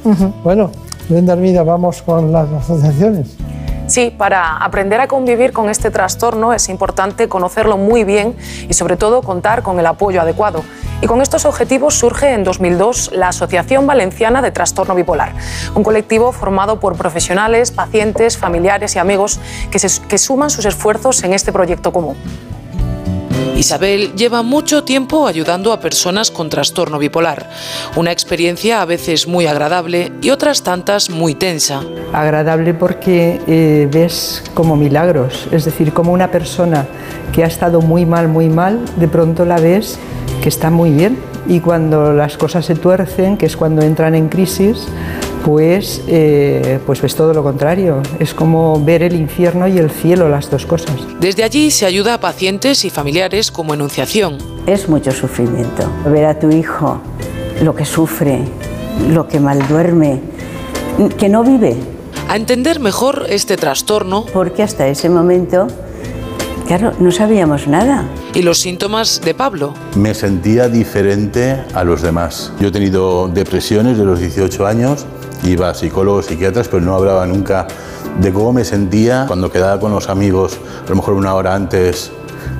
[0.43, 0.69] Bueno,
[1.07, 3.37] Brenda Armida, vamos con las asociaciones.
[3.91, 8.37] Sí, para aprender a convivir con este trastorno es importante conocerlo muy bien
[8.69, 10.63] y sobre todo contar con el apoyo adecuado.
[11.01, 15.33] Y con estos objetivos surge en 2002 la Asociación Valenciana de Trastorno Bipolar,
[15.75, 19.41] un colectivo formado por profesionales, pacientes, familiares y amigos
[19.71, 22.15] que, se- suman sus esfuerzos en este proyecto común.
[23.57, 27.49] Isabel lleva mucho tiempo ayudando a personas con trastorno bipolar,
[27.95, 31.83] una experiencia a veces muy agradable y otras tantas muy tensa.
[32.13, 36.87] agradable porque eh, ves como milagros, es decir, como una persona
[37.33, 39.99] que ha estado muy mal, muy mal, de pronto la ves
[40.41, 44.27] que está muy bien y cuando las cosas se tuercen, que es cuando entran en
[44.27, 44.87] crisis,
[45.45, 50.29] pues, eh, pues ves todo lo contrario, es como ver el infierno y el cielo,
[50.29, 50.95] las dos cosas.
[51.19, 54.37] Desde allí se ayuda a pacientes y familiares como enunciación.
[54.67, 55.83] Es mucho sufrimiento.
[56.05, 57.01] Ver a tu hijo
[57.61, 58.39] lo que sufre,
[59.09, 60.21] lo que mal duerme,
[61.17, 61.75] que no vive.
[62.27, 64.25] A entender mejor este trastorno.
[64.31, 65.67] Porque hasta ese momento,
[66.77, 68.05] claro, no sabíamos nada.
[68.33, 69.73] Y los síntomas de Pablo.
[69.97, 72.53] Me sentía diferente a los demás.
[72.61, 75.05] Yo he tenido depresiones de los 18 años,
[75.43, 77.67] iba a psicólogos, psiquiatras, pero no hablaba nunca
[78.21, 82.09] de cómo me sentía cuando quedaba con los amigos, a lo mejor una hora antes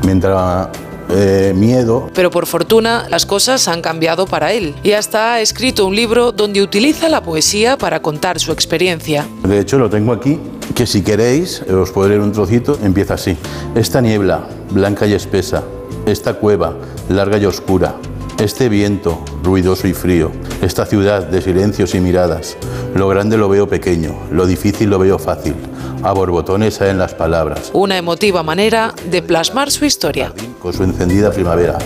[0.06, 0.70] me entraba
[1.12, 2.10] eh, miedo.
[2.14, 4.76] Pero por fortuna las cosas han cambiado para él.
[4.84, 9.26] Y hasta ha escrito un libro donde utiliza la poesía para contar su experiencia.
[9.44, 10.40] De hecho, lo tengo aquí,
[10.76, 13.38] que si queréis, os puedo leer un trocito, empieza así.
[13.76, 15.64] Esta niebla, blanca y espesa,
[16.06, 16.76] esta cueva,
[17.10, 17.96] larga y oscura,
[18.40, 20.32] este viento, ruidoso y frío,
[20.62, 22.58] esta ciudad de silencios y miradas,
[22.96, 25.56] lo grande lo veo pequeño, lo difícil lo veo fácil,
[26.04, 30.34] a borbotones en las palabras, Una emotiva manera de plasmar su historia.
[30.62, 31.78] con su encendida primavera.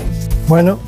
[0.48, 0.80] Bueno,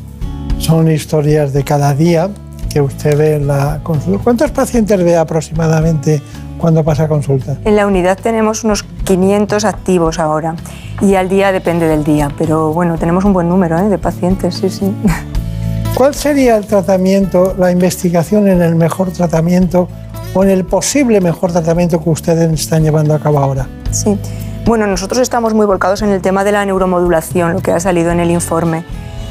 [0.59, 2.29] son historias de cada día
[2.69, 4.19] que usted ve en la consulta.
[4.23, 6.21] ¿Cuántos pacientes ve aproximadamente
[6.57, 7.57] cuando pasa a consulta?
[7.63, 10.55] En la unidad tenemos unos 500 activos ahora
[11.01, 13.89] y al día depende del día, pero bueno, tenemos un buen número ¿eh?
[13.89, 14.91] de pacientes, sí, sí.
[15.95, 19.87] ¿Cuál sería el tratamiento, la investigación en el mejor tratamiento
[20.35, 23.67] en el posible mejor tratamiento que ustedes están llevando a cabo ahora?
[23.91, 24.17] Sí.
[24.65, 28.11] Bueno, nosotros estamos muy volcados en el tema de la neuromodulación, lo que ha salido
[28.11, 28.83] en el informe.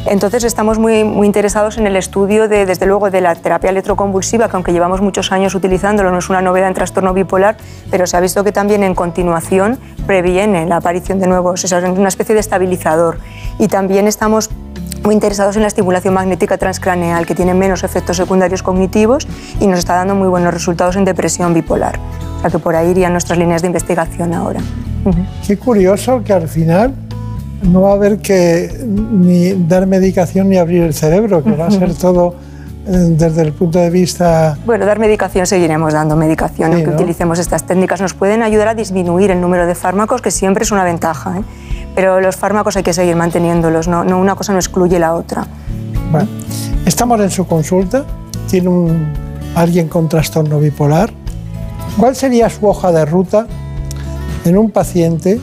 [0.06, 4.48] Entonces estamos muy, muy interesados en el estudio de, desde luego, de la terapia electroconvulsiva,
[4.48, 7.56] que aunque llevamos muchos años utilizándolo, no es una novedad en trastorno bipolar,
[7.90, 12.08] pero se ha visto que también en continuación previene la aparición de nuevos, es una
[12.08, 13.18] especie de estabilizador.
[13.58, 14.48] Y también estamos
[15.06, 19.26] muy interesados en la estimulación magnética transcraneal, que tiene menos efectos secundarios cognitivos
[19.60, 21.98] y nos está dando muy buenos resultados en depresión bipolar.
[22.38, 24.60] O sea que por ahí irían nuestras líneas de investigación ahora.
[25.46, 26.92] Qué curioso que al final
[27.62, 31.70] no va a haber que ni dar medicación ni abrir el cerebro, que va a
[31.70, 32.34] ser todo
[32.88, 34.58] eh, desde el punto de vista...
[34.66, 38.00] Bueno, dar medicación seguiremos dando medicación, aunque utilicemos estas técnicas.
[38.00, 41.38] Nos pueden ayudar a disminuir el número de fármacos, que siempre es una ventaja.
[41.38, 41.42] ¿eh?
[41.96, 45.46] Pero los fármacos hay que seguir manteniéndolos, no, no una cosa no excluye la otra.
[46.12, 46.28] Bueno,
[46.84, 48.04] estamos en su consulta,
[48.48, 49.12] tiene un,
[49.54, 51.10] alguien con trastorno bipolar.
[51.98, 53.46] ¿Cuál sería su hoja de ruta
[54.44, 55.40] en un paciente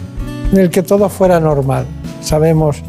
[0.51, 1.87] en el que todo fuera normal?
[2.21, 2.83] Sabemos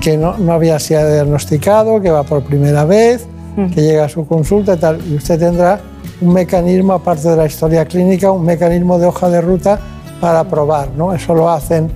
[0.00, 3.26] que no, no había sido diagnosticado, que va por primera vez,
[3.74, 5.80] que llega a su consulta y tal, y usted tendrá
[6.20, 9.80] un mecanismo, aparte de la historia clínica, un mecanismo de hoja de ruta
[10.20, 11.12] para probar, ¿no?
[11.12, 11.90] Eso lo hacen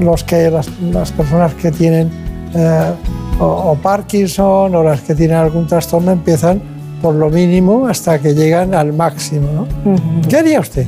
[0.00, 2.10] los que, las, las personas que tienen
[2.54, 2.92] eh,
[3.40, 6.60] o, o, Parkinson o las que tienen algún trastorno empiezan
[7.00, 9.48] por lo mínimo hasta que llegan al máximo.
[9.52, 9.66] ¿no?
[10.28, 10.86] ¿Qué haría usted?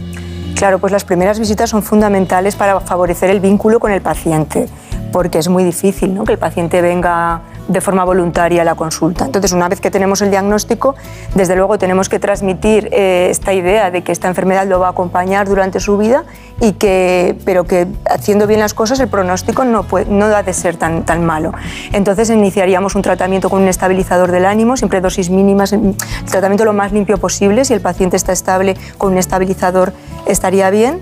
[0.55, 4.67] Claro, pues las primeras visitas son fundamentales para favorecer el vínculo con el paciente,
[5.13, 6.25] porque es muy difícil ¿no?
[6.25, 9.25] que el paciente venga de forma voluntaria la consulta.
[9.25, 10.97] Entonces, una vez que tenemos el diagnóstico,
[11.35, 14.91] desde luego tenemos que transmitir eh, esta idea de que esta enfermedad lo va a
[14.91, 16.25] acompañar durante su vida,
[16.61, 20.53] y que, pero que haciendo bien las cosas el pronóstico no, puede, no ha de
[20.53, 21.53] ser tan, tan malo.
[21.93, 25.95] Entonces, iniciaríamos un tratamiento con un estabilizador del ánimo, siempre dosis mínimas, el
[26.29, 27.65] tratamiento lo más limpio posible.
[27.65, 29.93] Si el paciente está estable con un estabilizador,
[30.27, 31.01] estaría bien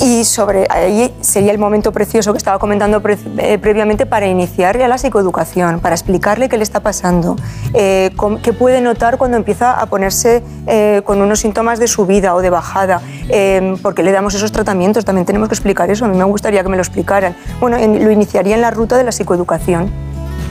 [0.00, 4.78] y sobre ahí sería el momento precioso que estaba comentando pre, eh, previamente para iniciar
[4.78, 7.36] ya la psicoeducación, para explicarle qué le está pasando,
[7.74, 8.10] eh,
[8.42, 12.50] qué puede notar cuando empieza a ponerse eh, con unos síntomas de subida o de
[12.50, 16.24] bajada, eh, porque le damos esos tratamientos, también tenemos que explicar eso, a mí me
[16.24, 17.34] gustaría que me lo explicaran.
[17.60, 19.90] Bueno, en, lo iniciaría en la ruta de la psicoeducación,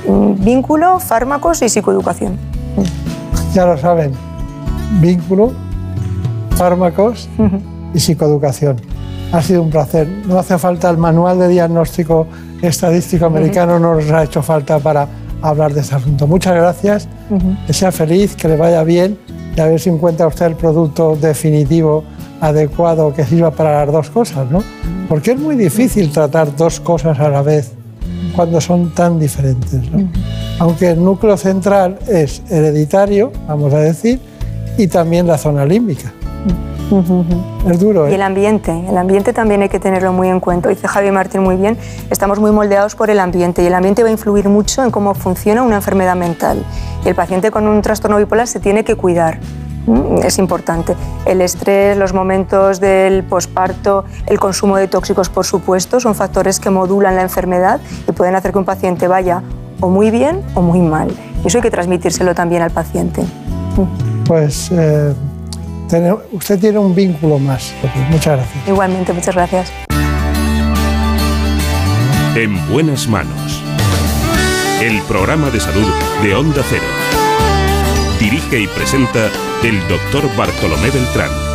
[0.08, 2.38] vínculo, fármacos y psicoeducación.
[3.54, 4.14] Ya lo saben,
[5.00, 5.54] vínculo,
[6.58, 7.62] fármacos uh -huh.
[7.94, 8.95] y psicoeducación.
[9.32, 10.08] Ha sido un placer.
[10.28, 12.28] No hace falta el manual de diagnóstico
[12.62, 15.08] estadístico americano, no nos ha hecho falta para
[15.42, 16.28] hablar de este asunto.
[16.28, 17.66] Muchas gracias, uh -huh.
[17.68, 19.18] que sea feliz, que le vaya bien
[19.56, 22.04] y a ver si encuentra usted el producto definitivo
[22.42, 24.64] adecuado que sirva para las dos cosas, ¿no?
[25.08, 27.72] Porque es muy difícil tratar dos cosas a la vez
[28.36, 30.10] cuando son tan diferentes, ¿no?
[30.60, 34.20] Aunque el núcleo central es hereditario, vamos a decir,
[34.78, 36.12] y también la zona límbica.
[36.92, 37.72] Uh -huh.
[37.72, 38.08] Es duro.
[38.08, 38.12] ¿eh?
[38.12, 40.70] Y el ambiente, el ambiente también hay que tenerlo muy en cuenta.
[40.70, 41.78] Dice Javi Martín muy bien,
[42.12, 45.14] estamos muy moldeados por el ambiente y el ambiente va a influir mucho en cómo
[45.16, 46.64] funciona una enfermedad mental.
[47.04, 49.40] Y el paciente con un trastorno bipolar se tiene que cuidar.
[50.24, 50.96] Es importante.
[51.26, 56.72] El estrés, los momentos del posparto, el consumo de tóxicos, por supuesto, son factores que
[56.72, 59.44] modulan la enfermedad y pueden hacer que un paciente vaya
[59.82, 61.10] o muy bien o muy mal.
[61.44, 63.24] Y eso hay que transmitírselo también al paciente.
[64.26, 65.14] Pues eh,
[66.32, 67.74] usted tiene un vínculo más.
[68.10, 68.68] Muchas gracias.
[68.68, 69.72] Igualmente, muchas gracias.
[72.36, 73.62] En buenas manos.
[74.82, 75.88] El programa de salud
[76.22, 76.84] de Onda Cero.
[78.20, 79.30] Dirige y presenta
[79.64, 81.55] el doctor Bartolomé Beltrán.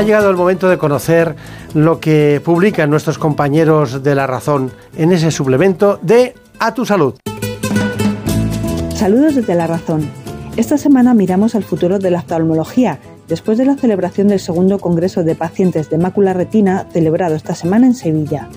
[0.00, 1.36] Ha llegado el momento de conocer
[1.74, 7.16] lo que publican nuestros compañeros de La Razón en ese suplemento de A tu Salud.
[8.94, 10.10] Saludos desde La Razón.
[10.56, 12.98] Esta semana miramos al futuro de la oftalmología,
[13.28, 17.86] después de la celebración del segundo Congreso de Pacientes de Mácula Retina celebrado esta semana
[17.86, 18.48] en Sevilla.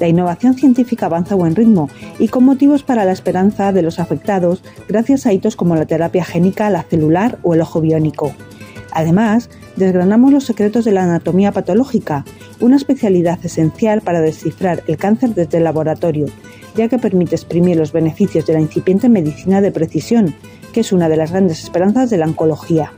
[0.00, 1.88] La innovación científica avanza a buen ritmo
[2.18, 6.24] y con motivos para la esperanza de los afectados gracias a hitos como la terapia
[6.24, 8.34] génica, la celular o el ojo biónico.
[8.98, 12.24] Además, desgranamos los secretos de la anatomía patológica,
[12.58, 16.26] una especialidad esencial para descifrar el cáncer desde el laboratorio,
[16.74, 20.34] ya que permite exprimir los beneficios de la incipiente medicina de precisión,
[20.72, 22.92] que es una de las grandes esperanzas de la oncología.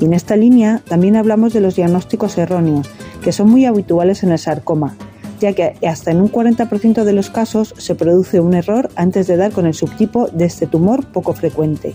[0.00, 2.90] Y en esta línea también hablamos de los diagnósticos erróneos,
[3.22, 4.96] que son muy habituales en el sarcoma,
[5.38, 9.36] ya que hasta en un 40% de los casos se produce un error antes de
[9.36, 11.94] dar con el subtipo de este tumor poco frecuente.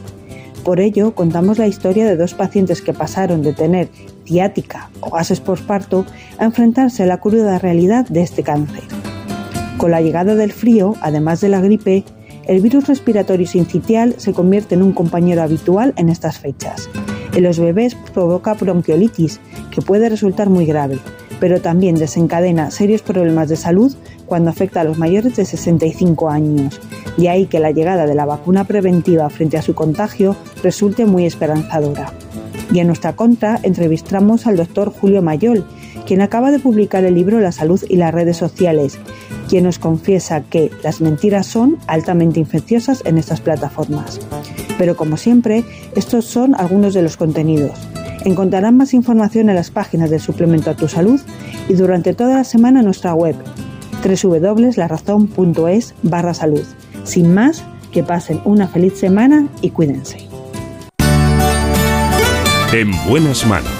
[0.68, 3.88] Por ello, contamos la historia de dos pacientes que pasaron de tener
[4.26, 6.06] ciática o gases postparto
[6.40, 8.84] a enfrentarse a la cruda realidad de este cáncer.
[9.78, 12.04] Con la llegada del frío, además de la gripe,
[12.48, 16.90] el virus respiratorio sincitial se convierte en un compañero habitual en estas fechas.
[17.34, 19.40] En los bebés provoca bronquiolitis,
[19.72, 21.00] que puede resultar muy grave,
[21.40, 23.96] pero también desencadena serios problemas de salud
[24.26, 26.80] cuando afecta a los mayores de 65 años.
[27.18, 31.26] De ahí que la llegada de la vacuna preventiva frente a su contagio resulte muy
[31.26, 32.12] esperanzadora.
[32.72, 35.66] Y en nuestra contra entrevistamos al doctor Julio Mayol,
[36.06, 39.00] quien acaba de publicar el libro La salud y las redes sociales,
[39.48, 44.20] quien nos confiesa que las mentiras son altamente infecciosas en estas plataformas.
[44.78, 45.64] Pero como siempre,
[45.96, 47.72] estos son algunos de los contenidos.
[48.28, 51.18] Encontrarán más información en las páginas del suplemento a tu salud
[51.70, 53.38] y durante toda la semana en nuestra web
[54.04, 56.66] www.larazón.es barra salud.
[57.06, 57.64] Sin más,
[57.94, 60.28] que pasen una feliz semana y cuídense.
[62.74, 63.77] En buenas manos.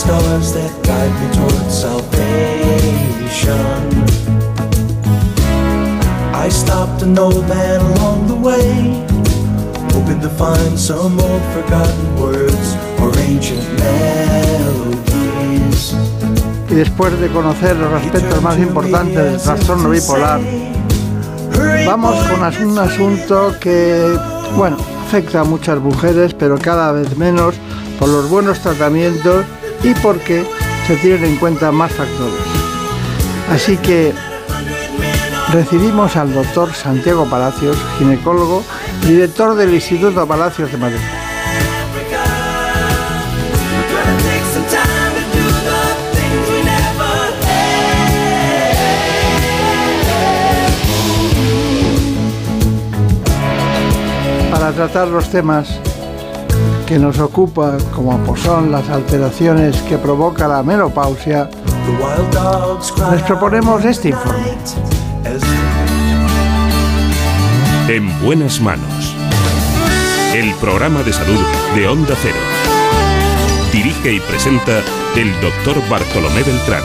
[0.00, 3.52] Stars that guide me towards salvation.
[6.32, 9.04] I stopped an old man along the way,
[9.92, 15.94] hoping to find some old forgotten words or ancient melodies.
[16.70, 20.40] Y después de conocer los aspectos más importantes del trastorno bipolar,
[21.86, 24.16] vamos con un asunto que,
[24.56, 27.54] bueno, afecta a muchas mujeres, pero cada vez menos
[27.98, 29.44] por los buenos tratamientos
[29.82, 30.44] y porque
[30.86, 32.40] se tienen en cuenta más factores.
[33.50, 34.12] Así que
[35.52, 38.62] recibimos al doctor Santiago Palacios, ginecólogo,
[39.06, 40.98] director del Instituto Palacios de Madrid.
[54.50, 55.80] Para tratar los temas
[56.90, 61.48] que nos ocupan, como pues son las alteraciones que provoca la menopausia,
[63.12, 64.56] les proponemos este informe.
[67.86, 69.14] En buenas manos.
[70.34, 71.38] El programa de salud
[71.76, 72.34] de Onda Cero.
[73.72, 74.80] Dirige y presenta
[75.14, 76.82] el doctor Bartolomé Beltrán.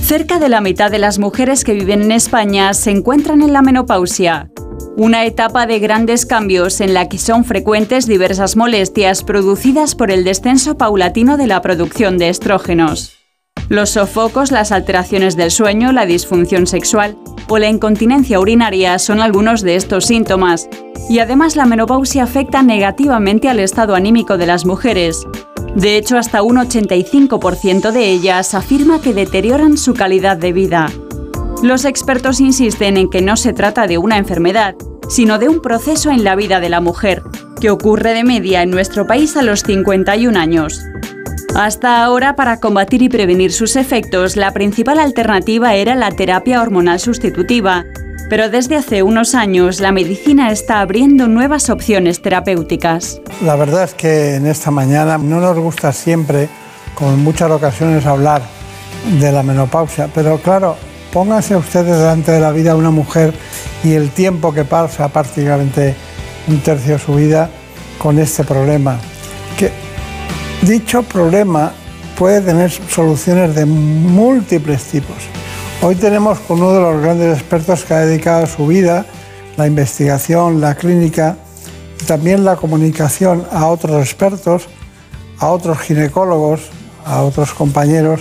[0.00, 3.62] Cerca de la mitad de las mujeres que viven en España se encuentran en la
[3.62, 4.50] menopausia,
[4.96, 10.24] una etapa de grandes cambios en la que son frecuentes diversas molestias producidas por el
[10.24, 13.16] descenso paulatino de la producción de estrógenos.
[13.68, 17.16] Los sofocos, las alteraciones del sueño, la disfunción sexual
[17.48, 20.68] o la incontinencia urinaria son algunos de estos síntomas.
[21.08, 25.26] Y además la menopausia afecta negativamente al estado anímico de las mujeres.
[25.74, 30.90] De hecho, hasta un 85% de ellas afirma que deterioran su calidad de vida.
[31.62, 34.76] Los expertos insisten en que no se trata de una enfermedad,
[35.10, 37.22] sino de un proceso en la vida de la mujer,
[37.60, 40.82] que ocurre de media en nuestro país a los 51 años.
[41.54, 46.98] Hasta ahora, para combatir y prevenir sus efectos, la principal alternativa era la terapia hormonal
[46.98, 47.84] sustitutiva,
[48.30, 53.20] pero desde hace unos años la medicina está abriendo nuevas opciones terapéuticas.
[53.44, 56.48] La verdad es que en esta mañana no nos gusta siempre,
[56.94, 58.40] como en muchas ocasiones, hablar
[59.20, 60.76] de la menopausia, pero claro,
[61.12, 63.34] pónganse ustedes delante de la vida de una mujer
[63.82, 65.94] y el tiempo que pasa, prácticamente
[66.48, 67.50] un tercio de su vida,
[67.98, 68.98] con este problema.
[69.58, 69.70] Que
[70.62, 71.72] dicho problema
[72.16, 75.16] puede tener soluciones de múltiples tipos.
[75.82, 79.06] Hoy tenemos con uno de los grandes expertos que ha dedicado su vida,
[79.56, 81.36] la investigación, la clínica
[82.00, 84.68] y también la comunicación a otros expertos,
[85.38, 86.60] a otros ginecólogos,
[87.04, 88.20] a otros compañeros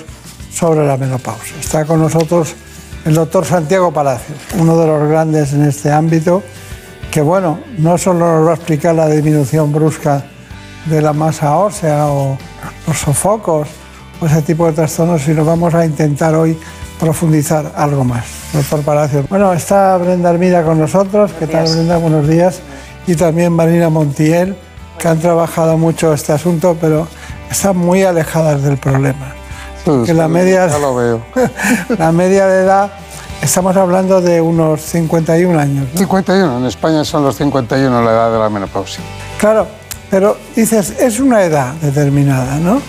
[0.53, 1.57] sobre la menopausia.
[1.59, 2.55] Está con nosotros
[3.05, 6.43] el doctor Santiago Palacios, uno de los grandes en este ámbito,
[7.11, 10.23] que bueno, no solo nos va a explicar la disminución brusca
[10.85, 12.37] de la masa ósea o
[12.87, 13.67] los sofocos
[14.21, 16.57] o ese tipo de trastornos, sino vamos a intentar hoy
[16.99, 18.25] profundizar algo más.
[18.53, 19.29] Doctor Palacios.
[19.29, 21.31] Bueno, está Brenda Armida con nosotros.
[21.39, 21.97] ¿Qué tal, Brenda?
[21.97, 22.59] Buenos días.
[23.07, 24.55] Y también Marina Montiel,
[24.97, 27.07] que han trabajado mucho este asunto, pero
[27.49, 29.38] están muy alejadas del problema.
[30.05, 31.21] Que la media, ya lo veo.
[31.97, 32.91] la media de edad,
[33.41, 35.87] estamos hablando de unos 51 años.
[35.93, 35.97] ¿no?
[35.99, 39.03] 51, en España son los 51 la edad de la menopausia.
[39.39, 39.67] Claro,
[40.09, 42.81] pero dices, es una edad determinada, ¿no?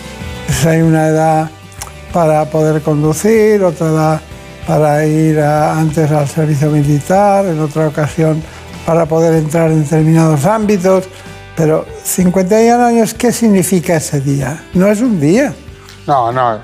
[0.49, 1.49] Es hay una edad
[2.13, 4.21] para poder conducir, otra edad
[4.67, 8.41] para ir a- antes al servicio militar, en otra ocasión
[8.85, 11.05] para poder entrar en determinados ámbitos.
[11.55, 14.63] Pero 51 años, ¿qué significa ese día?
[14.73, 15.53] No es un día.
[16.07, 16.59] No, no.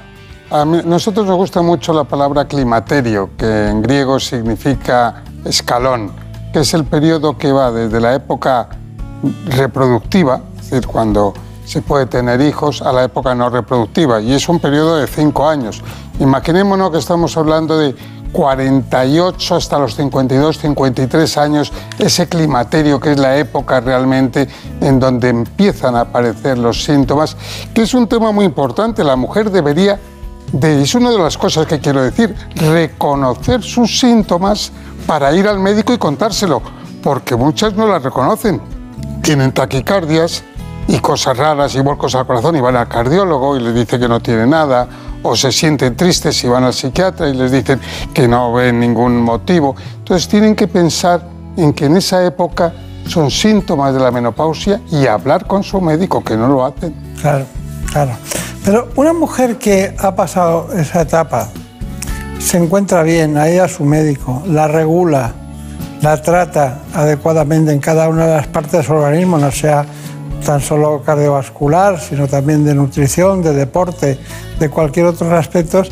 [0.50, 6.12] A mí- nosotros nos gusta mucho la palabra climaterio, que en griego significa escalón,
[6.54, 8.70] que es el periodo que va desde la época
[9.50, 11.34] reproductiva, es decir, cuando
[11.66, 15.48] se puede tener hijos, a la época no reproductiva, y es un periodo de cinco
[15.50, 15.84] años.
[16.20, 17.94] Imaginémonos que estamos hablando de
[18.32, 24.48] 48 hasta los 52, 53 años, ese climaterio que es la época realmente
[24.80, 27.36] en donde empiezan a aparecer los síntomas,
[27.74, 29.04] que es un tema muy importante.
[29.04, 30.00] La mujer debería,
[30.52, 34.72] de, es una de las cosas que quiero decir, reconocer sus síntomas
[35.06, 36.62] para ir al médico y contárselo,
[37.04, 38.62] porque muchas no las reconocen.
[39.22, 40.44] Tienen taquicardias
[40.88, 44.08] y cosas raras y vuelcos al corazón y van al cardiólogo y les dice que
[44.08, 44.88] no tiene nada,
[45.24, 47.80] o se sienten tristes y van al psiquiatra y les dicen
[48.14, 49.76] que no ven ningún motivo.
[50.00, 51.22] Entonces tienen que pensar
[51.58, 52.74] en que en esa época
[53.08, 56.94] son síntomas de la menopausia y hablar con su médico, que no lo hacen.
[57.20, 57.46] Claro,
[57.92, 58.12] claro.
[58.64, 61.50] Pero una mujer que ha pasado esa etapa,
[62.40, 65.34] se encuentra bien, ido a su médico, la regula,
[66.02, 69.86] la trata adecuadamente en cada una de las partes de su organismo, no sea
[70.46, 74.20] tan solo cardiovascular, sino también de nutrición, de deporte,
[74.60, 75.84] de cualquier otro aspecto,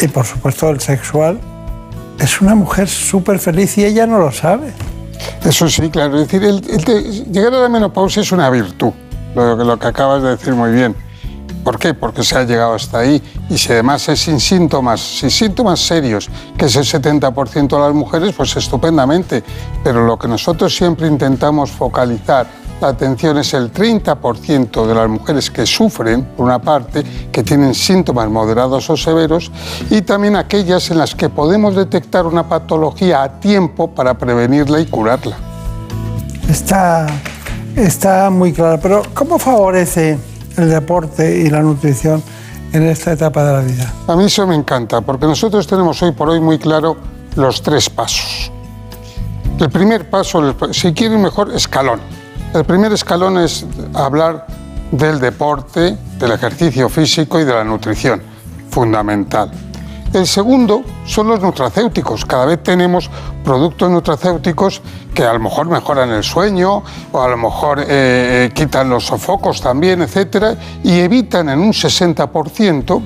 [0.00, 1.38] y por supuesto el sexual,
[2.18, 4.72] es una mujer súper feliz y ella no lo sabe.
[5.44, 6.20] Eso sí, claro.
[6.20, 6.62] Es decir,
[7.30, 8.92] llegar a la menopausia es una virtud,
[9.34, 10.94] lo, lo que acabas de decir muy bien.
[11.64, 11.92] ¿Por qué?
[11.92, 16.30] Porque se ha llegado hasta ahí y si además es sin síntomas, sin síntomas serios,
[16.56, 19.42] que es el 70% de las mujeres, pues estupendamente.
[19.84, 22.46] Pero lo que nosotros siempre intentamos focalizar
[22.80, 27.02] la atención es el 30% de las mujeres que sufren, por una parte,
[27.32, 29.50] que tienen síntomas moderados o severos,
[29.90, 34.86] y también aquellas en las que podemos detectar una patología a tiempo para prevenirla y
[34.86, 35.36] curarla.
[36.48, 37.08] Está,
[37.86, 38.78] está muy claro.
[38.80, 40.18] Pero ¿cómo favorece
[40.56, 42.22] el deporte y la nutrición
[42.72, 43.92] en esta etapa de la vida?
[44.06, 46.96] A mí eso me encanta, porque nosotros tenemos hoy por hoy muy claro
[47.36, 48.50] los tres pasos.
[49.58, 52.00] El primer paso, si quieren mejor, escalón.
[52.54, 54.46] El primer escalón es hablar
[54.92, 58.22] del deporte, del ejercicio físico y de la nutrición,
[58.70, 59.50] fundamental.
[60.12, 62.24] El segundo son los nutracéuticos.
[62.24, 63.10] Cada vez tenemos
[63.44, 64.80] productos nutracéuticos
[65.14, 66.82] que a lo mejor mejoran el sueño
[67.12, 71.72] o a lo mejor eh, eh, quitan los sofocos también, etcétera, y evitan en un
[71.72, 73.02] 60%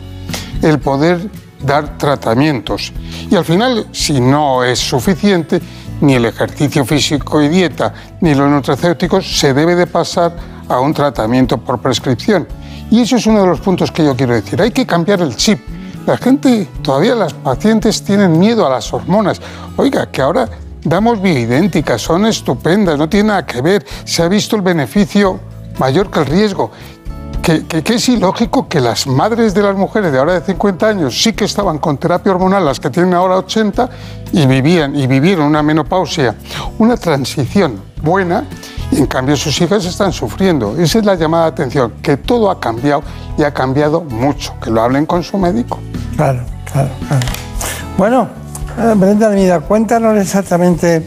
[0.62, 1.28] el poder
[1.60, 2.92] dar tratamientos.
[3.30, 5.60] Y al final, si no es suficiente,
[6.00, 10.36] ni el ejercicio físico y dieta, ni los nutracéuticos, se debe de pasar
[10.68, 12.46] a un tratamiento por prescripción.
[12.90, 14.60] Y eso es uno de los puntos que yo quiero decir.
[14.60, 15.60] Hay que cambiar el chip.
[16.06, 19.40] La gente, todavía las pacientes tienen miedo a las hormonas.
[19.76, 20.48] Oiga, que ahora
[20.82, 23.86] damos bioidénticas, son estupendas, no tiene nada que ver.
[24.04, 25.38] Se ha visto el beneficio
[25.78, 26.72] mayor que el riesgo.
[27.40, 31.32] Que, es ilógico que las madres de las mujeres de ahora de 50 años sí
[31.32, 33.90] que estaban con terapia hormonal, las que tienen ahora 80,
[34.32, 36.36] y vivían y vivieron una menopausia,
[36.78, 38.44] una transición buena,
[38.92, 40.76] y en cambio sus hijas están sufriendo.
[40.78, 43.02] Esa es la llamada de atención, que todo ha cambiado
[43.36, 45.80] y ha cambiado mucho, que lo hablen con su médico.
[46.16, 46.40] Claro,
[46.70, 47.26] claro, claro.
[47.98, 48.28] Bueno,
[48.78, 51.02] eh, Brenda Almida, cuéntanos exactamente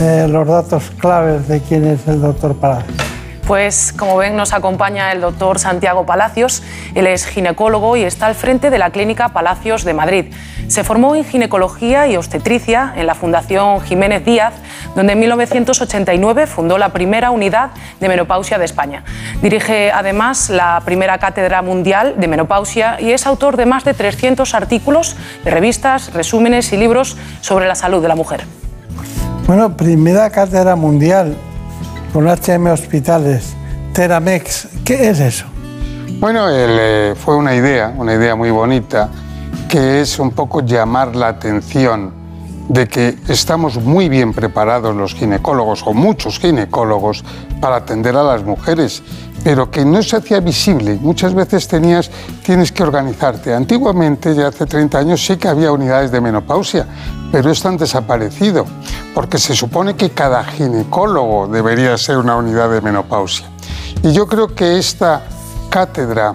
[0.00, 3.07] eh, los datos claves de quién es el doctor Palacios.
[3.48, 6.62] Pues como ven nos acompaña el doctor Santiago Palacios.
[6.94, 10.26] Él es ginecólogo y está al frente de la Clínica Palacios de Madrid.
[10.66, 14.52] Se formó en ginecología y obstetricia en la Fundación Jiménez Díaz,
[14.94, 17.70] donde en 1989 fundó la primera unidad
[18.00, 19.02] de menopausia de España.
[19.40, 24.52] Dirige además la primera cátedra mundial de menopausia y es autor de más de 300
[24.52, 28.44] artículos de revistas, resúmenes y libros sobre la salud de la mujer.
[29.46, 31.34] Bueno, primera cátedra mundial
[32.12, 33.54] con HM Hospitales,
[33.92, 35.46] Teramex, ¿qué es eso?
[36.20, 39.10] Bueno, eh, fue una idea, una idea muy bonita,
[39.68, 42.12] que es un poco llamar la atención
[42.68, 47.24] de que estamos muy bien preparados los ginecólogos o muchos ginecólogos
[47.60, 49.02] para atender a las mujeres,
[49.44, 50.98] pero que no se hacía visible.
[51.00, 52.10] Muchas veces tenías,
[52.44, 53.54] tienes que organizarte.
[53.54, 56.86] Antiguamente, ya hace 30 años, sí que había unidades de menopausia,
[57.30, 58.66] pero están desaparecido,
[59.14, 63.46] porque se supone que cada ginecólogo debería ser una unidad de menopausia.
[64.02, 65.22] Y yo creo que esta
[65.70, 66.34] cátedra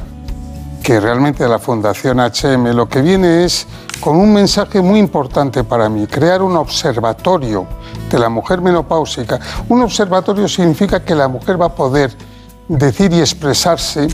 [0.84, 3.66] que realmente la Fundación HM lo que viene es
[4.02, 7.66] con un mensaje muy importante para mí, crear un observatorio
[8.12, 9.40] de la mujer menopáusica.
[9.70, 12.14] Un observatorio significa que la mujer va a poder
[12.68, 14.08] decir y expresarse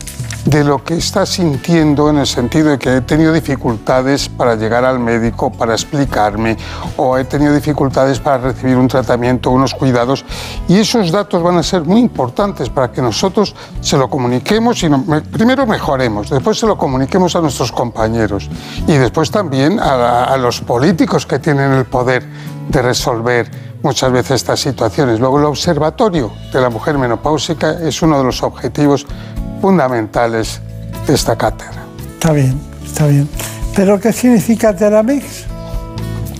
[0.44, 4.84] de lo que está sintiendo en el sentido de que he tenido dificultades para llegar
[4.84, 6.56] al médico, para explicarme,
[6.96, 10.24] o he tenido dificultades para recibir un tratamiento, unos cuidados.
[10.66, 14.88] Y esos datos van a ser muy importantes para que nosotros se lo comuniquemos y
[15.30, 18.48] primero mejoremos, después se lo comuniquemos a nuestros compañeros
[18.86, 22.26] y después también a, a los políticos que tienen el poder
[22.68, 25.20] de resolver muchas veces estas situaciones.
[25.20, 29.06] Luego el observatorio de la mujer menopáusica es uno de los objetivos
[29.60, 30.60] fundamentales
[31.06, 31.84] de esta cátedra.
[32.14, 33.28] Está bien, está bien.
[33.74, 35.46] ¿Pero qué significa Teramix?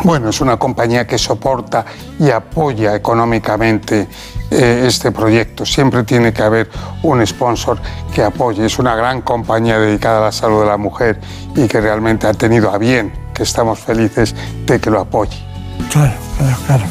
[0.03, 1.85] Bueno, es una compañía que soporta
[2.19, 4.09] y apoya económicamente
[4.51, 5.67] eh, este proyecto.
[5.67, 6.71] Siempre tiene que haber
[7.03, 7.79] un sponsor
[8.15, 8.65] que apoye.
[8.65, 11.21] Es una gran compañía dedicada a la salud de la mujer
[11.55, 14.35] y que realmente ha tenido a bien, que estamos felices
[14.65, 15.50] de que lo apoye.
[15.91, 16.85] Claro, claro, claro.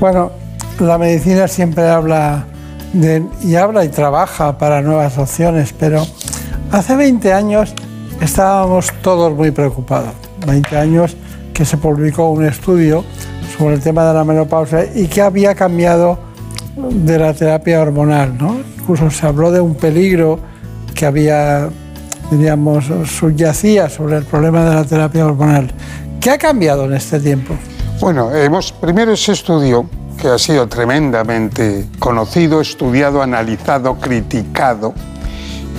[0.00, 0.32] Bueno,
[0.80, 2.46] la medicina siempre habla
[3.42, 6.06] y habla y trabaja para nuevas opciones, pero
[6.70, 7.74] hace 20 años
[8.20, 10.12] estábamos todos muy preocupados.
[10.46, 11.16] 20 años
[11.52, 13.04] que se publicó un estudio
[13.56, 16.18] sobre el tema de la menopausia y que había cambiado
[16.76, 18.34] de la terapia hormonal.
[18.78, 20.38] Incluso se habló de un peligro
[20.94, 21.68] que había,
[22.30, 25.70] diríamos, subyacía sobre el problema de la terapia hormonal.
[26.20, 27.54] ¿Qué ha cambiado en este tiempo?
[28.00, 29.88] Bueno, hemos, primero ese estudio
[30.20, 34.92] que ha sido tremendamente conocido, estudiado, analizado, criticado.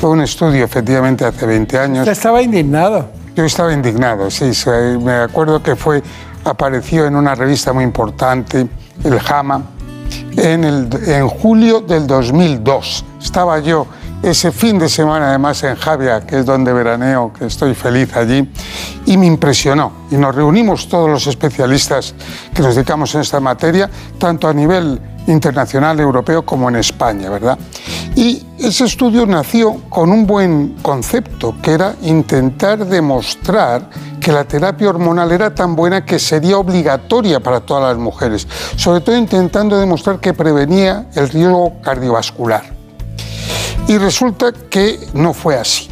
[0.02, 2.00] Fue un estudio efectivamente hace 20 años.
[2.00, 3.10] ¿Usted estaba indignado?
[3.36, 4.52] Yo estaba indignado, sí.
[5.00, 6.02] Me acuerdo que fue,
[6.44, 8.68] apareció en una revista muy importante,
[9.04, 9.62] el JAMA,
[10.38, 13.06] en, el, en julio del 2002.
[13.22, 13.86] Estaba yo
[14.24, 18.50] ese fin de semana además en Javia, que es donde veraneo, que estoy feliz allí,
[19.06, 19.92] y me impresionó.
[20.12, 22.14] Y nos reunimos todos los especialistas
[22.54, 27.58] que nos dedicamos en esta materia, tanto a nivel internacional, europeo, como en España, ¿verdad?
[28.16, 33.90] Y ese estudio nació con un buen concepto, que era intentar demostrar
[34.20, 39.02] que la terapia hormonal era tan buena que sería obligatoria para todas las mujeres, sobre
[39.02, 42.77] todo intentando demostrar que prevenía el riesgo cardiovascular.
[43.88, 45.88] Y resulta que no fue así.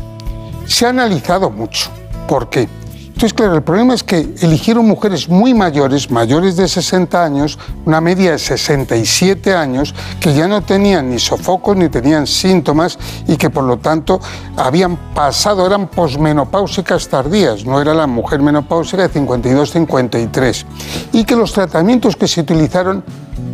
[0.68, 1.90] Se ha analizado mucho.
[2.28, 2.68] ¿Por qué?
[3.16, 8.02] Entonces, claro, el problema es que eligieron mujeres muy mayores, mayores de 60 años, una
[8.02, 13.50] media de 67 años, que ya no tenían ni sofocos ni tenían síntomas y que
[13.50, 14.20] por lo tanto
[14.58, 20.66] habían pasado, eran posmenopáusicas tardías, no era la mujer menopáusica de 52-53.
[21.14, 23.02] Y que los tratamientos que se utilizaron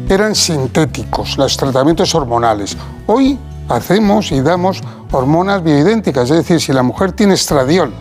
[0.09, 2.76] eran sintéticos, los tratamientos hormonales.
[3.05, 3.38] Hoy
[3.72, 4.81] hacemos y damos
[5.11, 7.93] hormonas bioidénticas, es decir, si la mujer tiene estradiol,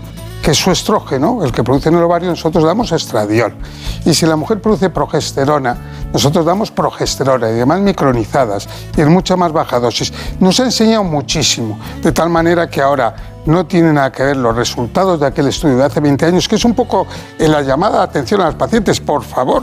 [0.42, 3.54] que es su estrógeno, el que produce en el ovario, nosotros damos estradiol.
[4.04, 5.76] Y si la mujer produce progesterona,
[6.12, 10.12] nosotros damos progesterona y además micronizadas y en mucha más baja dosis.
[10.40, 13.14] Nos ha enseñado muchísimo, de tal manera que ahora
[13.46, 16.56] no tiene nada que ver los resultados de aquel estudio de hace 20 años, que
[16.56, 17.06] es un poco
[17.38, 19.62] en la llamada de atención a los pacientes, por favor,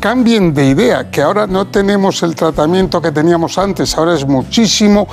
[0.00, 5.06] cambien de idea, que ahora no tenemos el tratamiento que teníamos antes, ahora es muchísimo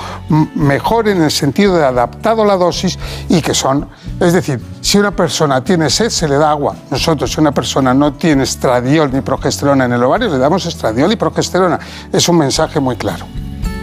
[0.54, 3.88] mejor en el sentido de adaptado la dosis y que son,
[4.18, 6.74] es decir, si una persona tiene sed, se le da agua.
[6.90, 11.12] Nosotros, si una persona no tiene estradiol ni progesterona en el ovario, le damos estradiol
[11.12, 11.78] y progesterona.
[12.12, 13.26] Es un mensaje muy claro.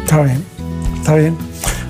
[0.03, 0.43] Está bien,
[0.95, 1.37] está bien.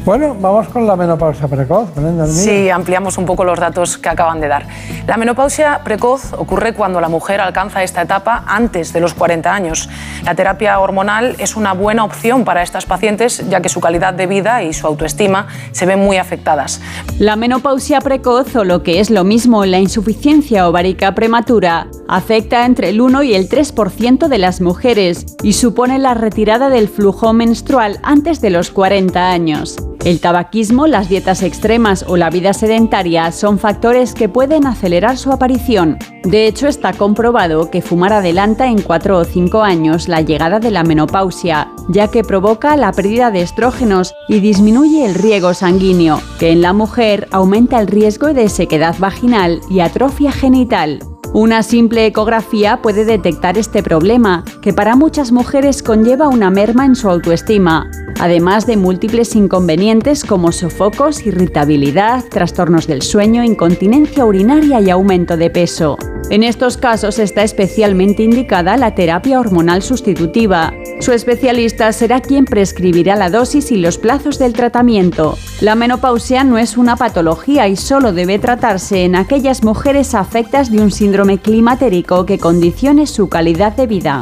[0.07, 1.89] Bueno, vamos con la menopausia precoz,
[2.29, 4.65] Sí, ampliamos un poco los datos que acaban de dar.
[5.05, 9.89] La menopausia precoz ocurre cuando la mujer alcanza esta etapa antes de los 40 años.
[10.23, 14.27] La terapia hormonal es una buena opción para estas pacientes ya que su calidad de
[14.27, 16.79] vida y su autoestima se ven muy afectadas.
[17.19, 22.91] La menopausia precoz o lo que es lo mismo la insuficiencia ovárica prematura afecta entre
[22.91, 27.99] el 1 y el 3% de las mujeres y supone la retirada del flujo menstrual
[28.03, 29.75] antes de los 40 años.
[30.07, 35.33] El tabaquismo, las dietas extremas o la vida sedentaria son factores que pueden acelerar su
[35.33, 35.97] aparición.
[36.23, 40.71] De hecho, está comprobado que fumar adelanta en 4 o 5 años la llegada de
[40.71, 46.51] la menopausia, ya que provoca la pérdida de estrógenos y disminuye el riego sanguíneo, que
[46.51, 50.99] en la mujer aumenta el riesgo de sequedad vaginal y atrofia genital.
[51.33, 56.95] Una simple ecografía puede detectar este problema, que para muchas mujeres conlleva una merma en
[56.95, 64.89] su autoestima, además de múltiples inconvenientes como sofocos, irritabilidad, trastornos del sueño, incontinencia urinaria y
[64.89, 65.97] aumento de peso.
[66.29, 70.73] En estos casos está especialmente indicada la terapia hormonal sustitutiva.
[70.99, 75.37] Su especialista será quien prescribirá la dosis y los plazos del tratamiento.
[75.61, 80.81] La menopausia no es una patología y solo debe tratarse en aquellas mujeres afectas de
[80.81, 84.21] un síndrome climatérico que condicione su calidad de vida.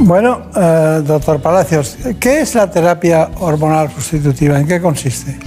[0.00, 4.58] Bueno, eh, doctor Palacios, ¿qué es la terapia hormonal sustitutiva?
[4.58, 5.38] ¿En qué consiste?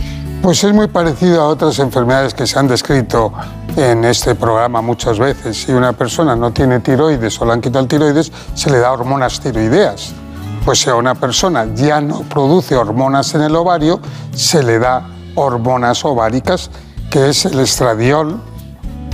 [0.42, 3.32] Pues es muy parecido a otras enfermedades que se han descrito
[3.76, 5.64] en este programa muchas veces.
[5.64, 8.92] Si una persona no tiene tiroides o le han quitado el tiroides, se le da
[8.92, 10.14] hormonas tiroideas.
[10.66, 14.00] Pues si a una persona ya no produce hormonas en el ovario,
[14.34, 16.70] se le da hormonas ováricas,
[17.10, 18.40] que es el estradiol,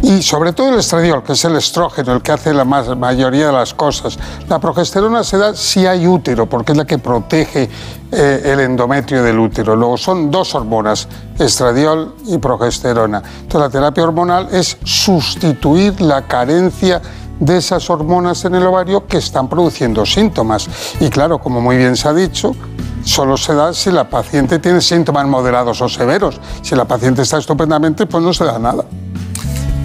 [0.03, 3.53] y sobre todo el estradiol, que es el estrógeno, el que hace la mayoría de
[3.53, 4.17] las cosas.
[4.47, 7.69] La progesterona se da si hay útero, porque es la que protege
[8.11, 9.75] eh, el endometrio del útero.
[9.75, 11.07] Luego son dos hormonas,
[11.39, 13.21] estradiol y progesterona.
[13.41, 17.01] Entonces la terapia hormonal es sustituir la carencia
[17.39, 20.69] de esas hormonas en el ovario que están produciendo síntomas.
[20.99, 22.55] Y claro, como muy bien se ha dicho,
[23.03, 26.39] solo se da si la paciente tiene síntomas moderados o severos.
[26.61, 28.85] Si la paciente está estupendamente, pues no se da nada.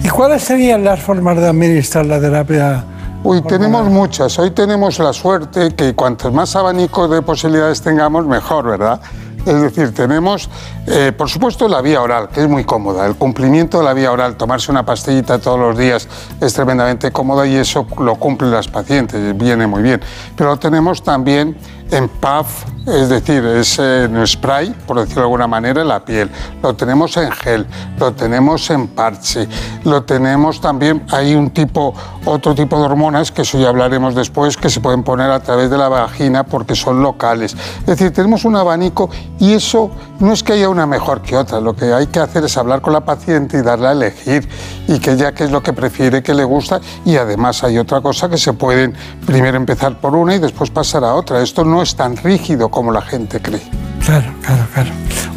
[0.03, 2.83] ¿Y cuáles serían las formas de administrar la terapia?
[3.23, 4.37] Uy, tenemos muchas.
[4.37, 8.99] Hoy tenemos la suerte que cuantos más abanico de posibilidades tengamos, mejor, ¿verdad?
[9.45, 10.49] Es decir, tenemos,
[10.87, 13.05] eh, por supuesto, la vía oral, que es muy cómoda.
[13.05, 16.07] El cumplimiento de la vía oral, tomarse una pastillita todos los días
[16.41, 20.01] es tremendamente cómoda y eso lo cumplen las pacientes, viene muy bien.
[20.35, 21.57] Pero tenemos también
[21.91, 26.29] en puff, es decir, es en spray, por decirlo de alguna manera, en la piel.
[26.61, 27.65] Lo tenemos en gel,
[27.97, 29.47] lo tenemos en parche,
[29.83, 31.93] lo tenemos también, hay un tipo,
[32.25, 35.69] otro tipo de hormonas, que eso ya hablaremos después, que se pueden poner a través
[35.69, 37.55] de la vagina porque son locales.
[37.79, 41.59] Es decir, tenemos un abanico y eso no es que haya una mejor que otra,
[41.61, 44.47] lo que hay que hacer es hablar con la paciente y darle a elegir
[44.87, 48.01] y que ella qué es lo que prefiere, que le gusta y además hay otra
[48.01, 48.93] cosa que se pueden
[49.25, 51.41] primero empezar por una y después pasar a otra.
[51.41, 53.61] Esto no es tan rígido como la gente cree.
[54.05, 54.89] Claro, claro, claro.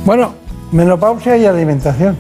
[0.05, 0.35] Bueno,
[0.73, 2.17] menopausia y alimentación.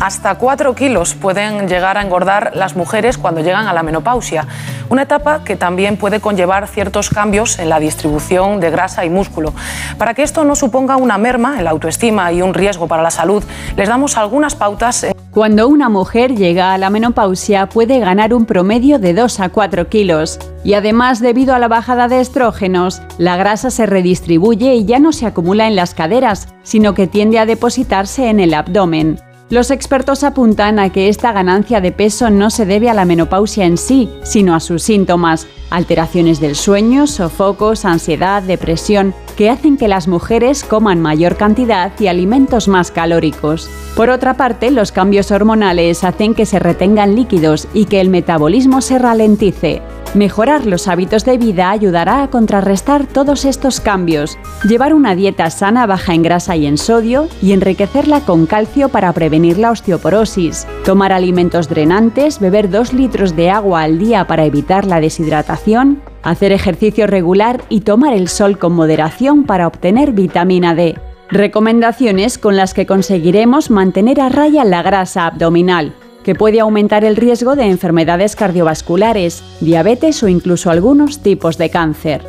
[0.00, 4.46] Hasta 4 kilos pueden llegar a engordar las mujeres cuando llegan a la menopausia,
[4.90, 9.52] una etapa que también puede conllevar ciertos cambios en la distribución de grasa y músculo.
[9.98, 13.10] Para que esto no suponga una merma en la autoestima y un riesgo para la
[13.10, 13.42] salud,
[13.76, 15.04] les damos algunas pautas.
[15.38, 19.88] Cuando una mujer llega a la menopausia puede ganar un promedio de 2 a 4
[19.88, 20.40] kilos.
[20.64, 25.12] Y además, debido a la bajada de estrógenos, la grasa se redistribuye y ya no
[25.12, 29.20] se acumula en las caderas, sino que tiende a depositarse en el abdomen.
[29.50, 33.64] Los expertos apuntan a que esta ganancia de peso no se debe a la menopausia
[33.64, 39.88] en sí, sino a sus síntomas, alteraciones del sueño, sofocos, ansiedad, depresión, que hacen que
[39.88, 43.70] las mujeres coman mayor cantidad y alimentos más calóricos.
[43.96, 48.82] Por otra parte, los cambios hormonales hacen que se retengan líquidos y que el metabolismo
[48.82, 49.80] se ralentice.
[50.14, 55.86] Mejorar los hábitos de vida ayudará a contrarrestar todos estos cambios, llevar una dieta sana
[55.86, 61.12] baja en grasa y en sodio y enriquecerla con calcio para prevenir la osteoporosis, tomar
[61.12, 67.06] alimentos drenantes, beber 2 litros de agua al día para evitar la deshidratación, hacer ejercicio
[67.06, 70.98] regular y tomar el sol con moderación para obtener vitamina D.
[71.30, 75.94] Recomendaciones con las que conseguiremos mantener a raya la grasa abdominal
[76.24, 82.22] que puede aumentar el riesgo de enfermedades cardiovasculares, diabetes o incluso algunos tipos de cáncer.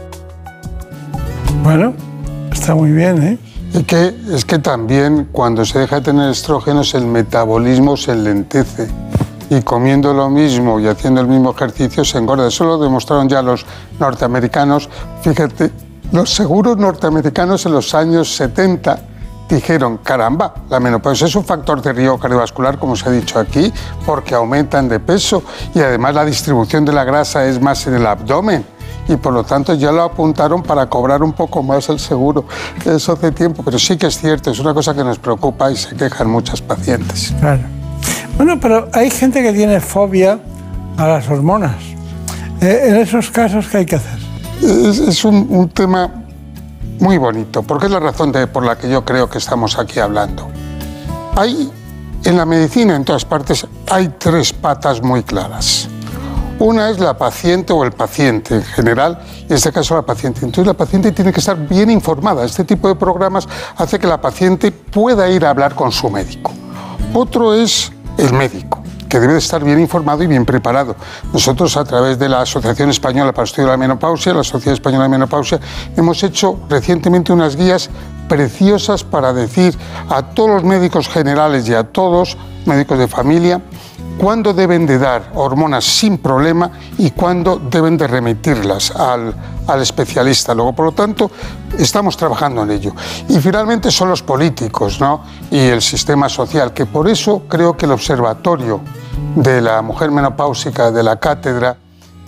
[1.64, 1.94] Bueno,
[2.50, 3.38] está muy bien, ¿eh?
[3.74, 8.90] Y que es que también cuando se deja de tener estrógenos el metabolismo se enlentece
[9.50, 12.48] y comiendo lo mismo y haciendo el mismo ejercicio se engorda.
[12.48, 13.66] Eso lo demostraron ya los
[14.00, 14.90] norteamericanos.
[15.22, 15.72] Fíjate,
[16.12, 19.00] los seguros norteamericanos en los años 70
[19.50, 23.72] dijeron, caramba, la menopausia es un factor de riesgo cardiovascular, como se ha dicho aquí,
[24.06, 25.44] porque aumentan de peso
[25.74, 28.79] y además la distribución de la grasa es más en el abdomen
[29.10, 32.46] y por lo tanto ya lo apuntaron para cobrar un poco más el seguro.
[32.86, 35.76] Eso hace tiempo, pero sí que es cierto, es una cosa que nos preocupa y
[35.76, 37.34] se quejan muchas pacientes.
[37.40, 37.64] Claro.
[38.38, 40.40] Bueno, pero hay gente que tiene fobia
[40.96, 41.76] a las hormonas.
[42.62, 44.20] Eh, en esos casos, ¿qué hay que hacer?
[44.62, 46.10] Es, un, un tema
[47.00, 50.00] muy bonito, porque es la razón de, por la que yo creo que estamos aquí
[50.00, 50.50] hablando.
[51.36, 51.72] Hay,
[52.26, 55.90] en la medicina, en todas partes, hay tres patas muy claras.
[56.60, 59.18] Una es la paciente o el paciente en general,
[59.48, 60.42] en este caso la paciente.
[60.42, 62.44] Entonces la paciente tiene que estar bien informada.
[62.44, 66.52] Este tipo de programas hace que la paciente pueda ir a hablar con su médico.
[67.14, 70.98] Otro es el médico que debe estar bien informado y bien preparado.
[71.32, 74.74] Nosotros, a través de la Asociación Española para el Estudio de la Menopausia, la Sociedad
[74.74, 75.60] Española de Menopausia,
[75.96, 77.90] hemos hecho recientemente unas guías
[78.28, 79.76] preciosas para decir
[80.10, 83.62] a todos los médicos generales y a todos, médicos de familia,
[84.20, 89.34] cuándo deben de dar hormonas sin problema y cuándo deben de remitirlas al,
[89.66, 90.54] al, especialista.
[90.54, 91.32] Luego, por lo tanto,
[91.78, 92.94] estamos trabajando en ello.
[93.30, 95.24] Y finalmente son los políticos ¿no?
[95.50, 98.82] y el sistema social, que por eso creo que el observatorio
[99.36, 101.78] de la mujer menopáusica de la cátedra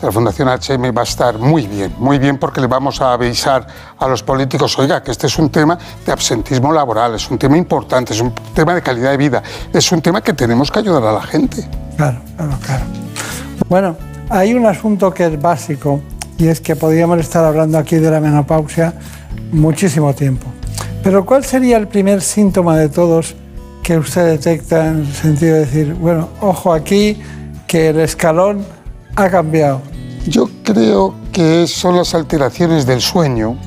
[0.02, 3.68] la Fundación HM va a estar muy bien, muy bien porque le vamos a avisar
[4.00, 7.58] a los políticos, oiga, que este es un tema de absentismo laboral, es un tema
[7.58, 11.04] importante, es un tema de calidad de vida, es un tema que tenemos que ayudar
[11.04, 11.68] a la gente.
[11.98, 12.86] Claro, claro, claro.
[13.70, 13.96] Bueno,
[14.30, 16.02] hay un asunto que es básico
[16.38, 18.94] y es que podríamos estar hablando aquí de la menopausia
[19.52, 20.48] muchísimo tiempo.
[21.04, 23.36] Pero ¿cuál sería el primer síntoma de todos
[23.84, 27.22] que usted detecta en el sentido de decir, bueno, ojo aquí,
[27.68, 28.66] que el escalón
[29.16, 29.91] ha cambiado?
[30.28, 33.58] Yo creo que son las alteraciones del sueño,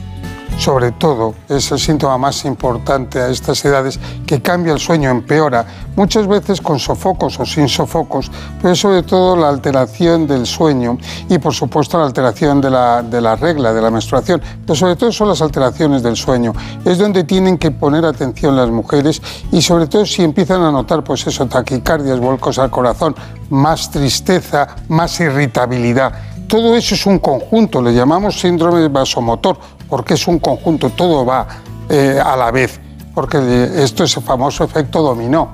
[0.56, 5.66] sobre todo, es el síntoma más importante a estas edades, que cambia el sueño, empeora,
[5.96, 8.30] muchas veces con sofocos o sin sofocos,
[8.62, 10.96] pero sobre todo la alteración del sueño
[11.28, 14.94] y por supuesto la alteración de la, de la regla, de la menstruación, pero sobre
[14.94, 16.52] todo son las alteraciones del sueño.
[16.84, 19.20] Es donde tienen que poner atención las mujeres
[19.50, 23.16] y sobre todo si empiezan a notar pues eso, taquicardias, vuelcos al corazón,
[23.50, 26.33] más tristeza, más irritabilidad.
[26.48, 29.58] Todo eso es un conjunto, le llamamos síndrome vasomotor,
[29.88, 31.46] porque es un conjunto, todo va
[31.88, 32.80] eh, a la vez,
[33.14, 35.48] porque esto es el famoso efecto dominó.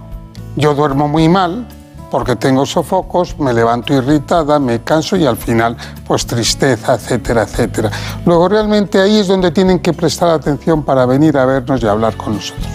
[0.56, 1.66] Yo duermo muy mal
[2.10, 5.76] porque tengo sofocos, me levanto irritada, me canso y al final
[6.06, 7.90] pues tristeza, etcétera, etcétera.
[8.26, 12.16] Luego realmente ahí es donde tienen que prestar atención para venir a vernos y hablar
[12.16, 12.66] con nosotros.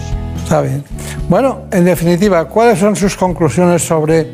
[0.42, 0.84] Está bien.
[1.28, 4.32] Bueno, en definitiva, ¿cuáles son sus conclusiones sobre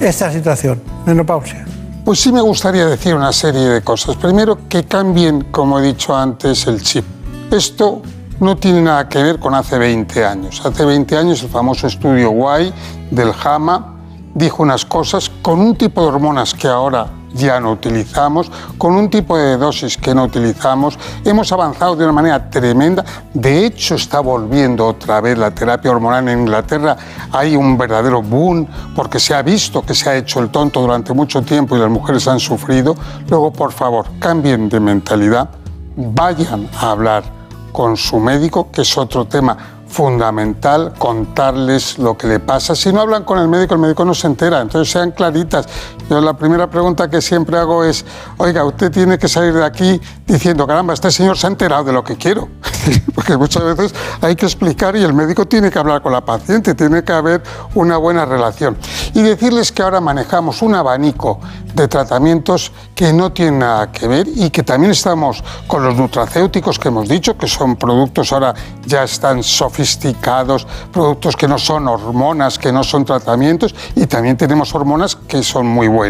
[0.00, 1.66] esta situación, menopausia?
[2.04, 4.16] Pues sí me gustaría decir una serie de cosas.
[4.16, 7.04] Primero, que cambien, como he dicho antes, el chip.
[7.52, 8.02] Esto
[8.40, 10.60] no tiene nada que ver con hace 20 años.
[10.64, 12.72] Hace 20 años el famoso estudio Y
[13.12, 13.91] del JAMA
[14.34, 19.08] dijo unas cosas con un tipo de hormonas que ahora ya no utilizamos, con un
[19.08, 20.98] tipo de dosis que no utilizamos.
[21.24, 23.04] Hemos avanzado de una manera tremenda.
[23.32, 26.96] De hecho, está volviendo otra vez la terapia hormonal en Inglaterra.
[27.32, 31.12] Hay un verdadero boom porque se ha visto que se ha hecho el tonto durante
[31.12, 32.94] mucho tiempo y las mujeres han sufrido.
[33.28, 35.48] Luego, por favor, cambien de mentalidad,
[35.96, 37.24] vayan a hablar
[37.72, 39.56] con su médico, que es otro tema
[39.92, 42.74] fundamental contarles lo que le pasa.
[42.74, 45.68] Si no hablan con el médico, el médico no se entera, entonces sean claritas.
[46.12, 48.04] Yo la primera pregunta que siempre hago es,
[48.36, 51.92] oiga, usted tiene que salir de aquí diciendo, caramba, este señor se ha enterado de
[51.94, 52.50] lo que quiero.
[53.14, 56.74] Porque muchas veces hay que explicar y el médico tiene que hablar con la paciente,
[56.74, 57.42] tiene que haber
[57.74, 58.76] una buena relación.
[59.14, 61.40] Y decirles que ahora manejamos un abanico
[61.74, 66.78] de tratamientos que no tienen nada que ver y que también estamos con los nutracéuticos
[66.78, 72.58] que hemos dicho, que son productos ahora ya están sofisticados, productos que no son hormonas,
[72.58, 76.01] que no son tratamientos y también tenemos hormonas que son muy buenas.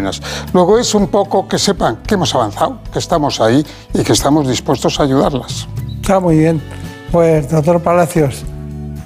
[0.53, 4.47] Luego es un poco que sepan que hemos avanzado, que estamos ahí y que estamos
[4.47, 5.67] dispuestos a ayudarlas.
[6.01, 6.61] Está muy bien.
[7.11, 8.43] Pues, doctor Palacios,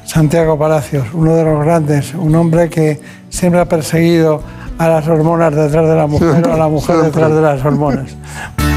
[0.05, 4.41] Santiago Palacios, uno de los grandes, un hombre que siempre ha perseguido
[4.77, 8.15] a las hormonas detrás de la mujer o a la mujer detrás de las hormonas.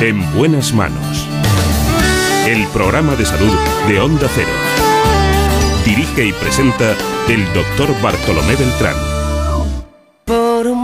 [0.00, 1.26] En buenas manos.
[2.46, 3.54] El programa de salud
[3.88, 4.50] de Onda Cero.
[5.84, 6.94] Dirige y presenta
[7.28, 9.13] el doctor Bartolomé Beltrán.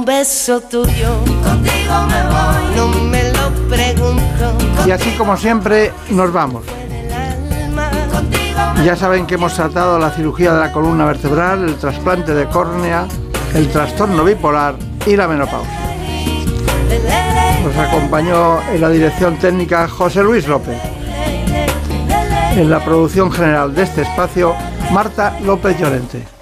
[0.01, 1.11] Un beso tuyo,
[1.45, 4.87] contigo me voy, no me lo pregunto.
[4.87, 6.65] Y así como siempre, nos vamos.
[8.83, 13.07] Ya saben que hemos tratado la cirugía de la columna vertebral, el trasplante de córnea,
[13.55, 14.75] el trastorno bipolar
[15.05, 15.79] y la menopausia.
[17.63, 20.81] Nos acompañó en la dirección técnica José Luis López.
[22.57, 24.55] En la producción general de este espacio,
[24.93, 26.40] Marta López Llorente.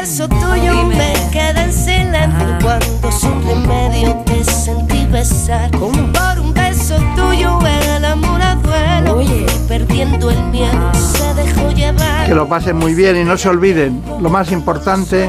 [0.00, 5.70] Un beso tuyo me queda en silencio cuando sin remedio te sentí besar.
[5.72, 12.26] Por un beso tuyo el amor a duelo y perdiendo el miedo se dejó llevar.
[12.26, 15.28] Que lo pasen muy bien y no se olviden, lo más importante,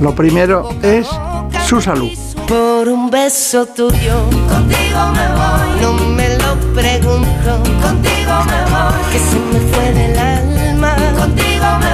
[0.00, 1.08] lo primero es
[1.66, 2.12] su salud.
[2.46, 9.18] Por un beso tuyo, contigo me voy, no me lo pregunto, contigo me voy, que
[9.18, 11.93] se me fue del alma, contigo me voy,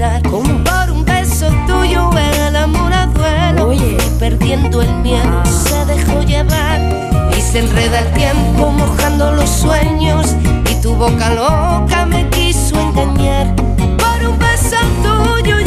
[0.00, 0.22] sentí besar.
[0.22, 6.80] Por un beso tuyo el amor a duelo y perdiendo el miedo se dejó llevar
[7.36, 10.34] y se enreda el tiempo mojando los sueños
[10.70, 13.54] y tu boca loca me quiso engañar.
[13.56, 15.58] Por un beso tuyo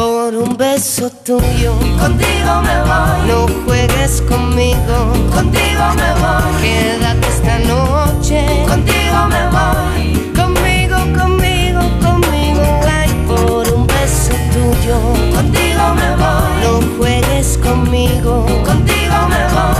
[0.00, 1.74] por un beso tuyo.
[1.98, 3.28] Contigo me voy.
[3.28, 4.96] No juegues conmigo.
[5.34, 6.62] Contigo me voy.
[6.62, 8.64] Quédate esta noche.
[8.66, 10.32] Contigo me voy.
[10.34, 12.62] Conmigo, conmigo, conmigo.
[12.98, 14.96] Ay, por un beso tuyo.
[15.34, 16.52] Contigo me voy.
[16.64, 18.46] No juegues conmigo.
[18.64, 19.79] Contigo me voy.